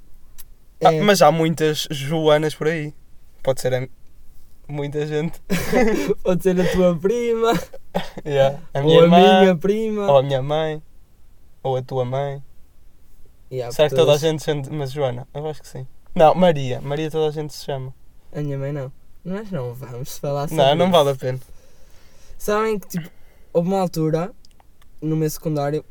Ah, 0.84 0.92
é, 0.94 1.00
mas 1.00 1.22
há 1.22 1.30
muitas 1.32 1.86
Joanas 1.90 2.54
por 2.54 2.68
aí. 2.68 2.92
Pode 3.42 3.60
ser 3.60 3.74
a- 3.74 3.88
muita 4.68 5.06
gente. 5.06 5.40
Pode 6.22 6.42
ser 6.42 6.60
a 6.60 6.72
tua 6.72 6.96
prima, 6.98 7.52
Yeah. 8.24 8.58
A 8.74 8.80
ou 8.80 8.84
minha 8.86 9.04
a 9.04 9.06
mãe, 9.08 9.40
minha 9.40 9.56
prima. 9.56 10.10
ou 10.10 10.18
a 10.18 10.22
minha 10.22 10.42
mãe, 10.42 10.82
ou 11.62 11.76
a 11.76 11.82
tua 11.82 12.04
mãe. 12.04 12.42
Yeah, 13.52 13.72
Será 13.72 13.88
que 13.88 13.94
toda 13.94 14.12
a 14.14 14.16
gente 14.16 14.42
chama. 14.42 14.62
Mas 14.70 14.90
Joana, 14.90 15.28
eu 15.32 15.46
acho 15.48 15.62
que 15.62 15.68
sim. 15.68 15.86
Não, 16.14 16.34
Maria. 16.34 16.80
Maria 16.80 17.10
toda 17.10 17.28
a 17.28 17.30
gente 17.30 17.52
se 17.54 17.64
chama. 17.64 17.94
A 18.32 18.40
minha 18.40 18.58
mãe 18.58 18.72
não. 18.72 18.90
Nós 19.24 19.50
não 19.50 19.72
vamos 19.74 20.18
falar 20.18 20.48
sobre 20.48 20.62
Não, 20.64 20.74
não 20.74 20.90
vale 20.90 21.10
a 21.10 21.14
pena. 21.14 21.38
Sabem 22.36 22.78
que 22.78 22.88
tipo, 22.88 23.08
houve 23.52 23.68
uma 23.68 23.80
altura 23.80 24.32
no 25.00 25.14
meu 25.16 25.30
secundário 25.30 25.84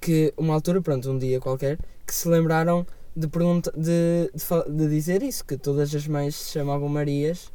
que 0.00 0.32
uma 0.36 0.54
altura, 0.54 0.80
pronto, 0.80 1.10
um 1.10 1.18
dia 1.18 1.40
qualquer, 1.40 1.78
que 2.06 2.14
se 2.14 2.28
lembraram 2.28 2.86
de, 3.16 3.28
pergunta, 3.28 3.72
de, 3.76 4.30
de, 4.34 4.72
de 4.76 4.88
dizer 4.88 5.22
isso, 5.22 5.44
que 5.44 5.56
todas 5.56 5.94
as 5.94 6.06
mães 6.06 6.34
se 6.34 6.52
chamavam 6.52 6.88
Marias 6.88 7.52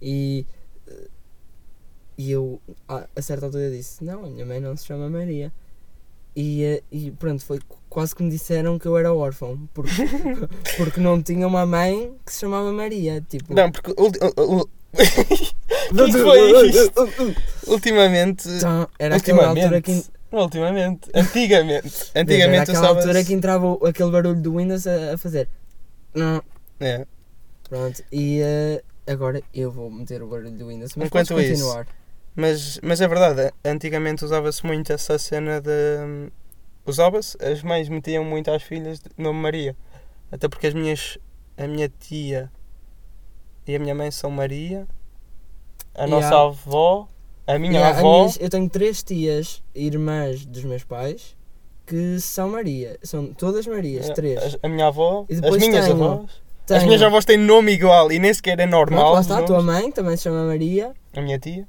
e, 0.00 0.46
eh, 0.86 1.08
e 2.18 2.30
eu 2.30 2.60
a, 2.88 3.06
a 3.14 3.22
certa 3.22 3.46
altura 3.46 3.70
disse, 3.70 4.02
não, 4.04 4.24
a 4.24 4.28
minha 4.28 4.44
mãe 4.46 4.60
não 4.60 4.76
se 4.76 4.86
chama 4.86 5.08
Maria. 5.08 5.52
E, 6.34 6.64
eh, 6.64 6.82
e 6.92 7.10
pronto, 7.12 7.42
foi 7.44 7.58
qu- 7.60 7.78
quase 7.88 8.14
que 8.14 8.22
me 8.22 8.30
disseram 8.30 8.78
que 8.78 8.86
eu 8.86 8.96
era 8.98 9.12
órfão, 9.14 9.58
porque, 9.72 9.90
porque 10.76 11.00
não 11.00 11.22
tinha 11.22 11.46
uma 11.46 11.64
mãe 11.64 12.14
que 12.26 12.32
se 12.32 12.40
chamava 12.40 12.70
Maria. 12.72 13.24
Tipo, 13.26 13.54
Não, 13.54 13.70
porque 13.72 13.94
que 16.12 16.18
foi 16.22 16.68
isto? 16.68 17.06
ultimamente. 17.66 18.48
Então, 18.48 18.88
era 18.98 19.16
aquela 19.16 19.46
altura 19.48 19.80
que 19.80 20.04
Ultimamente. 20.42 21.08
Antigamente. 21.14 22.10
Antigamente 22.14 22.70
aquela 22.70 22.80
usava. 22.86 22.98
altura 23.00 23.24
que 23.24 23.32
entrava 23.32 23.66
o- 23.66 23.86
aquele 23.86 24.10
barulho 24.10 24.40
do 24.40 24.56
Windows 24.56 24.86
a, 24.86 25.14
a 25.14 25.18
fazer. 25.18 25.48
Não, 26.14 26.42
É. 26.80 27.06
pronto. 27.68 28.02
E 28.12 28.40
eh, 28.42 28.82
agora 29.06 29.42
eu 29.54 29.70
vou 29.70 29.90
meter 29.90 30.22
o 30.22 30.28
barulho 30.28 30.50
do 30.50 30.66
Windows. 30.68 30.94
Mas 30.96 31.06
Enquanto 31.06 31.28
podes 31.28 31.50
isso, 31.50 31.62
continuar. 31.64 31.86
Mas, 32.34 32.78
mas 32.82 33.00
é 33.00 33.08
verdade, 33.08 33.52
antigamente 33.64 34.24
usava-se 34.24 34.64
muito 34.66 34.92
essa 34.92 35.18
cena 35.18 35.60
de. 35.60 36.30
Usava-se, 36.84 37.36
as 37.42 37.62
mães 37.62 37.88
metiam 37.88 38.24
muito 38.24 38.50
às 38.50 38.62
filhas 38.62 39.00
de 39.00 39.08
nome 39.16 39.40
Maria. 39.40 39.76
Até 40.30 40.48
porque 40.48 40.66
as 40.66 40.74
minhas. 40.74 41.18
A 41.58 41.66
minha 41.66 41.88
tia 41.88 42.52
e 43.66 43.74
a 43.74 43.78
minha 43.78 43.94
mãe 43.94 44.10
são 44.10 44.30
Maria. 44.30 44.86
A 45.94 46.04
Yeah. 46.04 46.14
nossa 46.14 46.36
avó. 46.48 47.08
A 47.46 47.58
minha 47.58 47.74
Yeah, 47.74 47.96
a 47.96 47.98
avó. 48.00 48.18
minhas- 48.20 48.38
eu 48.40 48.50
tenho 48.50 48.68
três 48.68 49.02
tias, 49.02 49.62
irmãs 49.74 50.44
dos 50.44 50.64
meus 50.64 50.82
pais, 50.84 51.36
que 51.86 52.18
são 52.20 52.48
Maria. 52.50 52.98
São 53.02 53.32
todas 53.32 53.66
Marias, 53.66 54.10
a- 54.10 54.14
três. 54.14 54.42
as- 54.42 54.58
A 54.62 54.68
minha 54.68 54.88
avó. 54.88 55.24
E 55.28 55.34
As 55.34 55.40
minhas 55.56 55.86
tenho- 55.86 56.02
avós. 56.04 56.30
As 56.62 56.66
Tenho- 56.66 56.86
minhas 56.86 57.02
avós 57.02 57.24
têm 57.24 57.36
nome 57.38 57.72
igual 57.72 58.10
e 58.10 58.18
nem 58.18 58.34
sequer 58.34 58.58
é 58.58 58.66
normal. 58.66 59.12
lá 59.12 59.20
os 59.20 59.26
está, 59.26 59.38
a 59.38 59.42
tua 59.44 59.62
mãe 59.62 59.92
também 59.92 60.16
se 60.16 60.24
chama 60.24 60.44
Maria. 60.46 60.92
A 61.14 61.20
minha 61.20 61.38
tia. 61.38 61.68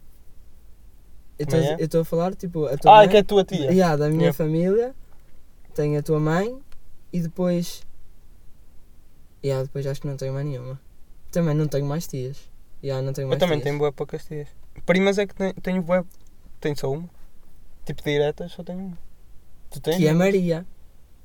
Eu 1.37 1.45
Também 1.45 1.61
estou- 1.65 1.77
é? 1.77 1.81
eu 1.81 1.85
estou 1.85 2.01
a 2.01 2.05
falar, 2.05 2.33
tipo, 2.33 2.65
a 2.65 2.75
tua 2.77 2.91
Ah, 2.91 2.97
mãe. 2.97 3.09
que 3.09 3.17
é 3.17 3.19
a 3.19 3.23
tua 3.23 3.43
tia. 3.43 3.71
Yeah, 3.71 3.95
da 3.95 4.07
minha 4.07 4.21
Yeah. 4.21 4.33
família. 4.35 4.95
Tenho 5.75 5.99
a 5.99 6.01
tua 6.01 6.19
mãe 6.19 6.57
e 7.13 7.19
depois. 7.21 7.83
Yeah, 9.45 9.63
depois 9.63 9.85
acho 9.85 10.01
que 10.01 10.07
não 10.07 10.17
tenho 10.17 10.33
mais 10.33 10.47
nenhuma. 10.47 10.79
Também 11.31 11.53
não 11.53 11.67
tenho 11.67 11.85
mais 11.85 12.07
tias. 12.07 12.37
Yeah, 12.83 13.05
não 13.05 13.13
tenho 13.13 13.25
Eu 13.25 13.29
mais 13.29 13.39
também 13.39 13.57
tias. 13.59 13.65
tenho 13.65 13.77
boa 13.77 13.91
poucas 13.91 14.25
tias. 14.25 14.47
Primas 14.85 15.17
é 15.17 15.25
que 15.27 15.35
tenho, 15.35 15.53
tenho 15.55 15.81
bué- 15.81 16.03
Tenho 16.59 16.77
só 16.77 16.91
uma. 16.91 17.09
Tipo 17.85 18.01
diretas, 18.03 18.51
só 18.51 18.63
tenho 18.63 18.79
uma. 18.79 18.97
Tu 19.69 19.79
tens? 19.81 19.97
Que 19.97 20.07
é 20.07 20.13
Maria. 20.13 20.65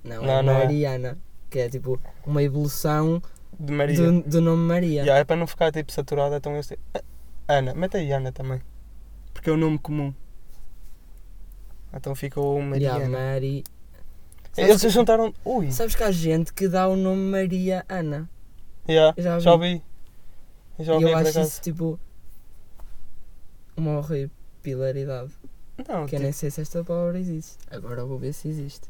Não, 0.04 0.22
Não, 0.22 0.30
é 0.38 0.42
não 0.42 0.52
é. 0.54 0.58
Mariana. 0.64 1.18
Que 1.48 1.60
é 1.60 1.68
tipo 1.68 2.00
uma 2.26 2.42
evolução 2.42 3.22
De 3.58 3.72
Maria. 3.72 3.96
do, 3.96 4.22
do 4.22 4.40
nome 4.40 4.62
Maria. 4.66 5.04
Já, 5.04 5.16
é 5.18 5.24
para 5.24 5.36
não 5.36 5.46
ficar 5.46 5.70
tipo 5.70 5.92
saturado, 5.92 6.34
então 6.34 6.54
eu 6.56 6.62
sei. 6.62 6.78
Ah, 6.94 7.02
Ana, 7.48 7.74
mete 7.74 7.96
aí 7.98 8.10
Ana 8.12 8.32
também. 8.32 8.60
Porque 9.32 9.48
é 9.50 9.52
o 9.52 9.56
nome 9.56 9.78
comum. 9.78 10.12
Então 11.94 12.14
ficou 12.14 12.60
Maria. 12.62 12.88
Yeah, 12.88 13.08
Mari. 13.08 13.64
Eles 14.56 14.72
se 14.74 14.78
Sabes, 14.80 14.94
juntaram. 14.94 15.32
Ui! 15.44 15.70
sabes 15.72 15.94
que 15.94 16.02
há 16.02 16.10
gente 16.10 16.52
que 16.52 16.68
dá 16.68 16.86
o 16.88 16.96
nome 16.96 17.30
Maria 17.30 17.84
Ana. 17.88 18.28
Yeah, 18.88 19.14
já 19.16 19.38
já 19.38 19.52
ouvi. 19.52 19.82
já 20.78 20.92
E 20.92 20.96
ouvi 20.96 21.10
eu 21.10 21.16
acho 21.16 21.40
isso 21.40 21.60
tipo 21.62 21.98
uma 23.76 23.98
horripilaridade. 23.98 25.32
Não, 25.78 25.85
Que 26.06 26.16
eu 26.16 26.18
tipo, 26.18 26.22
nem 26.22 26.32
sei 26.32 26.50
se 26.50 26.61
esta 26.61 26.85
palavra 26.85 27.18
existe. 27.18 27.56
Agora 27.70 28.04
vou 28.04 28.18
ver 28.18 28.32
se 28.32 28.48
existe. 28.48 28.88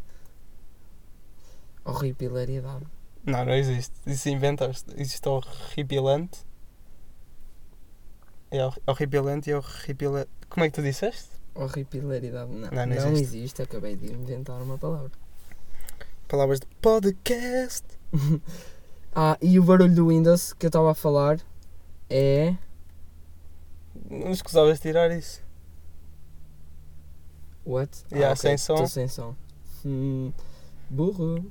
Horripilaridade. 1.84 2.86
não, 3.24 3.44
não 3.44 3.52
existe. 3.54 3.94
Isso 4.06 4.28
inventaste. 4.28 4.90
Existe 4.96 5.28
horripilante. 5.28 6.40
É 8.50 8.64
hor- 8.64 8.78
horripilante 8.86 9.50
e 9.50 9.54
horripilante. 9.54 10.30
Como 10.48 10.64
é 10.64 10.68
que 10.70 10.74
tu 10.74 10.82
disseste? 10.82 11.30
Horripilaridade. 11.54 12.50
Não, 12.50 12.70
Não, 12.70 12.70
não, 12.70 12.86
não 12.86 12.94
existe. 13.12 13.22
existe. 13.38 13.62
Acabei 13.62 13.96
de 13.96 14.12
inventar 14.12 14.60
uma 14.62 14.78
palavra. 14.78 15.10
Palavras 16.28 16.60
de 16.60 16.66
podcast. 16.80 17.84
Ah, 19.14 19.36
e 19.42 19.58
o 19.60 19.62
barulho 19.62 19.94
do 19.94 20.08
Windows 20.08 20.54
que 20.54 20.64
eu 20.64 20.68
estava 20.68 20.90
a 20.92 20.94
falar 20.94 21.38
é. 22.08 22.56
Não 24.12 24.30
escusavas 24.30 24.78
tirar 24.78 25.10
isso. 25.10 25.40
What? 27.64 28.04
Yeah, 28.12 28.32
ok, 28.32 28.36
sem 28.36 28.58
som. 28.58 28.76
Tô 28.76 28.86
sem 28.86 29.08
som. 29.08 29.34
Hum, 29.84 30.32
burro. 30.90 31.50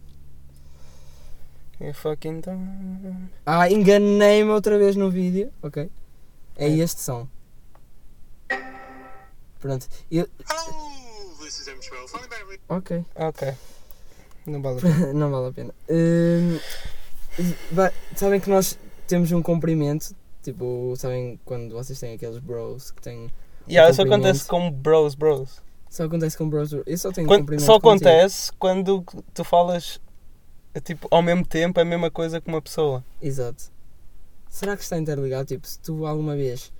You 1.79 1.93
fucking 1.93 2.41
dumb. 2.41 3.29
Ah, 3.45 3.69
enganei-me 3.69 4.51
outra 4.51 4.77
vez 4.77 4.95
no 4.95 5.09
vídeo. 5.09 5.51
Ok. 5.63 5.89
É 6.55 6.67
É. 6.67 6.77
este 6.77 7.01
som. 7.01 7.27
Pronto. 9.59 9.87
Eu, 10.11 10.27
Hello, 10.49 11.35
this 11.39 11.59
is 11.59 11.67
M12. 11.67 12.09
Find 12.09 12.21
me 12.23 12.27
back. 12.29 12.59
Ok. 12.69 13.05
Ok. 13.15 13.53
Não 14.45 14.61
vale 14.61 14.77
a 14.79 14.81
pena. 14.81 15.13
não 15.13 15.31
vale 15.31 15.47
a 15.47 15.51
pena. 15.53 15.73
Hum, 15.89 16.59
sabem 18.15 18.39
que 18.39 18.49
nós 18.49 18.77
temos 19.07 19.31
um 19.31 19.41
comprimento. 19.41 20.15
Tipo, 20.41 20.93
sabem 20.97 21.39
quando 21.45 21.73
vocês 21.73 21.99
têm 21.99 22.13
aqueles 22.15 22.39
bros 22.39 22.91
que 22.91 23.01
têm. 23.01 23.29
Yeah, 23.69 23.91
isso 23.91 23.99
comprimento. 24.01 24.25
acontece 24.27 24.47
com 24.47 24.71
bros, 24.71 25.13
bros. 25.15 25.61
Só 25.89 26.05
acontece 26.05 26.37
com 26.37 26.49
bros. 26.49 26.71
Eu 26.73 26.97
só 26.97 27.11
tenho 27.11 27.27
Quando- 27.27 27.59
só 27.59 27.79
contigo. 27.79 28.09
acontece 28.09 28.51
quando 28.57 29.03
tu 29.33 29.43
falas 29.43 29.99
é, 30.73 30.79
tipo, 30.79 31.07
ao 31.11 31.21
mesmo 31.21 31.45
tempo 31.45 31.79
a 31.79 31.85
mesma 31.85 32.09
coisa 32.09 32.39
que 32.41 32.47
uma 32.47 32.61
pessoa. 32.61 33.03
Exato. 33.21 33.65
Será 34.49 34.75
que 34.75 34.83
está 34.83 34.97
interligado? 34.97 35.45
Tipo, 35.45 35.67
se 35.67 35.77
tu 35.79 36.05
alguma 36.05 36.35
vez. 36.35 36.71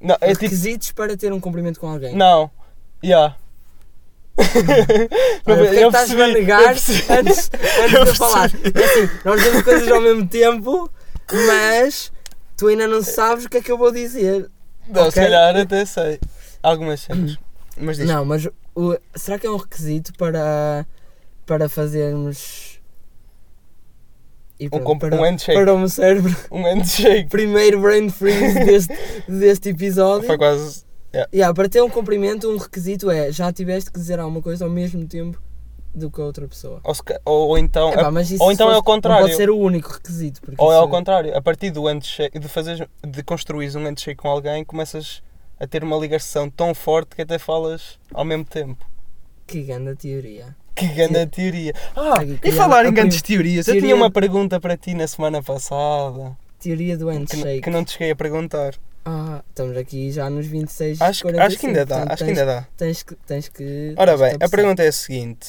Não, 0.00 0.16
é 0.20 0.28
tipo. 0.32 0.42
Requisitos 0.42 0.92
para 0.92 1.16
ter 1.16 1.32
um 1.32 1.40
comprimento 1.40 1.80
com 1.80 1.88
alguém. 1.88 2.14
Não. 2.14 2.50
Yeah. 3.02 3.36
Olha, 5.46 5.68
é 5.68 5.74
que 5.74 5.80
eu 5.80 5.88
estás 5.88 6.10
a 6.10 6.26
negar 6.28 6.70
antes, 6.70 7.08
antes 7.10 7.48
de 7.48 7.94
Eu 7.96 8.04
eu 8.06 8.14
falar? 8.14 8.50
É 8.50 8.84
assim, 8.84 9.10
nós 9.24 9.40
dizemos 9.40 9.62
coisas 9.62 9.88
ao 9.88 10.00
mesmo 10.00 10.26
tempo, 10.26 10.90
mas 11.46 12.12
tu 12.56 12.68
ainda 12.68 12.86
não 12.88 13.02
sabes 13.02 13.44
o 13.44 13.48
que 13.48 13.58
é 13.58 13.62
que 13.62 13.70
eu 13.72 13.78
vou 13.78 13.90
dizer. 13.92 14.48
Não, 14.88 15.02
se 15.10 15.18
Ok. 15.18 15.22
calhar 15.22 15.56
até 15.56 15.84
sei. 15.84 16.20
Algumas 16.62 17.00
cenas. 17.00 17.38
Mas 17.76 17.96
diz. 17.96 18.06
Não, 18.06 18.24
mas 18.24 18.46
o- 18.74 18.96
será 19.14 19.38
que 19.38 19.46
é 19.46 19.50
um 19.50 19.56
requisito 19.56 20.12
para, 20.14 20.86
para 21.46 21.68
fazermos. 21.68 22.80
E 24.58 24.66
Um, 24.72 24.98
para, 24.98 25.16
um 25.16 25.22
handshake. 25.22 25.58
para 25.58 25.74
o 25.74 25.78
meu 25.78 25.88
cérebro, 25.88 26.34
Um 26.50 26.62
handshake. 26.62 27.28
primeiro 27.30 27.80
brain 27.80 28.08
freeze 28.08 28.54
deste, 28.64 28.94
deste 29.28 29.68
episódio. 29.70 30.26
Foi 30.26 30.38
quase. 30.38 30.84
Yeah, 31.32 31.52
para 31.54 31.68
ter 31.68 31.80
um 31.82 31.90
cumprimento, 31.90 32.48
um 32.50 32.56
requisito 32.56 33.10
é 33.10 33.30
já 33.32 33.52
tiveste 33.52 33.90
que 33.90 33.98
dizer 33.98 34.18
alguma 34.18 34.42
coisa 34.42 34.64
ao 34.64 34.70
mesmo 34.70 35.06
tempo 35.06 35.40
do 35.94 36.10
que 36.10 36.20
a 36.20 36.24
outra 36.24 36.46
pessoa. 36.48 36.80
Ou, 36.82 36.94
se 36.94 37.02
ou, 37.24 37.48
ou 37.50 37.58
então. 37.58 37.92
Mas 38.12 38.30
isso 38.30 38.42
ou 38.42 38.50
então 38.52 38.66
é 38.70 38.74
ao 38.74 38.76
fosse- 38.76 38.86
Não 38.88 38.94
contrário. 38.94 39.24
pode 39.26 39.36
ser 39.36 39.50
o 39.50 39.56
único 39.58 39.92
requisito. 39.92 40.40
Ou 40.58 40.72
é 40.72 40.76
ao 40.76 40.88
contrário, 40.88 41.36
a 41.36 41.40
partir 41.40 41.70
do 41.70 41.84
handshake, 41.86 42.38
de 42.38 42.48
fazer, 42.48 42.88
de 43.06 43.22
construir 43.22 43.74
um 43.76 43.84
handshake 43.84 44.16
com 44.16 44.28
alguém, 44.28 44.64
começas 44.64 45.22
a 45.58 45.66
ter 45.66 45.84
uma 45.84 45.96
ligação 45.96 46.50
tão 46.50 46.74
forte 46.74 47.14
que 47.14 47.22
até 47.22 47.38
falas 47.38 47.98
ao 48.12 48.24
mesmo 48.24 48.44
tempo. 48.44 48.84
Que 49.46 49.62
grande 49.62 49.94
teoria. 49.94 50.56
Que 50.74 50.88
grande 50.88 51.26
teoria. 51.26 51.72
Ah, 51.94 52.14
e 52.42 52.50
falar 52.50 52.84
em 52.86 52.92
grandes 52.92 53.22
teorias, 53.22 53.68
eu 53.68 53.74
teoria- 53.74 53.82
tinha 53.88 53.94
uma 53.94 54.10
pergunta 54.10 54.58
para 54.58 54.76
ti 54.76 54.92
na 54.94 55.06
semana 55.06 55.40
passada 55.40 56.36
Teoria 56.58 56.96
do 56.98 57.06
que, 57.06 57.12
handshake. 57.12 57.60
que 57.60 57.70
não 57.70 57.84
te 57.84 57.92
cheguei 57.92 58.10
a 58.10 58.16
perguntar. 58.16 58.74
Ah, 59.04 59.42
estamos 59.50 59.76
aqui 59.76 60.10
já 60.10 60.30
nos 60.30 60.46
26 60.46 61.00
Acho, 61.00 61.24
que- 61.26 61.38
acho 61.38 61.58
que 61.58 61.66
ainda 61.66 61.84
dá, 61.84 61.96
portanto, 61.96 62.12
acho 62.14 62.24
que 62.24 62.30
ainda 62.30 62.46
dá. 62.46 62.66
Tens 62.76 63.02
que, 63.02 63.14
tens 63.26 63.48
que. 63.48 63.94
Ora 63.98 64.16
tens 64.16 64.32
que 64.32 64.38
bem, 64.38 64.46
a 64.46 64.50
pergunta 64.50 64.82
é 64.82 64.88
a 64.88 64.92
seguinte: 64.92 65.46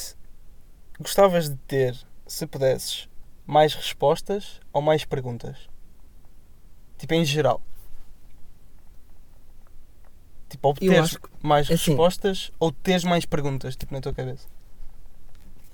gostavas 0.99 1.49
de 1.49 1.55
ter, 1.67 1.95
se 2.27 2.45
pudesses, 2.47 3.07
mais 3.45 3.73
respostas 3.73 4.59
ou 4.73 4.81
mais 4.81 5.05
perguntas? 5.05 5.69
Tipo, 6.97 7.13
em 7.13 7.25
geral. 7.25 7.61
Tipo, 10.49 10.69
obteres 10.69 11.17
que- 11.17 11.29
mais 11.41 11.69
assim- 11.69 11.91
respostas 11.91 12.51
ou 12.59 12.71
teres 12.71 13.03
mais 13.03 13.25
perguntas, 13.25 13.75
tipo, 13.75 13.93
na 13.93 14.01
tua 14.01 14.13
cabeça? 14.13 14.47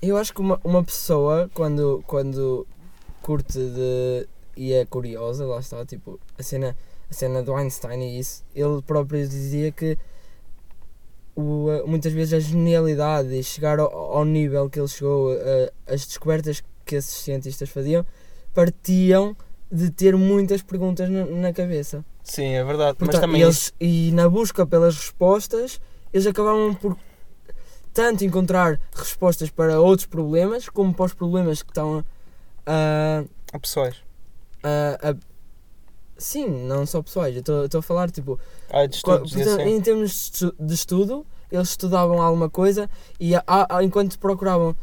eu 0.01 0.17
acho 0.17 0.33
que 0.33 0.41
uma, 0.41 0.59
uma 0.63 0.83
pessoa, 0.83 1.47
quando, 1.53 2.03
quando 2.07 2.65
curte 3.21 3.53
de. 3.59 4.27
e 4.57 4.73
é 4.73 4.83
curiosa, 4.83 5.45
lá 5.45 5.59
está, 5.59 5.85
tipo, 5.85 6.19
a 6.39 6.41
cena, 6.41 6.75
a 7.09 7.13
cena 7.13 7.43
do 7.43 7.53
Einstein 7.53 8.01
e 8.01 8.17
isso, 8.19 8.43
ele 8.55 8.81
próprio 8.81 9.19
dizia 9.27 9.71
que 9.71 9.95
o, 11.35 11.67
muitas 11.87 12.11
vezes 12.13 12.33
a 12.33 12.39
genialidade 12.39 13.33
e 13.33 13.43
chegar 13.43 13.79
ao, 13.79 13.89
ao 13.93 14.25
nível 14.25 14.69
que 14.69 14.79
ele 14.79 14.87
chegou, 14.87 15.31
as 15.87 16.05
descobertas 16.05 16.63
que 16.85 16.95
esses 16.95 17.13
cientistas 17.15 17.69
faziam, 17.69 18.05
partiam 18.53 19.35
de 19.71 19.89
ter 19.89 20.15
muitas 20.15 20.61
perguntas 20.61 21.09
na, 21.09 21.25
na 21.25 21.53
cabeça. 21.53 22.03
Sim, 22.23 22.47
é 22.53 22.63
verdade. 22.63 22.97
Portanto, 22.97 23.13
Mas 23.13 23.21
também. 23.21 23.41
eles, 23.41 23.73
e 23.79 24.11
na 24.13 24.27
busca 24.29 24.65
pelas 24.65 24.95
respostas, 24.95 25.79
eles 26.13 26.27
acabavam 26.27 26.73
por 26.75 26.97
tanto 27.93 28.23
encontrar 28.23 28.79
respostas 28.93 29.49
para 29.49 29.79
outros 29.79 30.05
problemas, 30.05 30.67
como 30.69 30.93
para 30.93 31.05
os 31.05 31.13
problemas 31.13 31.61
que 31.63 31.71
estão 31.71 32.03
a. 32.65 33.23
Há 33.53 33.59
pessoas. 33.59 33.95
a, 34.63 35.09
a- 35.11 35.30
sim, 36.21 36.47
não 36.47 36.85
só 36.85 37.01
pessoais, 37.01 37.35
eu 37.35 37.65
estou 37.65 37.79
a 37.79 37.81
falar 37.81 38.09
tipo. 38.11 38.39
Há 38.69 38.85
de 38.85 38.95
estudos 38.95 39.33
portanto, 39.33 39.61
assim. 39.61 39.69
em 39.75 39.81
termos 39.81 40.09
de 40.09 40.15
estu- 40.15 40.55
de 40.59 40.73
estudo, 40.73 41.25
eles 41.51 41.69
estudavam 41.69 42.21
alguma 42.21 42.49
coisa 42.49 42.89
e 43.19 43.35
a- 43.35 43.43
a- 43.47 43.83
enquanto 43.83 44.17
procuravam 44.19 44.75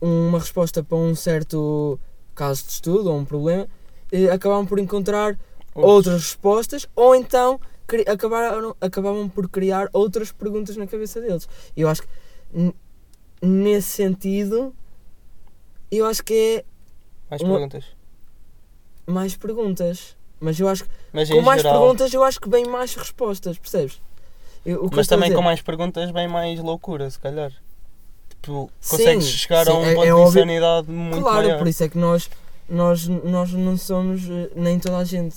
uma 0.00 0.38
resposta 0.38 0.82
para 0.82 0.96
um 0.96 1.14
certo 1.14 1.98
caso 2.34 2.64
de 2.64 2.70
estudo 2.70 3.10
ou 3.10 3.18
um 3.18 3.24
problema, 3.24 3.66
eh, 4.12 4.30
acabavam 4.30 4.64
por 4.64 4.78
encontrar 4.78 5.38
outras 5.74 6.22
respostas 6.22 6.86
ou 6.94 7.14
então 7.14 7.60
acabaram, 8.06 8.76
acabavam 8.80 9.28
por 9.28 9.48
criar 9.48 9.88
outras 9.92 10.30
perguntas 10.32 10.76
na 10.76 10.86
cabeça 10.86 11.20
deles. 11.20 11.48
E 11.76 11.80
eu 11.80 11.88
acho 11.88 12.02
que 12.02 12.08
nesse 13.42 13.88
sentido 13.90 14.74
eu 15.90 16.04
acho 16.06 16.22
que 16.22 16.64
Mais 17.30 17.40
uma- 17.42 17.54
perguntas. 17.54 17.84
é 19.06 19.10
mais 19.10 19.36
perguntas. 19.36 20.16
Mas 20.40 20.58
eu 20.60 20.68
acho 20.68 20.84
que 20.84 20.90
Mas 21.12 21.28
com 21.30 21.40
mais 21.42 21.62
geral. 21.62 21.80
perguntas 21.80 22.14
eu 22.14 22.22
acho 22.22 22.40
que 22.40 22.48
vem 22.48 22.64
mais 22.66 22.94
respostas, 22.94 23.58
percebes? 23.58 24.00
Eu- 24.64 24.88
que 24.88 24.96
Mas 24.96 25.06
a 25.06 25.10
também 25.10 25.32
com 25.32 25.42
mais 25.42 25.60
perguntas 25.60 26.10
vem 26.10 26.28
mais 26.28 26.58
loucura, 26.60 27.10
se 27.10 27.18
calhar. 27.18 27.50
Tipo, 28.40 28.70
Sim, 28.80 28.96
consegues 28.96 29.26
chegar 29.26 29.62
a 29.68 29.72
sim, 29.72 29.76
um 29.76 29.84
é- 29.84 29.94
ponto 29.94 30.02
é 30.04 30.06
de 30.06 30.12
óbvio- 30.12 30.28
insanidade 30.42 30.90
muito 30.90 31.22
Claro, 31.22 31.46
maior. 31.46 31.58
por 31.58 31.66
isso 31.68 31.82
é 31.84 31.88
que 31.88 31.98
nós, 31.98 32.30
nós, 32.68 33.06
nós 33.08 33.52
não 33.52 33.76
somos, 33.76 34.22
eh, 34.30 34.50
nem 34.54 34.78
toda 34.78 34.98
a 34.98 35.04
gente 35.04 35.34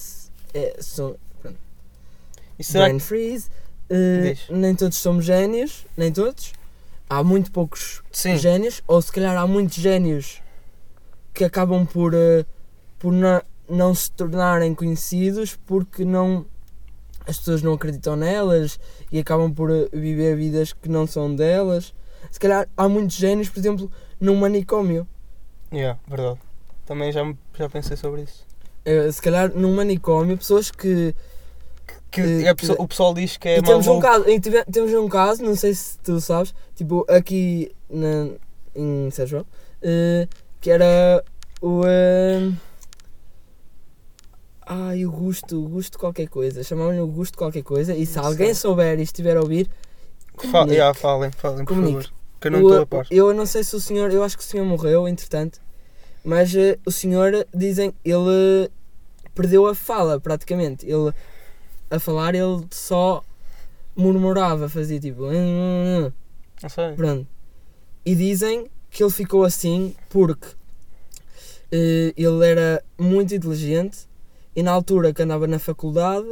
é, 0.54 0.76
será 2.60 2.86
brain 2.86 3.00
freeze, 3.00 3.50
eh, 3.90 4.34
Diz. 4.34 4.50
nem 4.50 4.76
todos 4.76 4.98
somos 4.98 5.26
génios, 5.26 5.86
nem 5.98 6.12
todos. 6.12 6.54
Há 7.10 7.24
muito 7.24 7.52
poucos 7.52 8.02
que... 8.12 8.18
Sim, 8.18 8.38
génios, 8.38 8.82
ou 8.88 9.02
se 9.02 9.12
calhar 9.12 9.36
há 9.36 9.48
muitos 9.48 9.78
génios 9.78 10.42
que 11.34 11.44
acabam 11.44 11.86
por, 11.86 12.14
eh, 12.14 12.46
por 13.00 13.12
na- 13.12 13.44
não 13.70 13.94
se 13.96 14.12
tornarem 14.12 14.74
conhecidos 14.76 15.56
porque 15.66 16.04
não 16.06 16.46
as 17.28 17.38
pessoas 17.38 17.62
não 17.62 17.74
acreditam 17.74 18.16
nelas 18.16 18.80
e 19.12 19.20
acabam 19.20 19.54
por 19.54 19.70
eh, 19.72 19.88
viver 19.94 20.36
vidas 20.36 20.74
que 20.74 20.90
não 20.90 21.06
são 21.06 21.34
delas. 21.36 21.94
Se 22.32 22.40
calhar 22.40 22.68
há 22.76 22.90
muitos 22.90 23.16
génios, 23.16 23.50
por 23.50 23.60
exemplo, 23.60 23.92
num 24.20 24.36
manicômio. 24.36 25.08
yeah, 25.72 26.00
verdade. 26.08 26.40
Também 26.86 27.12
já, 27.12 27.22
já 27.58 27.70
pensei 27.70 27.96
sobre 27.96 28.24
isso. 28.24 28.44
Eh, 28.84 29.12
se 29.12 29.22
calhar 29.22 29.52
num 29.56 29.76
manicômio, 29.76 30.38
pessoas 30.38 30.72
que. 30.72 31.14
Que 32.10 32.22
Eh, 32.44 32.50
a 32.50 32.56
pessoa- 32.56 32.76
que- 32.78 32.84
o 32.84 32.88
pessoal 32.88 33.14
diz 33.14 33.38
que 33.38 33.48
é 33.48 33.58
e 33.60 33.62
temos 33.62 33.88
um, 33.88 34.00
caso, 34.00 34.26
tive- 34.42 34.66
temos 34.66 34.92
um 34.94 35.08
caso, 35.08 35.44
não 35.44 35.56
sei 35.56 35.74
se 35.74 35.98
tu 36.00 36.20
sabes, 36.20 36.54
tipo 36.76 37.06
aqui 37.10 37.72
na, 37.90 38.30
em 38.76 39.10
São 39.12 39.26
João, 39.28 39.46
eh, 39.82 40.28
que 40.60 40.70
era 40.72 41.24
o. 41.62 41.84
eh, 41.86 42.52
ai, 44.74 45.06
o 45.06 45.12
Gusto, 45.12 45.64
o 45.66 45.68
Gusto 45.68 46.00
qualquer 46.00 46.30
coisa. 46.30 46.64
Chamavam-lhe 46.64 47.02
o 47.02 47.08
Gusto 47.08 47.38
qualquer 47.38 47.62
coisa. 47.64 47.94
E 47.94 48.06
se 48.06 48.16
Não 48.18 48.26
alguém 48.26 48.48
sei. 48.54 48.56
souber 48.56 49.00
e 49.00 49.04
estiver 49.04 49.36
a 49.36 49.42
ouvir, 49.42 49.70
Fa 50.50 50.64
yeah, 50.66 50.94
falem, 50.94 51.30
falem, 51.32 51.66
por 51.66 51.76
Comunique. 51.76 52.04
favor. 52.04 52.14
Que 52.40 52.48
eu 52.48 52.52
não 52.52 52.62
estou 52.62 52.82
a 52.82 52.86
par. 52.88 53.06
Eu 53.12 53.34
não 53.34 53.46
sei 53.46 53.64
se 53.64 53.76
o 53.76 53.80
senhor, 53.82 54.12
eu 54.12 54.24
acho 54.24 54.38
que 54.38 54.44
o 54.44 54.48
senhor 54.48 54.66
morreu, 54.66 55.08
entretanto, 55.08 55.60
mas 56.24 56.56
eh, 56.56 56.80
o 56.86 56.92
senhor, 56.92 57.46
dizem, 57.54 57.94
ele 58.04 58.70
perdeu 59.36 59.68
a 59.68 59.76
fala 59.76 60.20
praticamente. 60.20 60.86
Ele, 60.86 61.12
a 61.90 62.00
falar, 62.00 62.34
ele 62.34 62.66
só 62.72 63.22
murmurava, 63.96 64.70
fazia 64.70 65.00
tipo. 65.00 65.26
"Hum, 65.26 65.34
hum, 65.34 66.06
hum", 66.08 66.12
Não 66.64 66.70
sei. 66.70 66.94
Pronto. 66.94 67.28
E 68.06 68.16
dizem 68.16 68.68
que 68.90 69.04
ele 69.04 69.12
ficou 69.12 69.44
assim 69.44 69.94
porque 70.10 70.48
eh, 71.72 72.14
ele 72.18 72.46
era 72.46 72.82
muito 72.98 73.36
inteligente 73.36 74.08
e 74.56 74.62
na 74.64 74.72
altura 74.72 75.14
que 75.14 75.22
andava 75.22 75.48
na 75.48 75.60
faculdade 75.60 76.28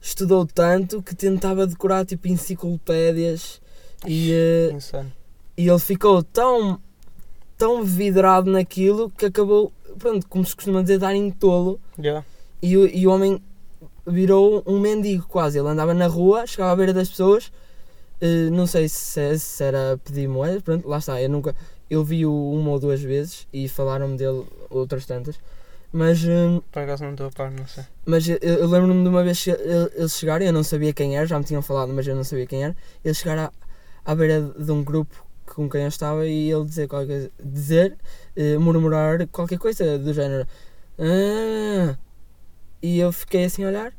estudou 0.00 0.46
tanto 0.46 1.02
que 1.02 1.14
tentava 1.14 1.66
decorar 1.66 2.04
tipo 2.04 2.26
enciclopédias 2.28 3.60
e, 4.06 4.32
eh, 4.32 4.72
Insano. 4.74 5.12
e 5.56 5.68
ele 5.68 5.78
ficou 5.78 6.22
tão 6.22 6.80
tão 7.56 7.84
vidrado 7.84 8.50
naquilo 8.50 9.08
que 9.10 9.26
acabou, 9.26 9.72
pronto, 9.98 10.26
como 10.28 10.44
se 10.44 10.56
costuma 10.56 10.82
dizer, 10.82 10.98
dar 10.98 11.14
em 11.14 11.30
tolo 11.30 11.78
Yeah. 11.96 12.26
e, 12.60 12.76
o- 12.76 12.88
e 12.88 13.06
o 13.06 13.10
homem 13.12 13.40
virou 14.04 14.64
um 14.66 14.80
mendigo 14.80 15.24
quase. 15.28 15.60
Ele 15.60 15.68
andava 15.68 15.94
na 15.94 16.08
rua, 16.08 16.44
chegava 16.44 16.72
à 16.72 16.76
beira 16.76 16.92
das 16.92 17.08
pessoas, 17.08 17.52
eh, 18.20 18.50
não 18.50 18.66
sei 18.66 18.88
se, 18.88 19.38
se 19.38 19.62
era 19.62 19.96
pedir 20.04 20.26
moedas, 20.28 20.62
pronto, 20.62 20.88
lá 20.88 20.98
está. 20.98 21.22
Eu 21.22 21.28
nunca, 21.30 21.54
eu 21.88 22.02
vi-o 22.02 22.32
uma 22.52 22.70
ou 22.72 22.80
duas 22.80 23.00
vezes 23.00 23.46
e 23.52 23.68
falaram-me 23.68 24.16
dele 24.16 24.44
outras 24.68 25.06
tantas, 25.06 25.38
mas, 25.92 26.24
eh, 26.24 26.60
Por 26.70 26.82
acaso 26.82 27.04
não 27.04 27.10
estou 27.12 27.26
a 27.26 27.30
par, 27.30 27.50
não 27.50 27.66
sei. 27.66 27.84
mas 28.06 28.28
eu, 28.28 28.36
eu 28.40 28.66
lembro-me 28.68 29.02
de 29.02 29.08
uma 29.08 29.22
vez 29.22 29.46
eles 29.46 30.12
chegaram, 30.18 30.44
eu 30.46 30.52
não 30.52 30.62
sabia 30.64 30.92
quem 30.92 31.16
era, 31.16 31.26
já 31.26 31.38
me 31.38 31.44
tinham 31.44 31.62
falado, 31.62 31.92
mas 31.92 32.06
eu 32.06 32.14
não 32.16 32.24
sabia 32.24 32.46
quem 32.46 32.64
era. 32.64 32.76
Eles 33.04 33.18
chegaram 33.18 33.42
à, 34.04 34.12
à 34.12 34.14
beira 34.14 34.40
de 34.58 34.70
um 34.72 34.82
grupo 34.82 35.24
com 35.46 35.68
quem 35.68 35.82
eu 35.82 35.88
estava 35.88 36.26
e 36.26 36.50
ele 36.50 36.64
dizer 36.64 36.88
qualquer 36.88 37.06
coisa, 37.28 37.30
dizer, 37.44 37.98
eh, 38.34 38.56
murmurar 38.58 39.26
qualquer 39.28 39.58
coisa 39.58 39.98
do 39.98 40.12
género. 40.14 40.46
"Ah", 40.98 41.96
e 42.82 42.98
eu 42.98 43.12
fiquei 43.12 43.44
assim 43.44 43.64
a 43.64 43.68
olhar 43.68 43.92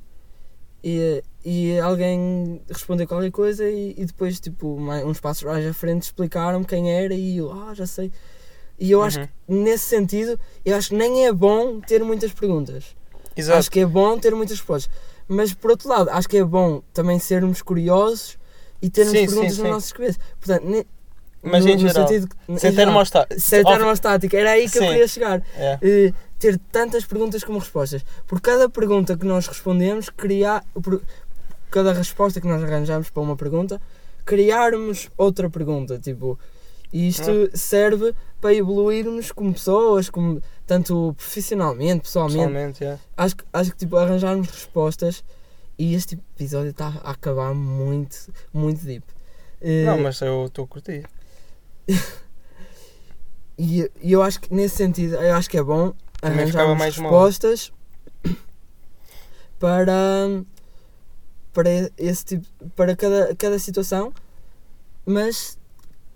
e, 0.84 1.24
e 1.46 1.80
alguém 1.80 2.62
respondeu 2.68 3.08
qualquer 3.08 3.32
coisa 3.32 3.70
e, 3.70 3.94
e 3.98 4.06
depois, 4.06 4.40
tipo, 4.40 4.78
mais, 4.80 5.06
uns 5.06 5.20
passos 5.20 5.44
mais 5.44 5.66
à 5.66 5.74
frente 5.74 6.04
explicaram-me 6.04 6.66
quem 6.66 6.92
era 6.92 7.14
e 7.14 7.38
eu, 7.38 7.52
ah, 7.52 7.74
já 7.74 7.86
sei. 7.86 8.12
E 8.80 8.92
eu 8.92 9.02
acho 9.04 9.20
Uhum. 9.20 9.26
que 9.28 9.54
nesse 9.54 9.86
sentido, 9.86 10.40
eu 10.66 10.76
acho 10.76 10.90
que 10.90 10.96
nem 10.96 11.26
é 11.26 11.32
bom 11.32 11.80
ter 11.80 12.04
muitas 12.04 12.32
perguntas. 12.34 12.96
Exato. 13.36 13.60
Acho 13.60 13.72
que 13.72 13.80
é 13.80 13.86
bom 13.86 14.18
ter 14.18 14.34
muitas 14.36 14.58
respostas. 14.58 14.94
Mas 15.28 15.54
por 15.54 15.72
outro 15.72 15.88
lado, 15.90 16.10
acho 16.10 16.28
que 16.28 16.38
é 16.38 16.44
bom 16.44 16.82
também 16.94 17.18
sermos 17.20 17.62
curiosos 17.62 18.38
e 18.82 18.90
termos 18.90 19.18
Sim, 19.18 19.26
perguntas 19.26 19.54
sim, 19.56 19.62
nas 19.62 19.68
sim. 19.68 19.74
nossas 19.74 19.92
cabeças. 19.94 20.20
Portanto, 20.40 20.66
ne- 20.68 20.86
Mas 21.42 21.66
no, 21.66 21.72
em 21.72 21.78
geral, 21.78 22.08
sentido 22.08 22.28
que- 22.28 22.68
em 22.68 22.74
termostático. 22.76 23.40
ser 23.40 23.64
termostático, 23.66 24.36
era 24.36 24.52
aí 24.52 24.70
que 24.70 24.78
eu 24.78 24.84
queria 24.84 25.08
chegar. 25.08 25.42
É. 25.56 25.78
Eh, 25.82 26.14
ter 26.40 26.60
tantas 26.72 27.06
perguntas 27.06 27.44
como 27.44 27.60
respostas. 27.60 28.04
Por 28.28 28.40
cada 28.42 28.68
pergunta 28.70 29.16
que 29.18 29.26
nós 29.26 29.48
respondemos, 29.48 30.10
criar. 30.10 30.64
Por 30.82 31.02
cada 31.72 31.94
resposta 31.94 32.40
que 32.42 32.48
nós 32.48 32.62
arranjamos 32.62 33.10
para 33.10 33.24
uma 33.24 33.36
pergunta, 33.36 33.82
criarmos 34.26 35.10
outra 35.18 35.50
pergunta. 35.50 35.98
Tipo, 36.00 36.38
e 36.94 37.08
isto 37.10 37.50
Ah. 37.54 37.58
serve 37.58 38.14
para 38.40 38.54
evoluirmos 38.54 39.32
como 39.32 39.52
pessoas, 39.54 40.10
como, 40.10 40.42
tanto 40.68 41.14
profissionalmente, 41.18 42.04
pessoalmente. 42.04 42.38
Pessoalmente, 42.46 42.84
é. 42.86 43.00
Acho, 43.18 43.36
que- 43.38 43.44
acho 43.52 43.72
que 43.72 43.78
tipo, 43.80 43.98
arranjarmos 43.98 44.48
respostas. 44.50 45.24
E 45.78 45.96
este 45.96 46.14
episódio 46.36 46.70
está 46.70 46.94
a 47.04 47.12
acabar 47.12 47.54
muito, 47.56 48.16
muito 48.54 48.86
deep. 48.86 49.04
Eh, 49.60 49.84
Não, 49.86 49.98
mas 49.98 50.22
eu 50.22 50.46
estou 50.46 50.66
a 50.66 50.68
curtir. 50.68 51.04
E, 53.58 53.90
e 54.02 54.12
eu 54.12 54.24
acho 54.24 54.42
que 54.42 54.54
nesse 54.54 54.76
sentido, 54.78 55.16
eu 55.16 55.36
acho 55.36 55.48
que 55.50 55.58
é 55.58 55.64
bom 55.64 55.94
hora. 56.24 57.12
respostas 57.12 57.72
para, 59.60 60.44
para 61.54 61.70
esse 61.98 62.26
tipo, 62.26 62.48
para 62.76 62.96
cada, 62.96 63.36
cada 63.36 63.60
situação, 63.60 64.12
mas 65.06 65.58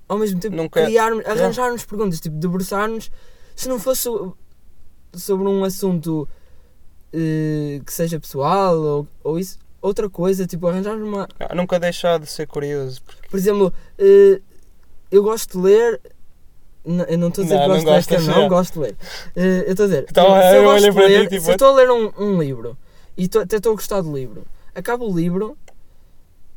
ao 0.07 0.17
mesmo 0.17 0.39
tempo 0.39 0.55
Nunca- 0.55 0.83
criarmos, 0.85 1.25
arranjarmos 1.25 1.85
perguntas, 1.85 2.19
tipo, 2.19 2.35
debruçarmos, 2.37 3.09
se 3.55 3.67
não 3.67 3.79
fosse 3.79 4.01
so- 4.03 4.37
sobre 5.13 5.47
um 5.47 5.63
assunto 5.63 6.27
eh, 7.13 7.79
que 7.85 7.93
seja 7.93 8.19
pessoal 8.19 8.77
ou, 8.77 9.07
ou 9.23 9.39
isso, 9.39 9.57
outra 9.81 10.09
coisa, 10.09 10.45
tipo, 10.45 10.67
arranjarmos 10.67 11.07
uma, 11.07 11.27
Ah, 11.39 11.55
Nunca 11.55 11.79
deixar 11.79 12.19
de 12.19 12.27
ser 12.29 12.45
curioso. 12.47 13.01
porque- 13.03 13.27
por 13.29 13.37
exemplo, 13.37 13.73
eh, 13.97 14.41
eu 15.11 15.23
gosto 15.23 15.57
de 15.57 15.63
ler. 15.63 16.01
n- 16.85 17.05
Eu 17.09 17.17
não 17.17 17.27
estou 17.29 17.41
a 17.41 17.45
dizer 17.45 17.55
Não, 17.57 17.63
que 17.63 17.69
não 17.77 17.83
gosto 17.83 18.09
de 18.09 18.15
ler, 18.17 18.35
não 18.35 18.47
gosto 18.49 18.73
de 18.73 18.79
ler. 18.79 18.95
Eh, 19.35 19.63
eu 19.67 19.71
estou 19.71 19.83
a 19.85 19.87
dizer, 19.87 20.05
Então, 20.09 20.25
se 20.25 20.31
eu 20.31 20.55
eu 20.55 20.63
gosto 20.63 20.85
de 20.85 20.91
ti, 20.91 20.97
ler, 20.99 21.27
tipo, 21.27 21.41
se 21.45 21.51
estou 21.51 21.67
a 21.69 21.73
ler 21.75 21.91
um, 21.91 22.11
um 22.17 22.41
livro 22.41 22.77
e 23.17 23.27
tô- 23.27 23.39
até 23.39 23.57
estou 23.57 23.73
a 23.73 23.75
gostar 23.75 24.01
do 24.01 24.15
livro, 24.15 24.45
acabo 24.75 25.05
o 25.09 25.13
livro, 25.17 25.57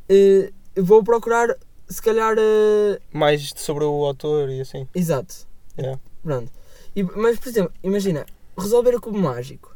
eu 0.08 0.84
vou 0.84 1.02
procurar, 1.02 1.56
se 1.90 2.00
calhar, 2.00 2.36
eh, 2.38 2.98
Mais 3.12 3.52
sobre 3.56 3.84
o 3.84 4.04
autor 4.06 4.48
e 4.48 4.60
assim. 4.60 4.86
exato. 4.94 5.46
É. 5.76 5.98
Pronto. 6.22 6.50
E- 6.94 7.02
mas, 7.02 7.38
por 7.38 7.48
exemplo, 7.48 7.72
imagina, 7.82 8.24
resolver 8.56 8.94
o 8.94 9.00
cubo 9.00 9.18
mágico. 9.18 9.74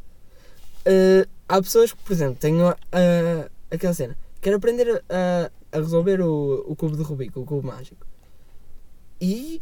Eh, 0.85 1.27
há 1.49 1.61
pessoas 1.63 1.93
que, 1.93 2.03
por 2.03 2.13
exemplo, 2.13 2.37
têm 2.37 2.61
a- 2.63 2.77
a- 2.93 3.49
aquela 3.71 3.95
cena, 3.95 4.17
quero 4.41 4.57
aprender 4.57 5.03
a, 5.09 5.51
a 5.73 5.77
resolver 5.79 6.21
o, 6.21 6.65
o 6.69 6.77
cubo 6.77 6.97
de 6.97 7.03
Rubik, 7.03 7.39
o 7.39 7.45
cubo 7.45 7.67
mágico. 7.67 8.07
E 9.21 9.61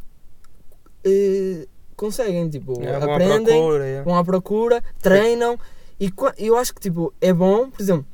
eh, 1.04 1.66
conseguem, 1.96 2.48
tipo, 2.50 2.80
É, 2.82 2.98
vão 2.98 3.10
à 3.12 3.14
aprendem, 3.14 3.44
procura, 3.56 3.84
é. 3.86 4.02
vão 4.02 4.16
à 4.16 4.24
procura, 4.24 4.84
treinam. 5.00 5.58
E 6.00 6.12
eu 6.38 6.56
acho 6.56 6.74
que 6.74 6.80
tipo, 6.80 7.12
é 7.20 7.32
bom, 7.32 7.70
por 7.70 7.80
exemplo, 7.80 8.06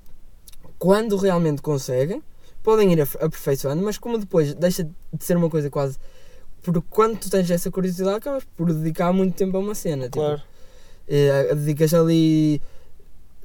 quando 0.79 1.17
realmente 1.17 1.63
conseguem, 1.63 2.23
podem 2.69 2.93
ir 2.93 3.01
aperfeiçoando, 3.01 3.83
mas 3.83 3.97
como 3.97 4.19
depois 4.19 4.53
deixa 4.55 4.85
de 4.85 5.25
ser 5.25 5.39
uma 5.39 5.49
coisa 5.49 5.71
quase. 5.71 5.97
Porque 6.61 6.83
quando 6.91 7.17
tu 7.19 7.31
tens 7.31 7.51
essa 7.51 7.71
curiosidade, 7.71 8.17
acabas 8.19 8.45
por 8.57 8.71
dedicar 8.75 9.11
muito 9.11 9.35
tempo 9.35 9.57
a 9.57 9.61
uma 9.61 9.75
cena. 9.75 10.05
Tipo, 10.05 10.17
Claro. 10.17 10.43
eh, 11.09 11.55
dedicas 11.55 11.95
ali 11.95 12.61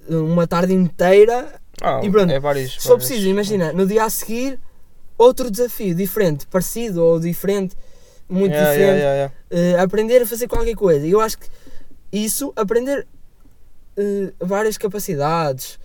uma 0.09 0.45
tarde 0.45 0.73
inteira. 0.73 1.61
Ah, 1.81 2.01
E 2.03 2.09
pronto, 2.11 2.31
é 2.33 2.37
vários. 2.39 2.75
For 2.75 2.89
vários- 2.89 3.07
preciso, 3.07 3.29
imagina, 3.29 3.71
no 3.71 3.85
dia 3.87 4.03
a 4.03 4.09
seguir, 4.09 4.59
outro 5.17 5.49
desafio 5.49 5.95
diferente, 5.95 6.45
parecido 6.47 7.01
ou 7.01 7.17
diferente, 7.17 7.77
muito 8.27 8.51
Yeah, 8.53 8.71
diferente 8.71 8.99
yeah, 8.99 9.15
yeah, 9.15 9.33
eh, 9.77 9.79
aprender 9.79 10.21
a 10.21 10.25
fazer 10.25 10.49
qualquer 10.49 10.75
coisa. 10.75 11.05
E 11.07 11.11
eu 11.11 11.21
acho 11.21 11.37
que 11.37 11.47
isso, 12.11 12.51
aprender 12.57 13.07
eh, 13.95 14.33
várias 14.41 14.77
capacidades, 14.77 15.79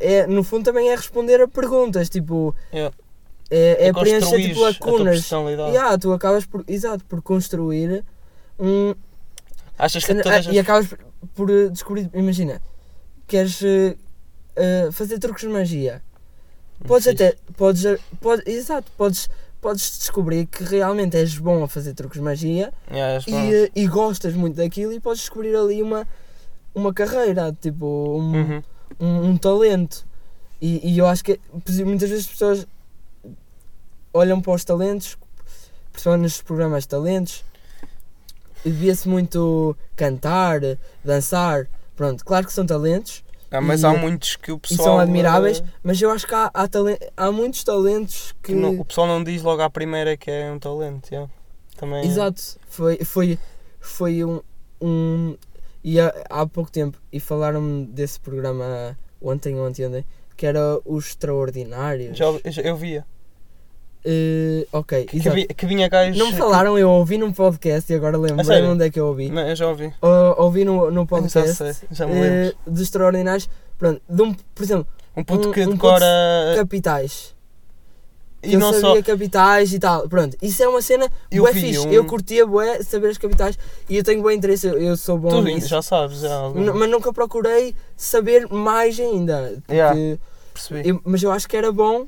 é, 0.00 0.26
no 0.26 0.42
fundo 0.42 0.64
também 0.64 0.90
é 0.90 0.94
responder 0.96 1.40
a 1.40 1.48
perguntas, 1.48 2.08
tipo, 2.08 2.54
Yeah. 2.72 2.94
é, 3.50 3.86
é 3.86 3.88
E 3.88 3.92
preencher 3.92 4.20
construís 4.20 4.46
tipo 4.48 4.64
a 4.64 4.68
lacunas. 4.68 5.14
personalidade. 5.20 5.70
Yeah, 5.72 5.98
tu 5.98 6.12
acabas 6.12 6.46
por, 6.46 6.64
exato, 6.66 7.04
por 7.04 7.20
construir 7.22 8.04
um. 8.58 8.94
Achas 9.78 10.04
que 10.04 10.14
todas 10.14 10.46
as... 10.46 10.54
E 10.54 10.58
acabas 10.58 10.86
por, 10.86 10.98
por, 11.34 11.50
eh, 11.50 11.68
descobrir, 11.68 12.08
imagina, 12.14 12.60
queres 13.26 13.60
eh, 13.62 14.88
fazer 14.92 15.18
truques 15.18 15.42
de 15.42 15.48
magia. 15.48 16.02
Podes 16.86 17.06
Fixe. 17.08 17.24
até, 17.24 17.36
podes, 17.56 18.00
pode, 18.20 18.42
exato, 18.50 18.90
podes, 18.96 19.28
podes 19.60 19.98
descobrir 19.98 20.46
que 20.46 20.62
realmente 20.64 21.16
és 21.16 21.36
bom 21.38 21.62
a 21.64 21.68
fazer 21.68 21.94
truques 21.94 22.18
de 22.18 22.24
magia 22.24 22.72
Yeah, 22.90 23.24
e, 23.26 23.70
e 23.74 23.86
gostas 23.86 24.34
muito 24.34 24.56
daquilo 24.56 24.92
e 24.92 25.00
podes 25.00 25.20
descobrir 25.20 25.54
ali 25.56 25.82
uma, 25.82 26.06
uma 26.74 26.92
carreira, 26.92 27.56
tipo 27.60 27.86
um, 27.86 28.32
Uhum. 28.34 28.62
Um, 29.00 29.30
um 29.30 29.36
talento. 29.36 30.06
E, 30.60 30.92
e 30.92 30.98
eu 30.98 31.06
acho 31.06 31.22
que 31.24 31.38
exemplo, 31.68 31.90
muitas 31.90 32.08
vezes 32.08 32.24
as 32.26 32.30
pessoas 32.30 32.66
olham 34.12 34.40
para 34.40 34.52
os 34.52 34.64
talentos, 34.64 35.16
principalmente 35.92 36.22
nos 36.22 36.42
programas 36.42 36.84
de 36.84 36.88
talentos, 36.88 37.44
e 38.64 38.70
via-se 38.70 39.08
muito 39.08 39.76
cantar, 39.96 40.60
dançar. 41.04 41.66
Pronto, 41.96 42.24
claro 42.24 42.46
que 42.46 42.52
são 42.52 42.64
talentos 42.66 43.22
Ah, 43.50 43.60
mas 43.60 43.82
e- 43.82 43.86
há 43.86 43.92
muitos 43.92 44.36
que 44.36 44.50
o 44.50 44.58
pessoal. 44.58 44.84
são 44.88 44.98
admiráveis, 44.98 45.58
eh, 45.60 45.64
mas 45.82 46.00
eu 46.00 46.10
acho 46.10 46.26
que 46.26 46.34
há, 46.34 46.50
há, 46.52 46.68
há 47.16 47.30
muitos 47.32 47.62
talentos 47.62 48.32
que. 48.42 48.52
que 48.52 48.54
não- 48.54 48.80
o 48.80 48.84
pessoal 48.84 49.06
não 49.06 49.22
diz 49.22 49.42
logo 49.42 49.62
à 49.62 49.70
primeira 49.70 50.16
que 50.16 50.30
é 50.30 50.50
um 50.50 50.58
talento. 50.58 51.10
yeah. 51.10 51.30
Também. 51.76 52.04
Exato, 52.06 52.40
foi, 52.68 52.98
foi, 53.04 53.38
foi 53.80 54.24
um, 54.24 54.40
um. 54.80 55.36
E 55.84 56.00
há, 56.00 56.14
há 56.30 56.46
pouco 56.46 56.70
tempo, 56.72 56.98
e 57.12 57.20
falaram-me 57.20 57.84
desse 57.86 58.18
programa 58.18 58.96
ontem 59.20 59.54
ou 59.58 59.66
anteontem, 59.66 60.04
que 60.36 60.46
era 60.46 60.78
Os 60.84 61.08
Extraordinários. 61.08 62.16
Já, 62.16 62.24
já- 62.46 62.62
eu 62.62 62.74
via. 62.76 63.04
Eh, 64.06 64.66
ok, 64.70 65.04
Que, 65.06 65.18
vi- 65.30 65.46
que 65.46 65.66
vinha 65.66 65.88
gajos. 65.88 66.18
Não 66.18 66.30
me 66.30 66.36
falaram, 66.36 66.78
eu 66.78 66.90
ouvi 66.90 67.16
num 67.16 67.32
podcast 67.32 67.90
e 67.90 67.96
agora 67.96 68.18
sério? 68.18 68.36
lembrei 68.36 68.62
onde 68.64 68.84
é 68.86 68.90
que 68.90 69.00
eu 69.00 69.06
ouvi. 69.06 69.30
Não, 69.30 69.48
eu 69.48 69.56
já 69.56 69.66
ouvi. 69.68 69.92
Ou- 70.02 70.42
ouvi 70.44 70.64
no, 70.64 70.90
no 70.90 71.00
Já 71.02 71.06
podcast 71.06 71.54
sei, 71.54 71.88
já 71.90 72.06
me 72.06 72.12
eh, 72.14 72.20
lembro. 72.20 72.56
dos 72.66 72.82
Extraordinários, 72.82 73.48
pronto, 73.78 74.02
de 74.08 74.22
um, 74.22 74.34
por 74.34 74.62
exemplo, 74.62 74.86
Um 75.16 75.24
puto 75.24 75.48
um- 75.48 75.52
que 75.52 75.66
um 75.66 75.70
decora. 75.72 76.04
capitais. 76.56 77.33
E 78.44 78.54
eu 78.54 78.60
não 78.60 78.72
sabia 78.72 78.96
só. 78.96 79.02
capitais 79.02 79.72
e 79.72 79.78
tal. 79.78 80.08
Pronto, 80.08 80.36
isso 80.42 80.62
é 80.62 80.68
uma 80.68 80.80
cena 80.82 81.10
Eu 81.30 81.42
bué 81.44 81.52
fixe. 81.52 81.78
um- 81.80 81.92
Eu 81.92 82.04
curtia 82.04 82.46
bué 82.46 82.82
saber 82.82 83.08
as 83.08 83.18
capitais 83.18 83.58
e 83.88 83.96
eu 83.96 84.04
tenho 84.04 84.22
bom 84.22 84.30
interesse, 84.30 84.66
eu, 84.66 84.78
eu 84.80 84.96
sou 84.96 85.18
bom 85.18 85.30
Tu 85.30 85.42
nisso. 85.42 85.68
já 85.68 85.80
sabes, 85.82 86.18
já. 86.20 86.34
algum- 86.34 86.60
N- 86.60 86.72
Mas 86.72 86.90
nunca 86.90 87.12
procurei 87.12 87.74
saber 87.96 88.46
mais 88.50 88.98
ainda. 89.00 89.60
Yeah. 89.70 89.98
Percebi. 90.52 90.88
eu- 90.88 91.00
mas 91.04 91.22
eu 91.22 91.32
acho 91.32 91.48
que 91.48 91.56
era 91.56 91.72
bom 91.72 92.06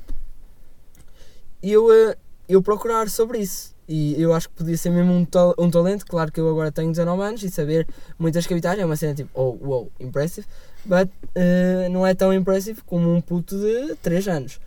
eu, 1.61 1.91
eh, 1.91 2.15
eu 2.47 2.61
procurar 2.61 3.09
sobre 3.09 3.39
isso. 3.39 3.75
E 3.89 4.21
eu 4.21 4.33
acho 4.33 4.49
que 4.49 4.55
podia 4.55 4.77
ser 4.77 4.89
mesmo 4.89 5.13
um, 5.13 5.23
tal- 5.23 5.55
um 5.57 5.69
talento. 5.71 6.05
Claro 6.05 6.29
que 6.31 6.39
eu 6.39 6.49
agora 6.49 6.71
tenho 6.71 6.89
19 6.91 7.21
anos 7.23 7.41
e 7.43 7.49
saber 7.49 7.87
muitas 8.19 8.45
capitais 8.45 8.77
é 8.79 8.85
uma 8.85 8.97
cena 8.97 9.13
tipo, 9.13 9.29
oh, 9.33 9.57
wow, 9.65 9.91
impressive. 9.99 10.45
But 10.85 11.09
eh, 11.35 11.87
não 11.89 12.05
é 12.05 12.13
tão 12.13 12.33
impressive 12.33 12.81
como 12.85 13.13
um 13.13 13.21
puto 13.21 13.57
de 13.57 13.95
3 14.01 14.27
anos. 14.27 14.59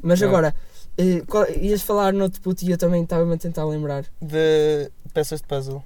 Mas 0.00 0.20
Não. 0.20 0.28
agora, 0.28 0.54
qual- 1.26 1.48
ias 1.50 1.82
falar 1.82 2.12
no 2.12 2.24
outro 2.24 2.40
puto 2.40 2.64
e 2.64 2.70
eu 2.70 2.78
também 2.78 3.02
estava-me 3.02 3.34
a 3.34 3.38
tentar 3.38 3.64
lembrar. 3.64 4.04
de 4.20 4.90
peças 5.14 5.40
de 5.40 5.46
puzzle 5.46 5.82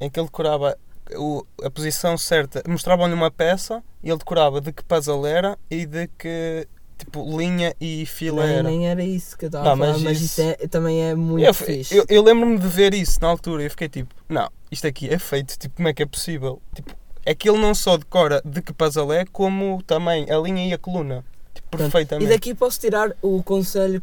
em 0.00 0.08
que 0.10 0.18
ele 0.20 0.26
decorava 0.26 0.76
o- 1.16 1.44
a 1.62 1.70
posição 1.70 2.16
certa, 2.16 2.62
mostravam-lhe 2.68 3.12
uma 3.14 3.30
peça 3.30 3.82
e 4.02 4.08
ele 4.10 4.18
decorava 4.18 4.60
de 4.60 4.72
que 4.72 4.84
puzzle 4.84 5.26
era 5.26 5.58
e 5.70 5.84
de 5.86 6.06
que 6.18 6.66
tipo 6.98 7.24
linha 7.38 7.74
e 7.80 8.04
fila 8.06 8.44
Nem, 8.46 8.54
era. 8.56 8.62
nem 8.68 8.88
era 8.88 9.02
isso 9.02 9.36
que 9.36 9.46
eu 9.46 9.48
estava 9.48 9.64
Não, 9.64 9.72
a 9.72 9.76
falar, 9.76 9.92
mas 9.94 10.02
mas, 10.02 10.20
isso- 10.20 10.40
é, 10.42 10.54
também 10.68 11.02
é 11.02 11.14
muito 11.14 11.44
Eu, 11.46 11.54
fixe. 11.54 11.96
eu, 11.96 12.04
eu 12.08 12.22
lembro-me 12.22 12.58
de 12.58 12.68
ver 12.68 12.92
isso 12.94 13.18
na 13.22 13.28
altura 13.28 13.64
e 13.64 13.68
fiquei 13.70 13.88
tipo, 13.88 14.14
não, 14.28 14.48
isto 14.70 14.86
aqui 14.86 15.08
é 15.08 15.18
feito, 15.18 15.58
tipo, 15.58 15.74
como 15.76 15.88
é 15.88 15.94
que 15.94 16.02
é 16.02 16.06
possível? 16.06 16.60
Tipo, 16.74 16.94
é 17.24 17.34
que 17.34 17.48
ele 17.48 17.58
não 17.58 17.74
só 17.74 17.96
decora 17.96 18.40
de 18.44 18.60
que 18.62 18.72
puzzle 18.72 19.12
é, 19.12 19.24
como 19.24 19.82
também 19.82 20.30
a 20.30 20.38
linha 20.38 20.66
e 20.68 20.72
a 20.74 20.78
coluna. 20.78 21.24
Pronto. 21.70 21.74
E 21.74 21.76
perfeitamente. 21.90 22.28
daqui 22.30 22.54
posso 22.54 22.80
tirar 22.80 23.14
o 23.22 23.42
conselho 23.42 24.02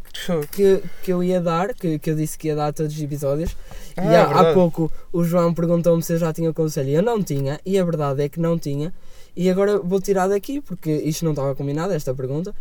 que, 0.51 0.81
que 1.03 1.11
eu 1.11 1.23
ia 1.23 1.41
dar, 1.41 1.73
que, 1.73 1.99
que 1.99 2.09
eu 2.11 2.15
disse 2.15 2.37
que 2.37 2.47
ia 2.47 2.55
dar 2.55 2.67
a 2.67 2.73
todos 2.73 2.95
os 2.95 3.01
episódios. 3.01 3.55
Ah, 3.95 4.05
e 4.05 4.15
há, 4.15 4.23
há 4.23 4.27
verdade. 4.27 4.53
pouco 4.53 4.91
o 5.11 5.23
João 5.23 5.53
perguntou-me 5.53 6.01
se 6.01 6.13
eu 6.13 6.17
já 6.17 6.31
tinha 6.31 6.49
o 6.49 6.53
conselho. 6.53 6.89
Eu 6.91 7.01
não 7.01 7.21
tinha, 7.21 7.59
e 7.65 7.77
a 7.77 7.83
verdade 7.83 8.23
é 8.23 8.29
que 8.29 8.39
não 8.39 8.57
tinha. 8.57 8.93
E 9.35 9.49
agora 9.49 9.79
vou 9.79 9.99
tirar 10.01 10.27
daqui, 10.27 10.61
porque 10.61 10.89
isto 10.91 11.23
não 11.25 11.31
estava 11.31 11.53
combinado, 11.55 11.93
esta 11.93 12.13
pergunta. 12.13 12.55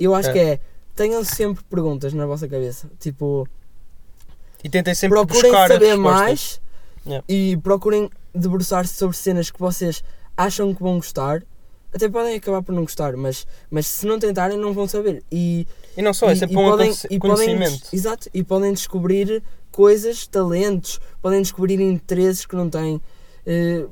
Eu 0.00 0.14
acho 0.14 0.30
É. 0.30 0.32
que 0.32 0.38
é, 0.38 0.60
tenham 0.96 1.22
sempre 1.24 1.62
perguntas 1.64 2.12
na 2.12 2.26
vossa 2.26 2.48
cabeça. 2.48 2.88
Tipo, 2.98 3.46
E 4.62 4.68
tentem 4.68 4.94
sempre 4.94 5.18
procurem 5.18 5.52
saber 5.52 5.96
mais 5.96 6.60
Yeah. 7.06 7.24
e 7.28 7.56
procurem 7.58 8.10
debruçar-se 8.34 8.92
sobre 8.94 9.16
cenas 9.16 9.50
que 9.50 9.58
vocês 9.58 10.02
acham 10.36 10.74
que 10.74 10.82
vão 10.82 10.96
gostar. 10.96 11.42
Até 11.94 12.08
podem 12.08 12.36
acabar 12.36 12.62
por 12.62 12.74
não 12.74 12.82
gostar, 12.82 13.16
mas, 13.16 13.46
mas 13.70 13.86
se 13.86 14.06
não 14.06 14.18
tentarem, 14.18 14.58
não 14.58 14.72
vão 14.74 14.86
saber. 14.86 15.22
E, 15.32 15.66
E 15.96 16.02
não 16.02 16.12
só, 16.12 16.30
é 16.30 16.34
sempre 16.34 16.56
um 16.56 16.68
podem, 16.68 16.90
e 17.10 17.18
podem 17.18 17.18
conhecimento. 17.46 17.80
des- 17.82 17.94
exato, 17.94 18.28
e 18.34 18.44
podem 18.44 18.72
descobrir 18.72 19.42
coisas, 19.72 20.26
talentos, 20.26 21.00
podem 21.22 21.40
descobrir 21.40 21.80
interesses 21.80 22.44
que 22.44 22.54
não 22.54 22.68
têm. 22.68 23.00
eh, 23.46 23.86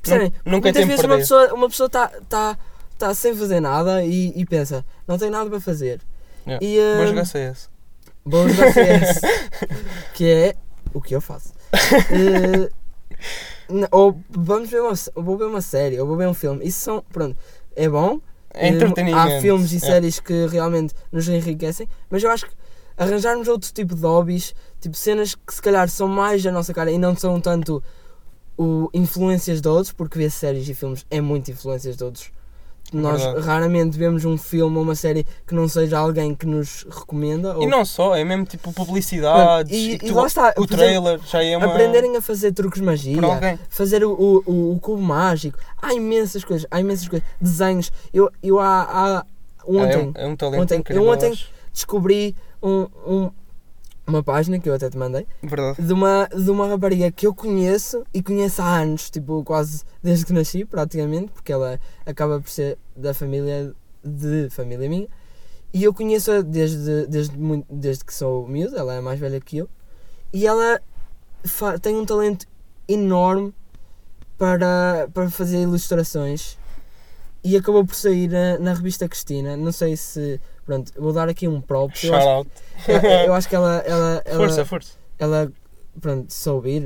percebem? 0.00 0.32
Nu- 0.44 0.52
nunca 0.52 0.68
Muitas 0.72 0.86
vezes 0.86 1.04
uma 1.04 1.16
pessoa 1.18 1.52
uma 1.54 1.68
pessoa 1.68 1.86
está 1.88 2.08
tá, 2.28 2.58
tá 2.98 3.14
sem 3.14 3.34
fazer 3.36 3.60
nada 3.60 4.02
e, 4.04 4.32
e 4.34 4.46
pensa, 4.46 4.84
não 5.06 5.18
tem 5.18 5.28
nada 5.28 5.50
para 5.50 5.60
fazer. 5.60 6.00
Yeah. 6.46 6.64
E, 6.64 6.78
eh, 6.78 6.96
Vou 6.96 7.06
jogar 7.06 7.24
CS. 7.26 7.68
Vou 8.24 8.48
jogar 8.48 8.72
CS, 8.72 9.20
que 10.14 10.24
é 10.26 10.54
o 10.94 11.00
que 11.02 11.14
eu 11.14 11.20
faço. 11.20 11.52
Eh, 11.72 12.70
ou 13.90 14.20
vamos 14.30 14.68
ver 14.70 14.80
uma, 14.82 14.92
ou 15.14 15.22
vou 15.22 15.36
ver 15.38 15.44
uma 15.44 15.60
série, 15.60 15.98
ou 16.00 16.06
vou 16.06 16.16
ver 16.16 16.28
um 16.28 16.34
filme. 16.34 16.66
Isso 16.66 16.80
são, 16.80 17.04
pronto, 17.12 17.36
é 17.74 17.88
bom. 17.88 18.20
É 18.54 18.68
Eh, 18.68 18.70
entretenimento. 18.70 19.18
Há 19.18 19.40
filmes 19.40 19.72
e 19.72 19.76
Yeah. 19.76 19.86
séries 19.94 20.20
que 20.20 20.46
realmente 20.46 20.94
nos 21.10 21.26
enriquecem, 21.28 21.88
mas 22.10 22.22
eu 22.22 22.30
acho 22.30 22.46
que 22.46 22.52
arranjarmos 22.98 23.48
outro 23.48 23.72
tipo 23.72 23.94
de 23.94 24.02
hobbies, 24.02 24.54
tipo 24.80 24.94
cenas 24.94 25.34
que 25.34 25.54
se 25.54 25.62
calhar 25.62 25.88
são 25.88 26.06
mais 26.06 26.42
da 26.42 26.52
nossa 26.52 26.74
cara 26.74 26.90
e 26.90 26.98
não 26.98 27.16
são 27.16 27.40
tanto 27.40 27.82
o 28.58 28.90
influências 28.92 29.60
de 29.62 29.68
outros, 29.68 29.92
porque 29.92 30.18
ver 30.18 30.30
séries 30.30 30.68
e 30.68 30.74
filmes 30.74 31.06
é 31.10 31.20
muito 31.20 31.50
influências 31.50 31.96
de 31.96 32.04
outros. 32.04 32.30
Nós 32.92 33.22
Verdade. 33.22 33.46
raramente 33.46 33.96
vemos 33.98 34.24
um 34.24 34.36
filme 34.36 34.76
ou 34.76 34.82
uma 34.82 34.94
série 34.94 35.26
que 35.46 35.54
não 35.54 35.66
seja 35.68 35.98
alguém 35.98 36.34
que 36.34 36.46
nos 36.46 36.84
recomenda. 36.90 37.50
E 37.52 37.56
ou 37.64 37.68
não 37.68 37.84
só, 37.84 38.14
é 38.14 38.24
mesmo 38.24 38.44
tipo 38.44 38.72
publicidades. 38.72 39.72
E- 39.72 39.92
e 39.92 39.94
e 39.94 39.98
tu- 39.98 40.14
lá 40.14 40.26
está, 40.26 40.52
o 40.58 40.66
trailer 40.66 41.18
já 41.26 41.42
é 41.42 41.56
uma. 41.56 41.66
aprenderem 41.66 42.16
a 42.16 42.20
fazer 42.22 42.52
truques 42.52 42.80
de 42.80 42.86
magia, 42.86 43.58
fazer 43.68 44.04
o, 44.04 44.12
o, 44.12 44.42
o- 44.46 44.72
o 44.74 44.80
cubo 44.80 45.00
mágico. 45.02 45.58
Há 45.80 45.94
imensas 45.94 46.44
coisas, 46.44 46.66
há 46.70 46.80
imensas 46.80 47.08
coisas. 47.08 47.26
Desenhos. 47.40 47.90
Eu, 48.12 48.30
eu 48.42 48.58
há, 48.60 48.82
há 48.82 49.24
ontem 49.66 49.92
é, 49.94 49.98
um, 49.98 50.12
é 50.14 50.26
um 50.28 50.36
talento 50.36 50.62
ontem- 50.62 50.74
eu 50.74 50.80
incrível. 50.80 51.08
ontem- 51.08 51.30
acho. 51.32 51.50
descobri 51.72 52.36
um, 52.62 52.86
um- 53.06 53.30
uma 54.06 54.22
página 54.22 54.58
que 54.58 54.68
eu 54.68 54.74
até 54.74 54.90
te 54.90 54.98
mandei 54.98 55.26
Verdade. 55.42 55.80
de 55.80 55.92
uma, 55.92 56.28
de 56.28 56.50
uma 56.50 56.68
rapariga 56.68 57.10
que 57.10 57.26
eu 57.26 57.34
conheço 57.34 58.04
e 58.12 58.22
conheço 58.22 58.60
há 58.60 58.80
anos, 58.80 59.10
tipo 59.10 59.42
quase 59.44 59.84
desde 60.02 60.26
que 60.26 60.32
nasci, 60.32 60.64
praticamente, 60.64 61.30
porque 61.32 61.52
ela 61.52 61.78
acaba 62.04 62.40
por 62.40 62.50
ser 62.50 62.78
da 62.96 63.14
família 63.14 63.74
de 64.04 64.48
família 64.50 64.88
minha. 64.88 65.08
E 65.72 65.84
eu 65.84 65.94
conheço-a 65.94 66.42
desde, 66.42 67.06
desde, 67.06 67.38
muito, 67.38 67.66
desde 67.72 68.04
que 68.04 68.12
sou 68.12 68.46
miúdo, 68.46 68.76
ela 68.76 68.94
é 68.94 69.00
mais 69.00 69.18
velha 69.18 69.40
que 69.40 69.58
eu. 69.58 69.68
E 70.32 70.46
ela 70.46 70.80
tem 71.80 71.96
um 71.96 72.04
talento 72.04 72.46
enorme 72.86 73.54
para, 74.36 75.08
para 75.14 75.30
fazer 75.30 75.62
ilustrações. 75.62 76.58
E 77.42 77.56
acabou 77.56 77.84
por 77.84 77.94
sair 77.94 78.28
na, 78.28 78.58
na 78.58 78.74
revista 78.74 79.08
Cristina. 79.08 79.56
Não 79.56 79.72
sei 79.72 79.96
se. 79.96 80.40
Pronto, 80.64 80.92
vou 80.96 81.12
dar 81.12 81.28
aqui 81.28 81.48
um 81.48 81.60
props. 81.60 82.04
Eu 82.04 82.10
Shout 82.10 82.20
acho, 82.22 82.28
out. 82.28 82.50
eu, 82.88 83.10
eu 83.26 83.34
acho 83.34 83.48
que 83.48 83.54
ela, 83.56 83.78
ela, 83.86 84.22
ela, 84.24 84.38
Força, 84.38 84.64
força. 84.64 84.92
ela 85.18 85.52
pronto, 86.00 86.32
se 86.32 86.48
ouvir, 86.48 86.80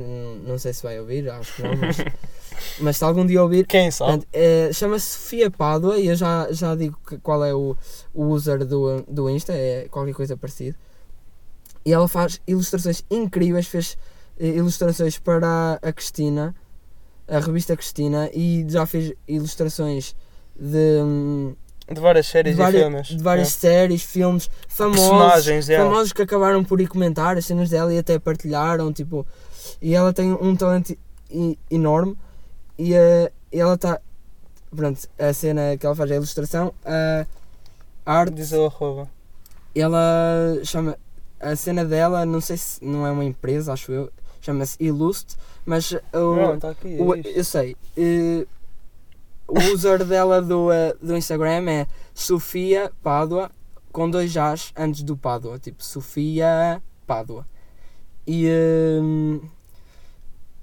não 0.45 0.57
sei 0.57 0.73
se 0.73 0.83
vai 0.83 0.99
ouvir, 0.99 1.29
acho 1.29 1.55
que 1.55 1.63
não, 1.63 1.75
mas, 1.77 1.97
mas 2.81 2.97
se 2.97 3.03
algum 3.03 3.25
dia 3.25 3.41
ouvir, 3.41 3.65
Quem 3.67 3.89
sabe? 3.91 4.27
é, 4.33 4.69
chama-se 4.73 5.05
Sofia 5.05 5.49
Pádua 5.51 5.97
e 5.97 6.07
eu 6.07 6.15
já, 6.15 6.47
já 6.51 6.75
digo 6.75 6.97
qual 7.23 7.45
é 7.45 7.53
o, 7.53 7.75
o 8.13 8.25
user 8.25 8.65
do, 8.65 9.01
do 9.03 9.29
Insta, 9.29 9.53
é 9.53 9.87
qualquer 9.89 10.13
coisa 10.13 10.35
parecida. 10.35 10.75
E 11.85 11.93
ela 11.93 12.07
faz 12.07 12.41
ilustrações 12.45 13.03
incríveis, 13.09 13.67
fez 13.67 13.97
eh, 14.39 14.47
ilustrações 14.47 15.17
para 15.17 15.79
a 15.81 15.93
Cristina, 15.93 16.53
a 17.27 17.39
revista 17.39 17.77
Cristina, 17.77 18.29
e 18.33 18.65
já 18.67 18.85
fez 18.85 19.13
ilustrações 19.25 20.13
de, 20.59 21.01
hum, 21.01 21.55
De 21.89 22.01
várias 22.01 22.27
séries 22.27 22.55
de, 22.55 22.61
várias, 22.61 22.81
e 22.81 22.83
filmes. 22.85 23.07
de 23.07 23.23
várias 23.23 23.47
séries, 23.49 24.03
filmes, 24.03 24.49
É. 24.49 24.73
famosos 24.73 25.69
é. 25.69 25.77
famosos 25.77 26.11
que 26.13 26.21
acabaram 26.21 26.63
por 26.63 26.81
ir 26.81 26.87
comentar 26.87 27.37
as 27.37 27.45
cenas 27.45 27.69
dela 27.69 27.93
e 27.93 27.97
até 27.97 28.19
partilharam, 28.19 28.91
tipo, 28.91 29.25
e 29.81 29.95
ela 29.95 30.11
tem 30.11 30.33
um 30.33 30.55
talento 30.55 30.97
enorme 31.71 32.17
e 32.77 32.93
eh, 32.93 33.31
ela 33.51 33.75
está, 33.75 34.01
pronto, 34.75 34.99
a 35.17 35.31
cena 35.33 35.77
que 35.77 35.85
ela 35.85 35.95
faz 35.95 36.11
é 36.11 36.13
a 36.13 36.17
ilustração, 36.17 36.73
a 36.85 37.25
arte, 38.05 38.33
Diz 38.33 38.51
o 38.51 38.65
arroba. 38.65 39.07
ela 39.75 40.59
chama, 40.63 40.97
a 41.39 41.55
cena 41.55 41.85
dela, 41.85 42.25
não 42.25 42.41
sei 42.41 42.57
se 42.57 42.83
não 42.83 43.05
é 43.07 43.11
uma 43.11 43.23
empresa, 43.23 43.71
acho 43.73 43.91
eu, 43.91 44.11
chama-se 44.41 44.75
Illust, 44.79 45.35
mas 45.65 45.91
o, 45.91 46.35
Não, 46.35 46.55
está 46.55 46.69
aqui. 46.71 46.97
o- 46.99 47.13
é 47.15 47.19
isto. 47.19 47.29
eu 47.29 47.43
sei, 47.43 47.77
eh, 47.97 48.45
o 49.47 49.59
user 49.73 50.03
dela 50.03 50.41
do, 50.41 50.71
eh, 50.71 50.93
do 51.01 51.15
Instagram 51.15 51.69
é 51.69 51.87
Sofia 52.13 52.91
Pádua 53.01 53.49
com 53.91 54.09
dois 54.09 54.35
As 54.37 54.71
antes 54.77 55.03
do 55.03 55.15
Pádua, 55.17 55.57
tipo 55.57 55.83
Sofia 55.83 56.81
Pádua. 57.05 57.45
E 58.27 58.47
hum, 59.01 59.41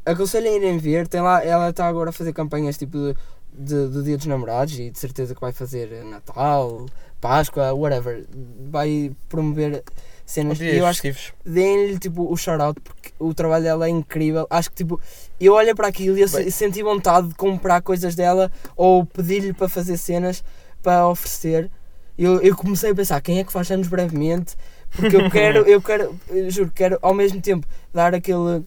aconselho 0.05 0.49
a 0.49 0.53
irem 0.53 0.79
ver, 0.79 1.09
tem 1.09 1.21
lá, 1.21 1.43
ela 1.45 1.71
está 1.71 1.87
agora 1.87 2.11
a 2.11 2.13
fazer 2.13 2.33
campanhas 2.33 2.77
tipo 2.77 2.97
de, 2.99 3.15
de- 3.53 3.89
do 3.89 4.03
Dia 4.03 4.17
dos 4.17 4.27
Namorados 4.27 4.79
e 4.79 4.91
de 4.91 4.99
certeza 4.99 5.35
que 5.35 5.41
vai 5.41 5.53
fazer 5.53 6.05
Natal, 6.05 6.87
Páscoa, 7.21 7.73
whatever. 7.73 8.27
Vai 8.71 9.13
promover 9.29 9.83
cenas. 10.27 10.61
E 10.61 10.77
eu 10.77 10.87
acho 10.87 11.01
que 11.01 11.15
deem-lhe 11.45 11.99
tipo 11.99 12.31
o 12.31 12.37
shout-out 12.37 12.79
porque 12.81 13.13
o 13.19 13.33
trabalho 13.33 13.65
dela 13.65 13.87
é 13.87 13.91
incrível. 13.91 14.47
Acho 14.51 14.69
que 14.71 14.77
tipo, 14.77 15.01
eu 15.41 15.55
olho 15.55 15.75
para 15.75 15.89
aquilo 15.89 16.17
e 16.19 16.27
Bem. 16.27 16.51
senti 16.51 16.83
vontade 16.83 17.29
de 17.29 17.35
comprar 17.35 17.83
coisas 17.83 18.15
dela 18.15 18.51
ou 18.77 19.05
pedir-lhe 19.05 19.53
para 19.53 19.69
fazer 19.69 19.97
cenas 19.97 20.43
para 20.83 21.07
oferecer. 21.09 21.71
Eu, 22.17 22.41
eu 22.43 22.55
comecei 22.57 22.91
a 22.91 22.95
pensar 22.95 23.21
quem 23.21 23.39
é 23.41 23.45
que 23.45 23.53
faz 23.53 23.71
anos 23.71 23.89
brevemente, 23.89 24.55
porque 24.93 25.17
eu 25.17 25.31
quero, 25.31 25.59
eu 25.69 25.83
quero, 25.83 26.15
eu 26.29 26.51
juro, 26.51 26.71
quero 26.73 26.99
ao 27.03 27.13
mesmo 27.13 27.41
tempo 27.41 27.67
dar 27.93 28.15
aquele 28.15 28.65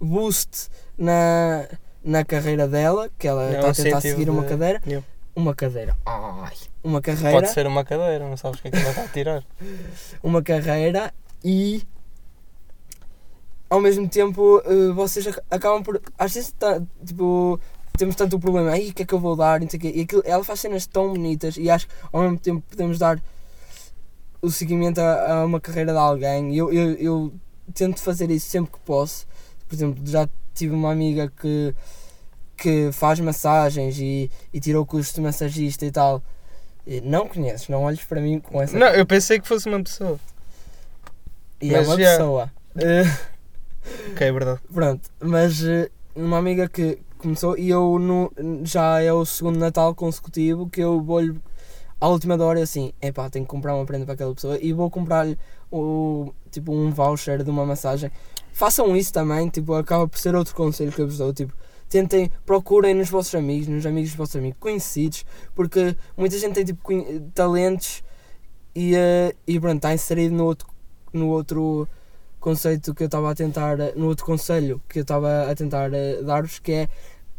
boost 0.00 0.68
na, 0.96 1.66
na 2.02 2.24
carreira 2.24 2.66
dela, 2.68 3.10
que 3.18 3.26
ela 3.28 3.44
É 3.44 3.56
está 3.58 3.70
a 3.70 3.74
tentar 3.74 4.00
seguir 4.00 4.30
uma 4.30 4.42
de- 4.42 4.48
cadeira. 4.48 4.80
Uma 5.34 5.54
cadeira, 5.54 5.96
ai, 6.04 6.52
uma 6.82 7.00
carreira 7.00 7.30
Pode 7.30 7.50
ser 7.50 7.64
uma 7.66 7.84
cadeira, 7.84 8.28
não 8.28 8.36
sabes 8.36 8.58
o 8.58 8.62
que 8.62 8.68
é 8.68 8.70
que 8.72 8.76
ela 8.78 8.88
está 8.90 9.02
a 9.04 9.08
tirar. 9.08 9.44
uma 10.20 10.42
carreira 10.42 11.14
e 11.44 11.82
ao 13.70 13.80
mesmo 13.80 14.08
tempo 14.08 14.62
eh, 14.64 14.92
vocês 14.92 15.26
ac- 15.26 15.42
acabam 15.50 15.82
por. 15.82 16.00
Às 16.18 16.32
vezes 16.34 16.52
tá, 16.52 16.80
tipo, 17.04 17.60
temos 17.96 18.14
tanto 18.16 18.36
o 18.36 18.40
problema, 18.40 18.70
aí 18.70 18.90
o 18.90 18.94
que 18.94 19.02
é 19.02 19.06
que 19.06 19.12
eu 19.14 19.18
vou 19.20 19.34
dar? 19.36 19.60
e 19.60 19.64
não 19.64 19.70
sei 19.70 19.78
o 19.78 19.80
quê", 19.82 19.92
E 19.94 20.00
aquilo, 20.02 20.22
ela 20.24 20.44
faz 20.44 20.60
cenas 20.60 20.86
tão 20.86 21.08
bonitas 21.10 21.56
e 21.56 21.68
acho 21.68 21.86
que 21.88 21.94
ao 22.12 22.22
mesmo 22.22 22.38
tempo 22.38 22.62
podemos 22.68 22.98
dar 22.98 23.20
o 24.40 24.50
seguimento 24.50 25.00
a, 25.00 25.32
a 25.40 25.44
uma 25.44 25.60
carreira 25.60 25.92
de 25.92 25.98
alguém. 25.98 26.54
Eu, 26.56 26.72
eu, 26.72 26.92
eu 26.94 27.32
tento 27.74 28.00
fazer 28.00 28.30
isso 28.30 28.48
sempre 28.48 28.72
que 28.72 28.78
posso. 28.80 29.26
Por 29.68 29.74
exemplo, 29.74 30.00
já 30.06 30.28
tive 30.54 30.72
uma 30.74 30.90
amiga 30.92 31.30
que, 31.40 31.74
que 32.56 32.90
faz 32.92 33.18
massagens 33.20 33.98
e, 33.98 34.30
e 34.54 34.60
tirou 34.60 34.82
o 34.82 34.86
curso 34.86 35.14
de 35.14 35.20
massagista 35.20 35.84
e 35.84 35.90
tal. 35.90 36.22
Não 37.02 37.28
conheces, 37.28 37.68
não 37.68 37.82
olhes 37.82 38.02
para 38.04 38.18
mim 38.20 38.40
com 38.40 38.62
essa 38.62 38.78
Não, 38.78 38.86
eu 38.88 39.04
pensei 39.04 39.38
que 39.38 39.46
fosse 39.46 39.68
uma 39.68 39.82
pessoa. 39.82 40.18
E 41.60 41.74
é 41.74 41.78
Mas 41.78 41.88
uma 41.88 42.00
já- 42.00 42.10
pessoa. 42.12 42.52
Eh, 42.78 43.02
Ok, 44.18 44.26
é 44.26 44.32
verdade. 44.32 44.60
pronto, 44.74 45.08
mas 45.20 45.62
eh, 45.62 45.88
uma 46.16 46.38
amiga 46.38 46.68
que 46.68 46.98
começou 47.18 47.56
e 47.56 47.70
eu 47.70 48.00
no, 48.00 48.32
já 48.64 49.00
é 49.00 49.12
o 49.12 49.24
segundo 49.24 49.60
Natal 49.60 49.94
consecutivo 49.94 50.68
que 50.68 50.80
eu 50.80 51.00
vou-lhe 51.00 51.40
à 52.00 52.08
última 52.08 52.34
hora 52.42 52.60
assim, 52.60 52.92
epá, 53.00 53.30
tenho 53.30 53.44
que 53.44 53.48
comprar 53.48 53.76
uma 53.76 53.86
prenda 53.86 54.04
para 54.04 54.14
aquela 54.14 54.34
pessoa 54.34 54.58
e 54.60 54.72
vou 54.72 54.90
comprar-lhe 54.90 55.38
o, 55.70 56.32
tipo 56.50 56.72
um 56.72 56.90
voucher 56.90 57.44
de 57.44 57.50
uma 57.50 57.64
massagem. 57.64 58.10
Façam 58.52 58.96
isso 58.96 59.12
também, 59.12 59.48
tipo, 59.50 59.72
acaba 59.74 60.08
por 60.08 60.18
ser 60.18 60.34
outro 60.34 60.52
conselho 60.52 60.90
que 60.90 61.00
eu 61.00 61.06
vos 61.06 61.18
dou, 61.18 61.32
tipo, 61.32 61.54
tentem, 61.88 62.28
procurem 62.44 62.94
nos 62.94 63.08
vossos 63.08 63.36
amigos, 63.36 63.68
nos 63.68 63.86
amigos 63.86 64.10
dos 64.10 64.16
vossos 64.16 64.34
amigos, 64.34 64.58
conhecidos, 64.58 65.24
porque 65.54 65.96
muita 66.16 66.36
gente 66.36 66.54
tem 66.54 66.64
tipo 66.64 66.82
talentos 67.32 68.02
e, 68.74 68.96
eh, 68.96 69.32
e 69.46 69.60
pronto, 69.60 69.76
está 69.76 69.94
inserido 69.94 70.34
no 70.34 70.44
outro, 70.44 70.66
no 71.12 71.28
outro 71.28 71.88
conceito 72.48 72.94
que 72.94 73.02
eu 73.02 73.06
estava 73.06 73.30
a 73.30 73.34
tentar, 73.34 73.76
no 73.94 74.06
outro 74.06 74.24
conselho 74.24 74.80
que 74.88 74.98
eu 75.00 75.02
estava 75.02 75.50
a 75.50 75.54
tentar 75.54 75.92
eh, 75.92 76.22
dar-vos, 76.22 76.58
que 76.58 76.72
é 76.72 76.88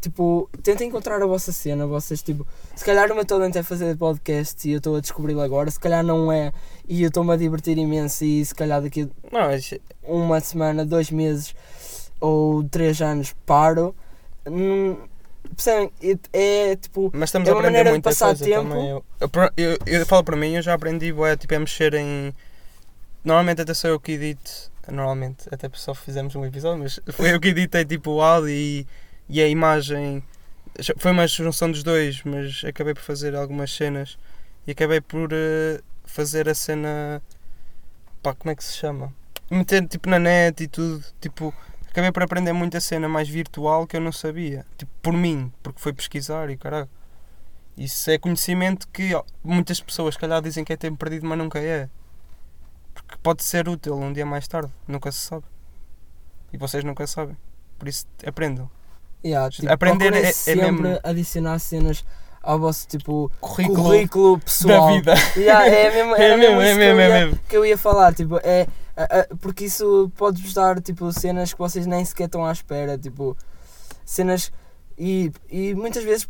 tipo, 0.00 0.48
tentem 0.62 0.88
encontrar 0.88 1.20
a 1.22 1.26
vossa 1.26 1.52
cena, 1.52 1.86
vocês, 1.86 2.22
tipo, 2.22 2.46
se 2.74 2.84
calhar 2.84 3.10
o 3.12 3.14
meu 3.14 3.24
talento 3.24 3.56
é 3.58 3.62
fazer 3.62 3.96
podcast 3.96 4.66
e 4.66 4.72
eu 4.72 4.78
estou 4.78 4.96
a 4.96 5.00
descobri-lo 5.00 5.42
agora, 5.42 5.70
se 5.70 5.78
calhar 5.78 6.02
não 6.02 6.32
é, 6.32 6.52
e 6.88 7.02
eu 7.02 7.08
estou-me 7.08 7.32
a 7.32 7.36
divertir 7.36 7.76
imenso 7.76 8.24
e 8.24 8.44
se 8.44 8.54
calhar 8.54 8.80
daqui 8.80 9.08
Não, 9.30 9.40
mas 9.50 9.74
uma 10.02 10.40
semana, 10.40 10.86
dois 10.86 11.10
meses 11.10 11.54
ou 12.20 12.64
três 12.64 13.00
anos 13.02 13.34
paro. 13.44 13.94
Hum, 14.46 14.96
percebem? 15.54 15.90
É, 16.02 16.70
é, 16.70 16.76
tipo. 16.76 17.10
Mas 17.12 17.28
estamos 17.28 17.48
É 17.48 17.52
a 17.52 17.54
uma 17.54 17.60
aprender 17.60 17.78
maneira 17.78 17.98
de 17.98 18.02
passar 18.02 18.26
coisa 18.28 18.44
tempo. 18.44 18.68
também. 18.68 18.88
Eu, 18.88 19.04
eu, 19.20 19.30
eu, 19.56 19.78
eu 20.00 20.06
falo 20.06 20.24
para 20.24 20.36
mim, 20.36 20.54
eu 20.56 20.62
já 20.62 20.72
aprendi 20.74 21.12
bué, 21.12 21.36
tipo, 21.36 21.54
a 21.54 21.58
mexer 21.58 21.94
em... 21.94 22.32
Normalmente 23.22 23.60
até 23.60 23.74
sou 23.74 23.90
eu 23.90 24.00
que 24.00 24.12
edito, 24.12 24.69
normalmente, 24.88 25.48
até 25.50 25.68
só 25.74 25.94
fizemos 25.94 26.34
um 26.34 26.44
episódio, 26.44 26.82
mas 26.82 27.00
foi 27.12 27.34
eu 27.34 27.40
que 27.40 27.48
editei 27.48 27.84
tipo 27.84 28.12
o 28.12 28.22
áudio 28.22 28.50
e, 28.50 28.86
e 29.28 29.40
a 29.40 29.48
imagem. 29.48 30.22
Foi 30.96 31.10
uma 31.10 31.26
junção 31.26 31.70
dos 31.70 31.82
dois, 31.82 32.22
mas 32.24 32.62
acabei 32.64 32.94
por 32.94 33.02
fazer 33.02 33.34
algumas 33.34 33.72
cenas 33.72 34.18
e 34.66 34.70
acabei 34.70 35.00
por 35.00 35.30
eh, 35.32 35.80
fazer 36.04 36.48
a 36.48 36.54
cena... 36.54 37.22
Pá, 38.22 38.34
como 38.34 38.52
é 38.52 38.54
que 38.54 38.64
se 38.64 38.74
chama? 38.74 39.12
Meter 39.50 39.86
tipo 39.86 40.08
na 40.08 40.18
net 40.18 40.62
e 40.62 40.68
tudo, 40.68 41.04
tipo... 41.20 41.54
Acabei 41.90 42.12
por 42.12 42.22
aprender 42.22 42.52
muita 42.52 42.80
cena 42.80 43.08
mais 43.08 43.28
virtual 43.28 43.84
que 43.86 43.96
eu 43.96 44.00
não 44.00 44.12
sabia. 44.12 44.64
Tipo, 44.78 44.92
por 45.02 45.12
mim, 45.12 45.52
porque 45.60 45.80
foi 45.80 45.92
pesquisar 45.92 46.48
e 46.48 46.56
caralho. 46.56 46.88
Isso 47.76 48.10
é 48.10 48.18
conhecimento 48.18 48.86
que 48.88 49.10
muitas 49.42 49.80
pessoas, 49.80 50.14
se 50.14 50.20
calhar, 50.20 50.40
dizem 50.40 50.64
que 50.64 50.72
é 50.72 50.76
tempo 50.76 50.98
perdido, 50.98 51.26
mas 51.26 51.36
nunca 51.36 51.58
é. 51.58 51.88
Pode 53.22 53.42
ser 53.42 53.68
útil 53.68 53.94
um 53.96 54.12
dia 54.12 54.24
mais 54.24 54.48
tarde, 54.48 54.70
nunca 54.88 55.12
se 55.12 55.18
sabe. 55.18 55.44
E 56.52 56.56
vocês 56.58 56.82
nunca 56.84 57.06
sabem. 57.06 57.36
Por 57.78 57.86
isso, 57.88 58.06
aprendam. 58.26 58.68
yeah, 59.24 59.48
tipo, 59.50 59.70
Aprender 59.70 60.12
é- 60.14 60.28
é 60.28 60.32
sempre 60.32 60.70
mesmo- 60.72 61.00
adicionar 61.02 61.58
cenas 61.58 62.04
ao 62.42 62.58
vosso 62.58 62.88
tipo 62.88 63.30
Currículo, 63.40 63.82
currículo 63.84 64.38
pessoal. 64.40 64.86
da 64.88 64.92
vida. 64.94 65.14
Yeah, 65.36 65.66
é 65.66 65.90
mesmo, 65.94 66.16
É 66.16 66.36
mesmo, 66.36 66.60
é 66.62 66.74
mesmo, 66.74 66.78
que, 66.78 66.84
eu 66.84 67.00
é 67.00 67.08
ia, 67.08 67.26
mesmo. 67.26 67.40
que 67.50 67.56
eu 67.56 67.66
ia 67.66 67.78
falar, 67.78 68.14
tipo, 68.14 68.38
é, 68.38 68.66
porque 69.40 69.66
isso 69.66 70.10
pode-vos 70.16 70.54
dar 70.54 70.80
tipo, 70.80 71.12
cenas 71.12 71.52
que 71.52 71.58
vocês 71.58 71.86
nem 71.86 72.02
sequer 72.04 72.24
estão 72.24 72.44
à 72.44 72.52
espera, 72.52 72.96
tipo, 72.98 73.36
cenas 74.04 74.50
e, 74.98 75.30
e 75.50 75.74
muitas 75.74 76.02
vezes 76.02 76.26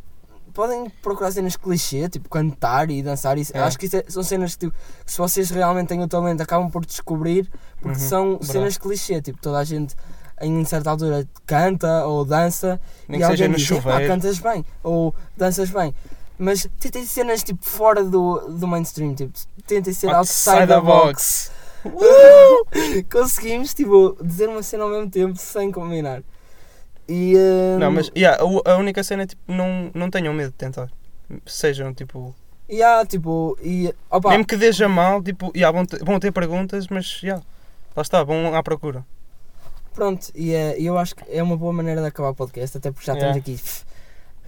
podem 0.52 0.88
procurar 1.02 1.30
cenas 1.32 1.56
clichê, 1.56 2.08
tipo 2.08 2.28
cantar 2.28 2.90
e 2.90 3.02
dançar, 3.02 3.36
isso, 3.38 3.56
É. 3.56 3.60
acho 3.60 3.78
que 3.78 3.86
é- 3.96 4.04
são 4.08 4.22
cenas 4.22 4.54
que, 4.54 4.66
tipo, 4.66 4.76
que 5.04 5.10
se 5.12 5.18
vocês 5.18 5.50
realmente 5.50 5.88
têm 5.88 6.02
o 6.02 6.08
talento 6.08 6.40
acabam 6.42 6.70
por 6.70 6.84
descobrir, 6.84 7.48
porque 7.80 7.98
Uhum, 8.00 8.08
são 8.08 8.28
verdade. 8.30 8.52
cenas 8.52 8.78
clichê, 8.78 9.20
tipo, 9.22 9.40
toda 9.40 9.58
a 9.58 9.64
gente 9.64 9.94
em 10.42 10.64
certa 10.64 10.90
altura 10.90 11.28
canta 11.46 12.06
ou 12.06 12.24
dança 12.24 12.80
Nem 13.06 13.18
e 13.20 13.22
que 13.22 13.28
seja 13.30 13.44
alguém 13.44 13.58
diz, 13.58 13.70
"Epá, 13.70 13.80
chuveiro. 13.82 14.06
cantas 14.12 14.38
bem, 14.38 14.64
ou 14.82 15.14
danças 15.36 15.68
bem. 15.70 15.94
Mas 16.38 16.66
tentem 16.78 17.04
cenas 17.04 17.42
tipo 17.42 17.62
fora 17.62 18.02
do, 18.02 18.38
do 18.48 18.66
mainstream, 18.66 19.14
tipo, 19.14 19.32
tentem 19.66 19.92
ser 19.92 20.08
outside 20.14 20.66
the 20.66 20.80
box. 20.80 21.50
Conseguimos 23.12 23.74
tipo, 23.74 24.16
dizer 24.22 24.48
uma 24.48 24.62
cena 24.62 24.84
ao 24.84 24.90
mesmo 24.90 25.10
tempo 25.10 25.36
sem 25.38 25.70
combinar. 25.70 26.22
E, 27.12 27.34
hum, 27.36 27.78
Não, 27.78 27.90
mas 27.90 28.08
yeah, 28.16 28.40
a, 28.40 28.72
a 28.72 28.76
única 28.76 29.02
cena 29.02 29.24
é 29.24 29.26
tipo, 29.26 29.42
não, 29.48 29.90
não 29.92 30.08
tenham 30.08 30.32
medo 30.32 30.50
de 30.50 30.56
tentar. 30.56 30.88
Sejam 31.44 31.92
tipo. 31.92 32.34
e 32.68 32.82
há, 32.82 33.04
tipo, 33.04 33.58
e, 33.62 33.92
opa, 34.08 34.30
Mesmo 34.30 34.46
que 34.46 34.56
deixa 34.56 34.88
mal, 34.88 35.20
tipo, 35.22 35.50
yeah, 35.56 35.76
vão, 35.76 35.84
ter, 35.84 36.04
vão 36.04 36.20
ter 36.20 36.30
perguntas, 36.32 36.86
mas 36.88 37.20
yeah, 37.22 37.42
lá 37.96 38.02
está, 38.02 38.22
vão 38.22 38.54
à 38.54 38.62
procura. 38.62 39.04
pronto, 39.92 40.28
e 40.34 40.54
é, 40.54 40.78
e 40.80 40.86
eu 40.86 40.96
acho 40.98 41.16
que 41.16 41.24
é 41.28 41.42
uma 41.42 41.56
boa 41.56 41.72
maneira 41.72 42.00
de 42.00 42.06
acabar 42.06 42.30
o 42.30 42.34
podcast, 42.34 42.78
até 42.78 42.90
porque 42.92 43.06
já 43.06 43.12
Yeah. 43.14 43.38
estamos 43.38 43.56
aqui 43.58 43.62
pff, 43.62 43.84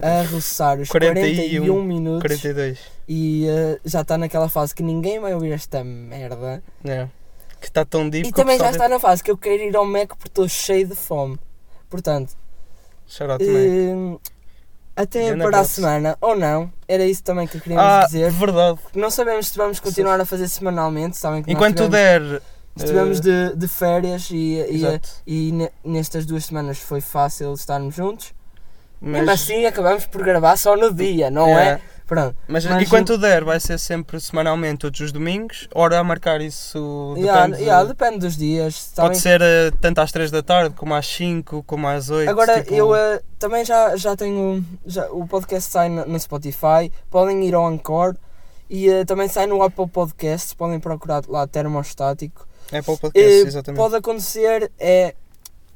a 0.01 0.23
roçar 0.33 0.79
os 0.79 0.89
41 0.89 1.35
41, 1.35 1.83
minutos 1.83 2.21
42. 2.21 2.79
e 3.07 3.45
uh, 3.47 3.79
já 3.85 4.01
está 4.01 4.17
naquela 4.17 4.47
fase 4.49 4.73
que 4.73 4.81
ninguém 4.83 5.19
vai 5.19 5.33
ouvir 5.33 5.51
esta 5.51 5.83
merda. 5.83 6.63
Yeah. 6.85 7.09
Que 7.61 7.67
está 7.67 7.85
tão 7.85 8.09
deep 8.09 8.27
E 8.27 8.31
também 8.33 8.57
já 8.57 8.71
está 8.71 8.89
na 8.89 8.99
fase 8.99 9.23
que 9.23 9.31
eu 9.31 9.37
quero 9.37 9.63
ir 9.63 9.75
ao 9.75 9.85
Mac 9.85 10.09
porque 10.09 10.27
estou 10.27 10.47
cheio 10.49 10.87
de 10.87 10.95
fome. 10.95 11.37
Portanto, 11.89 12.33
deve- 13.05 13.13
Shout 13.15 13.31
out 13.31 13.43
to 13.43 13.49
me. 13.51 13.67
hum, 13.93 14.19
até 14.95 15.25
Grande 15.27 15.43
para 15.43 15.59
a 15.59 15.63
semana, 15.63 16.17
ou 16.21 16.35
não, 16.35 16.71
era 16.87 17.05
isso 17.05 17.23
também 17.23 17.47
que 17.47 17.59
queríamos 17.59 17.85
Ah, 17.85 18.05
dizer. 18.05 18.31
verdade. 18.31 18.79
Não 18.95 19.09
sabemos 19.09 19.47
se 19.47 19.57
vamos 19.57 19.79
continuar 19.79 20.19
a 20.21 20.25
fazer 20.25 20.47
semanalmente, 20.47 21.17
sabem 21.17 21.41
que 21.43 21.51
Enquanto 21.51 21.83
tivemos, 21.83 22.29
der. 22.29 22.41
estivemos 22.77 23.17
eh, 23.19 23.21
de, 23.21 23.55
de 23.55 23.67
férias 23.67 24.29
e, 24.31 24.59
e, 24.69 25.01
e 25.25 25.51
ne- 25.51 25.71
nestas 25.83 26.25
duas 26.25 26.45
semanas 26.45 26.77
foi 26.79 27.01
fácil 27.01 27.53
estarmos 27.53 27.95
juntos. 27.95 28.33
Mas, 29.01 29.13
Mesmo 29.21 29.31
assim 29.31 29.65
acabamos 29.65 30.05
por 30.05 30.23
gravar 30.23 30.55
só 30.57 30.77
no 30.77 30.93
dia, 30.93 31.29
não 31.29 31.47
é? 31.57 31.81
Pronto. 32.05 32.35
Mas, 32.47 32.65
Mas 32.65 32.83
enquanto 32.83 33.17
der, 33.17 33.43
vai 33.43 33.59
ser 33.59 33.77
sempre 33.79 34.19
semanalmente, 34.19 34.79
todos 34.79 34.99
os 34.99 35.11
domingos. 35.11 35.67
Ora, 35.73 35.99
a 35.99 36.03
marcar 36.03 36.41
isso. 36.41 37.13
Yeah, 37.17 37.45
Depende, 37.47 37.63
yeah, 37.63 37.83
depende 37.87 38.19
dos 38.19 38.35
dias. 38.37 38.91
Pode 38.95 39.17
ser 39.17 39.41
eh, 39.41 39.71
tanto 39.79 39.99
às 40.01 40.11
3 40.11 40.29
da 40.29 40.43
tarde, 40.43 40.75
como 40.75 40.93
às 40.93 41.07
5, 41.07 41.63
como 41.63 41.87
às 41.87 42.09
8. 42.09 42.29
Agora 42.29 42.61
tipo, 42.61 42.73
eu 42.75 42.95
eh, 42.95 43.21
também 43.39 43.63
já, 43.63 43.95
já 43.95 44.15
tenho. 44.15 44.63
Já, 44.85 45.07
o 45.11 45.25
podcast 45.25 45.71
sai 45.71 45.89
no, 45.89 46.05
no 46.05 46.19
Spotify, 46.19 46.91
podem 47.09 47.43
ir 47.45 47.55
ao 47.55 47.65
Anchor 47.65 48.15
e 48.69 48.89
eh, 48.89 49.05
também 49.05 49.27
sai 49.29 49.47
no 49.47 49.63
Apple 49.63 49.87
Podcasts, 49.87 50.53
podem 50.53 50.79
procurar 50.79 51.23
lá 51.27 51.47
termostático. 51.47 52.45
É 52.71 52.81
para 52.81 52.93
o 52.93 52.97
podcast, 52.97 53.29
Eh, 53.29 53.47
exatamente. 53.47 53.79
pode 53.81 53.95
acontecer 53.95 54.71
é 54.79 55.15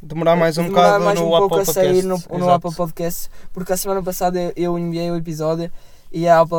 Demorar 0.01 0.35
mais 0.35 0.57
um 0.57 0.63
demorar 0.63 0.87
bocado 0.99 1.05
mais 1.05 1.19
no 1.19 1.25
um 1.25 1.29
pouco 1.29 1.45
Apple 1.45 1.61
a 1.61 1.65
Podcast. 1.65 1.73
sair 1.73 2.03
no, 2.03 2.21
no. 2.37 2.49
Apple 2.51 2.73
Podcasts, 2.75 3.29
porque 3.51 3.73
a 3.73 3.77
semana 3.77 4.03
passada 4.03 4.39
eu, 4.39 4.51
eu 4.55 4.79
enviei 4.79 5.09
o 5.09 5.15
episódio 5.15 5.71
e 6.11 6.27
a 6.27 6.39
Apple 6.41 6.57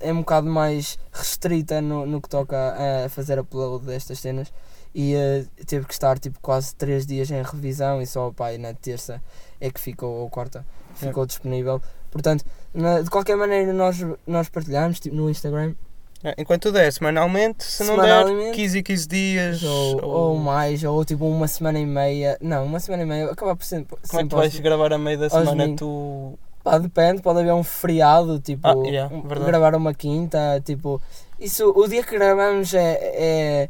é, 0.00 0.08
é 0.08 0.12
um 0.12 0.18
bocado 0.20 0.48
mais 0.48 0.98
restrita 1.12 1.80
no, 1.80 2.06
no 2.06 2.20
que 2.20 2.28
toca 2.28 2.56
a, 2.56 3.06
a 3.06 3.08
fazer 3.08 3.38
upload 3.38 3.84
destas 3.86 4.18
cenas 4.20 4.52
e 4.94 5.14
eh, 5.14 5.44
teve 5.66 5.86
que 5.86 5.92
estar 5.92 6.18
tipo 6.18 6.38
quase 6.40 6.74
3 6.74 7.06
dias 7.06 7.30
em 7.30 7.42
revisão 7.42 8.02
e 8.02 8.06
só 8.06 8.32
e 8.52 8.58
na 8.58 8.74
terça 8.74 9.22
é 9.60 9.70
que 9.70 9.80
ficou, 9.80 10.10
ou 10.22 10.28
quarta, 10.30 10.64
ficou 10.94 11.24
disponível. 11.26 11.80
Portanto, 12.10 12.44
na- 12.74 13.00
de 13.02 13.08
qualquer 13.10 13.36
maneira 13.36 13.72
nós, 13.72 13.98
nós 14.26 14.48
partilhamos 14.48 14.98
tipo, 14.98 15.14
no 15.14 15.30
Instagram 15.30 15.74
É, 16.22 16.34
Enquanto 16.36 16.70
der, 16.70 16.92
semanalmente, 16.92 17.64
se 17.64 17.82
não 17.84 17.96
der, 17.96 18.02
Semanalmente. 18.24 18.56
15 18.56 18.78
e 18.78 18.82
15 18.82 19.08
dias. 19.08 19.62
ou, 19.62 20.04
ou 20.04 20.36
mais, 20.36 20.82
ou 20.84 21.02
tipo 21.04 21.26
uma 21.26 21.48
semana 21.48 21.78
e 21.78 21.86
meia. 21.86 22.36
Não, 22.42 22.66
uma 22.66 22.78
semana 22.78 23.04
e 23.04 23.06
meia 23.06 23.30
acaba 23.30 23.56
por 23.56 23.64
ser 23.64 23.86
Como 23.86 23.98
é 24.02 24.06
sempre 24.06 24.28
que 24.28 24.34
vais 24.36 24.58
gravar 24.60 24.92
a 24.92 24.98
meio 24.98 25.18
da 25.18 25.30
semana? 25.30 25.74
Tu. 25.76 26.38
Pá, 26.62 26.76
depende, 26.78 27.22
pode 27.22 27.40
haver 27.40 27.54
um 27.54 27.64
feriado, 27.64 28.38
tipo, 28.38 28.68
Ah, 28.68 28.74
yeah, 28.86 29.14
um- 29.14 29.22
gravar 29.22 29.74
uma 29.74 29.94
quinta, 29.94 30.60
tipo, 30.64 31.00
isso, 31.38 31.72
o 31.74 31.88
dia 31.88 32.02
que 32.02 32.16
gravamos 32.18 32.74
é, 32.74 32.98
é 33.02 33.68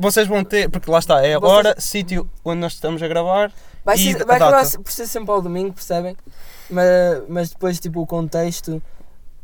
Vocês 0.00 0.26
vão 0.26 0.42
ter, 0.42 0.68
porque 0.68 0.90
lá 0.90 0.98
está, 0.98 1.24
é 1.24 1.34
a 1.34 1.38
Vocês- 1.38 1.52
hora, 1.52 1.74
sítio 1.80 2.28
onde 2.44 2.60
nós 2.60 2.72
estamos 2.72 3.00
a 3.00 3.06
gravar. 3.06 3.52
vai, 3.84 3.94
E 3.96 4.12
ser, 4.12 4.22
a 4.22 4.24
vai 4.26 4.36
acabar 4.36 4.68
por 4.82 4.90
ser 4.90 5.06
sempre 5.06 5.30
ao 5.30 5.40
domingo, 5.40 5.72
percebem? 5.74 6.16
Mas, 6.68 7.22
mas 7.28 7.50
depois, 7.50 7.78
tipo, 7.78 8.00
o 8.00 8.06
contexto, 8.06 8.82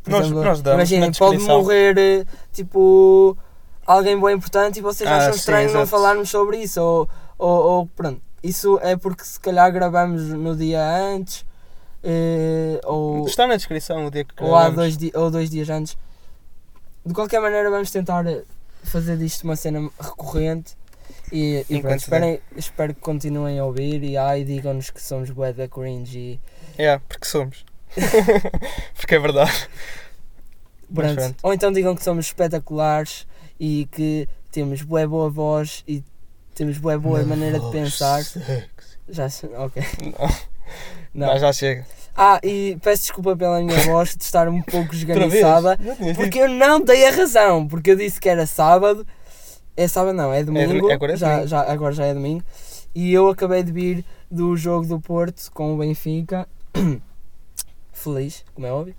Nós- 0.04 0.24
exemplo, 0.26 0.42
nós 0.42 0.60
damos 0.60 0.90
imaginem, 0.90 1.12
pode 1.12 1.38
morrer, 1.38 1.96
eh, 1.96 2.24
tipo, 2.52 3.36
alguém 3.86 4.20
bem 4.20 4.34
importante 4.34 4.80
e 4.80 4.82
vocês 4.82 5.08
Ah, 5.08 5.18
acham 5.18 5.32
sim, 5.34 5.38
estranho 5.38 5.66
não 5.68 5.82
exato. 5.82 5.86
falarmos 5.86 6.28
sobre 6.28 6.56
isso, 6.56 6.82
ou, 6.82 7.08
ou, 7.38 7.62
ou, 7.64 7.86
pronto, 7.86 8.20
isso 8.42 8.80
é 8.82 8.96
porque 8.96 9.22
se 9.22 9.38
calhar 9.38 9.70
gravamos 9.72 10.22
no 10.30 10.56
dia 10.56 10.82
antes, 10.84 11.44
eh, 12.02 12.80
ou... 12.84 13.26
Está 13.26 13.46
na 13.46 13.56
descrição 13.56 14.06
o 14.06 14.10
dia 14.10 14.24
que 14.24 14.42
ou 14.42 14.54
há 14.56 14.68
dois, 14.68 14.96
ou 15.14 15.30
dois 15.30 15.48
dias 15.50 15.68
antes. 15.70 15.96
De 17.04 17.12
qualquer 17.14 17.40
maneira, 17.40 17.70
vamos 17.70 17.90
tentar 17.90 18.26
eh, 18.26 18.42
fazer 18.84 19.16
disto 19.16 19.44
uma 19.44 19.56
cena 19.56 19.88
recorrente. 20.00 20.76
E, 21.30 21.64
e 21.68 21.80
pronto, 21.80 21.96
esperem, 21.98 22.40
espero 22.56 22.94
que 22.94 23.00
continuem 23.00 23.58
a 23.58 23.64
ouvir 23.64 24.02
e 24.04 24.16
ai, 24.18 24.44
digam-nos 24.44 24.90
que 24.90 25.00
somos 25.02 25.30
bué 25.30 25.52
da 25.52 25.66
cringe 25.66 26.18
e 26.18 26.40
É, 26.76 26.98
porque 26.98 27.24
somos. 27.26 27.64
porque 28.96 29.14
é 29.14 29.18
verdade. 29.18 29.68
Pronto. 30.94 31.14
pronto. 31.14 31.36
Ou 31.42 31.54
então 31.54 31.72
digam 31.72 31.94
que 31.96 32.04
somos 32.04 32.26
espetaculares 32.26 33.26
e 33.58 33.88
que 33.90 34.28
temos 34.50 34.82
bué 34.82 35.06
boa 35.06 35.30
voz 35.30 35.82
e 35.88 36.04
temos 36.54 36.76
bué 36.76 36.98
boa 36.98 37.22
maneira 37.24 37.58
de 37.58 37.70
pensar. 37.70 38.22
Já 39.08 39.30
se- 39.30 39.46
ok. 39.46 39.82
Não. 40.02 40.28
Mas 41.14 41.40
já 41.40 41.52
chega. 41.52 41.86
Ah, 42.16 42.38
e 42.42 42.76
peço 42.82 43.02
desculpa 43.04 43.36
pela 43.36 43.60
minha 43.60 43.78
voz 43.84 44.14
de 44.16 44.22
estar 44.24 44.48
um 44.48 44.60
pouco 44.62 44.94
esganiçada. 44.94 45.78
Porque 46.14 46.38
eu 46.40 46.48
não 46.48 46.80
dei 46.80 47.06
a 47.06 47.10
razão, 47.10 47.66
porque 47.66 47.90
eu 47.92 47.96
disse 47.96 48.20
que 48.20 48.28
era 48.28 48.46
sábado. 48.46 49.06
É 49.76 49.88
sábado 49.88 50.14
não, 50.14 50.32
é 50.32 50.42
domingo. 50.44 50.80
domi- 50.80 50.92
agora 50.92 51.12
é 51.14 51.16
já, 51.16 51.28
domingo. 51.30 51.48
já, 51.48 51.60
agora 51.72 51.94
já 51.94 52.04
é 52.04 52.12
domingo. 52.14 52.44
E 52.94 53.12
eu 53.12 53.28
acabei 53.28 53.62
de 53.62 53.72
vir 53.72 54.04
do 54.30 54.54
jogo 54.56 54.86
do 54.86 55.00
Porto 55.00 55.50
com 55.52 55.74
o 55.74 55.78
Benfica. 55.78 56.46
Feliz, 57.92 58.44
como 58.54 58.66
é 58.66 58.72
óbvio. 58.72 58.94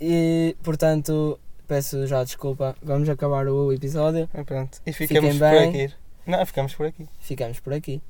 E 0.00 0.54
portanto, 0.62 1.38
peço 1.66 2.06
já 2.06 2.22
desculpa. 2.24 2.76
Vamos 2.82 3.08
acabar 3.08 3.46
o 3.48 3.72
episódio. 3.72 4.28
dito. 4.34 4.44
Pronto. 4.44 4.78
E 4.84 4.92
ficamos 4.92 5.32
Fiquem 5.32 5.38
por 5.38 5.50
bem. 5.50 5.68
aqui. 5.86 5.94
Não, 6.26 6.44
ficamos 6.46 6.74
por 6.74 6.86
aqui. 6.86 7.08
Ficamos 7.20 7.60
por 7.60 7.72
aqui. 7.72 8.02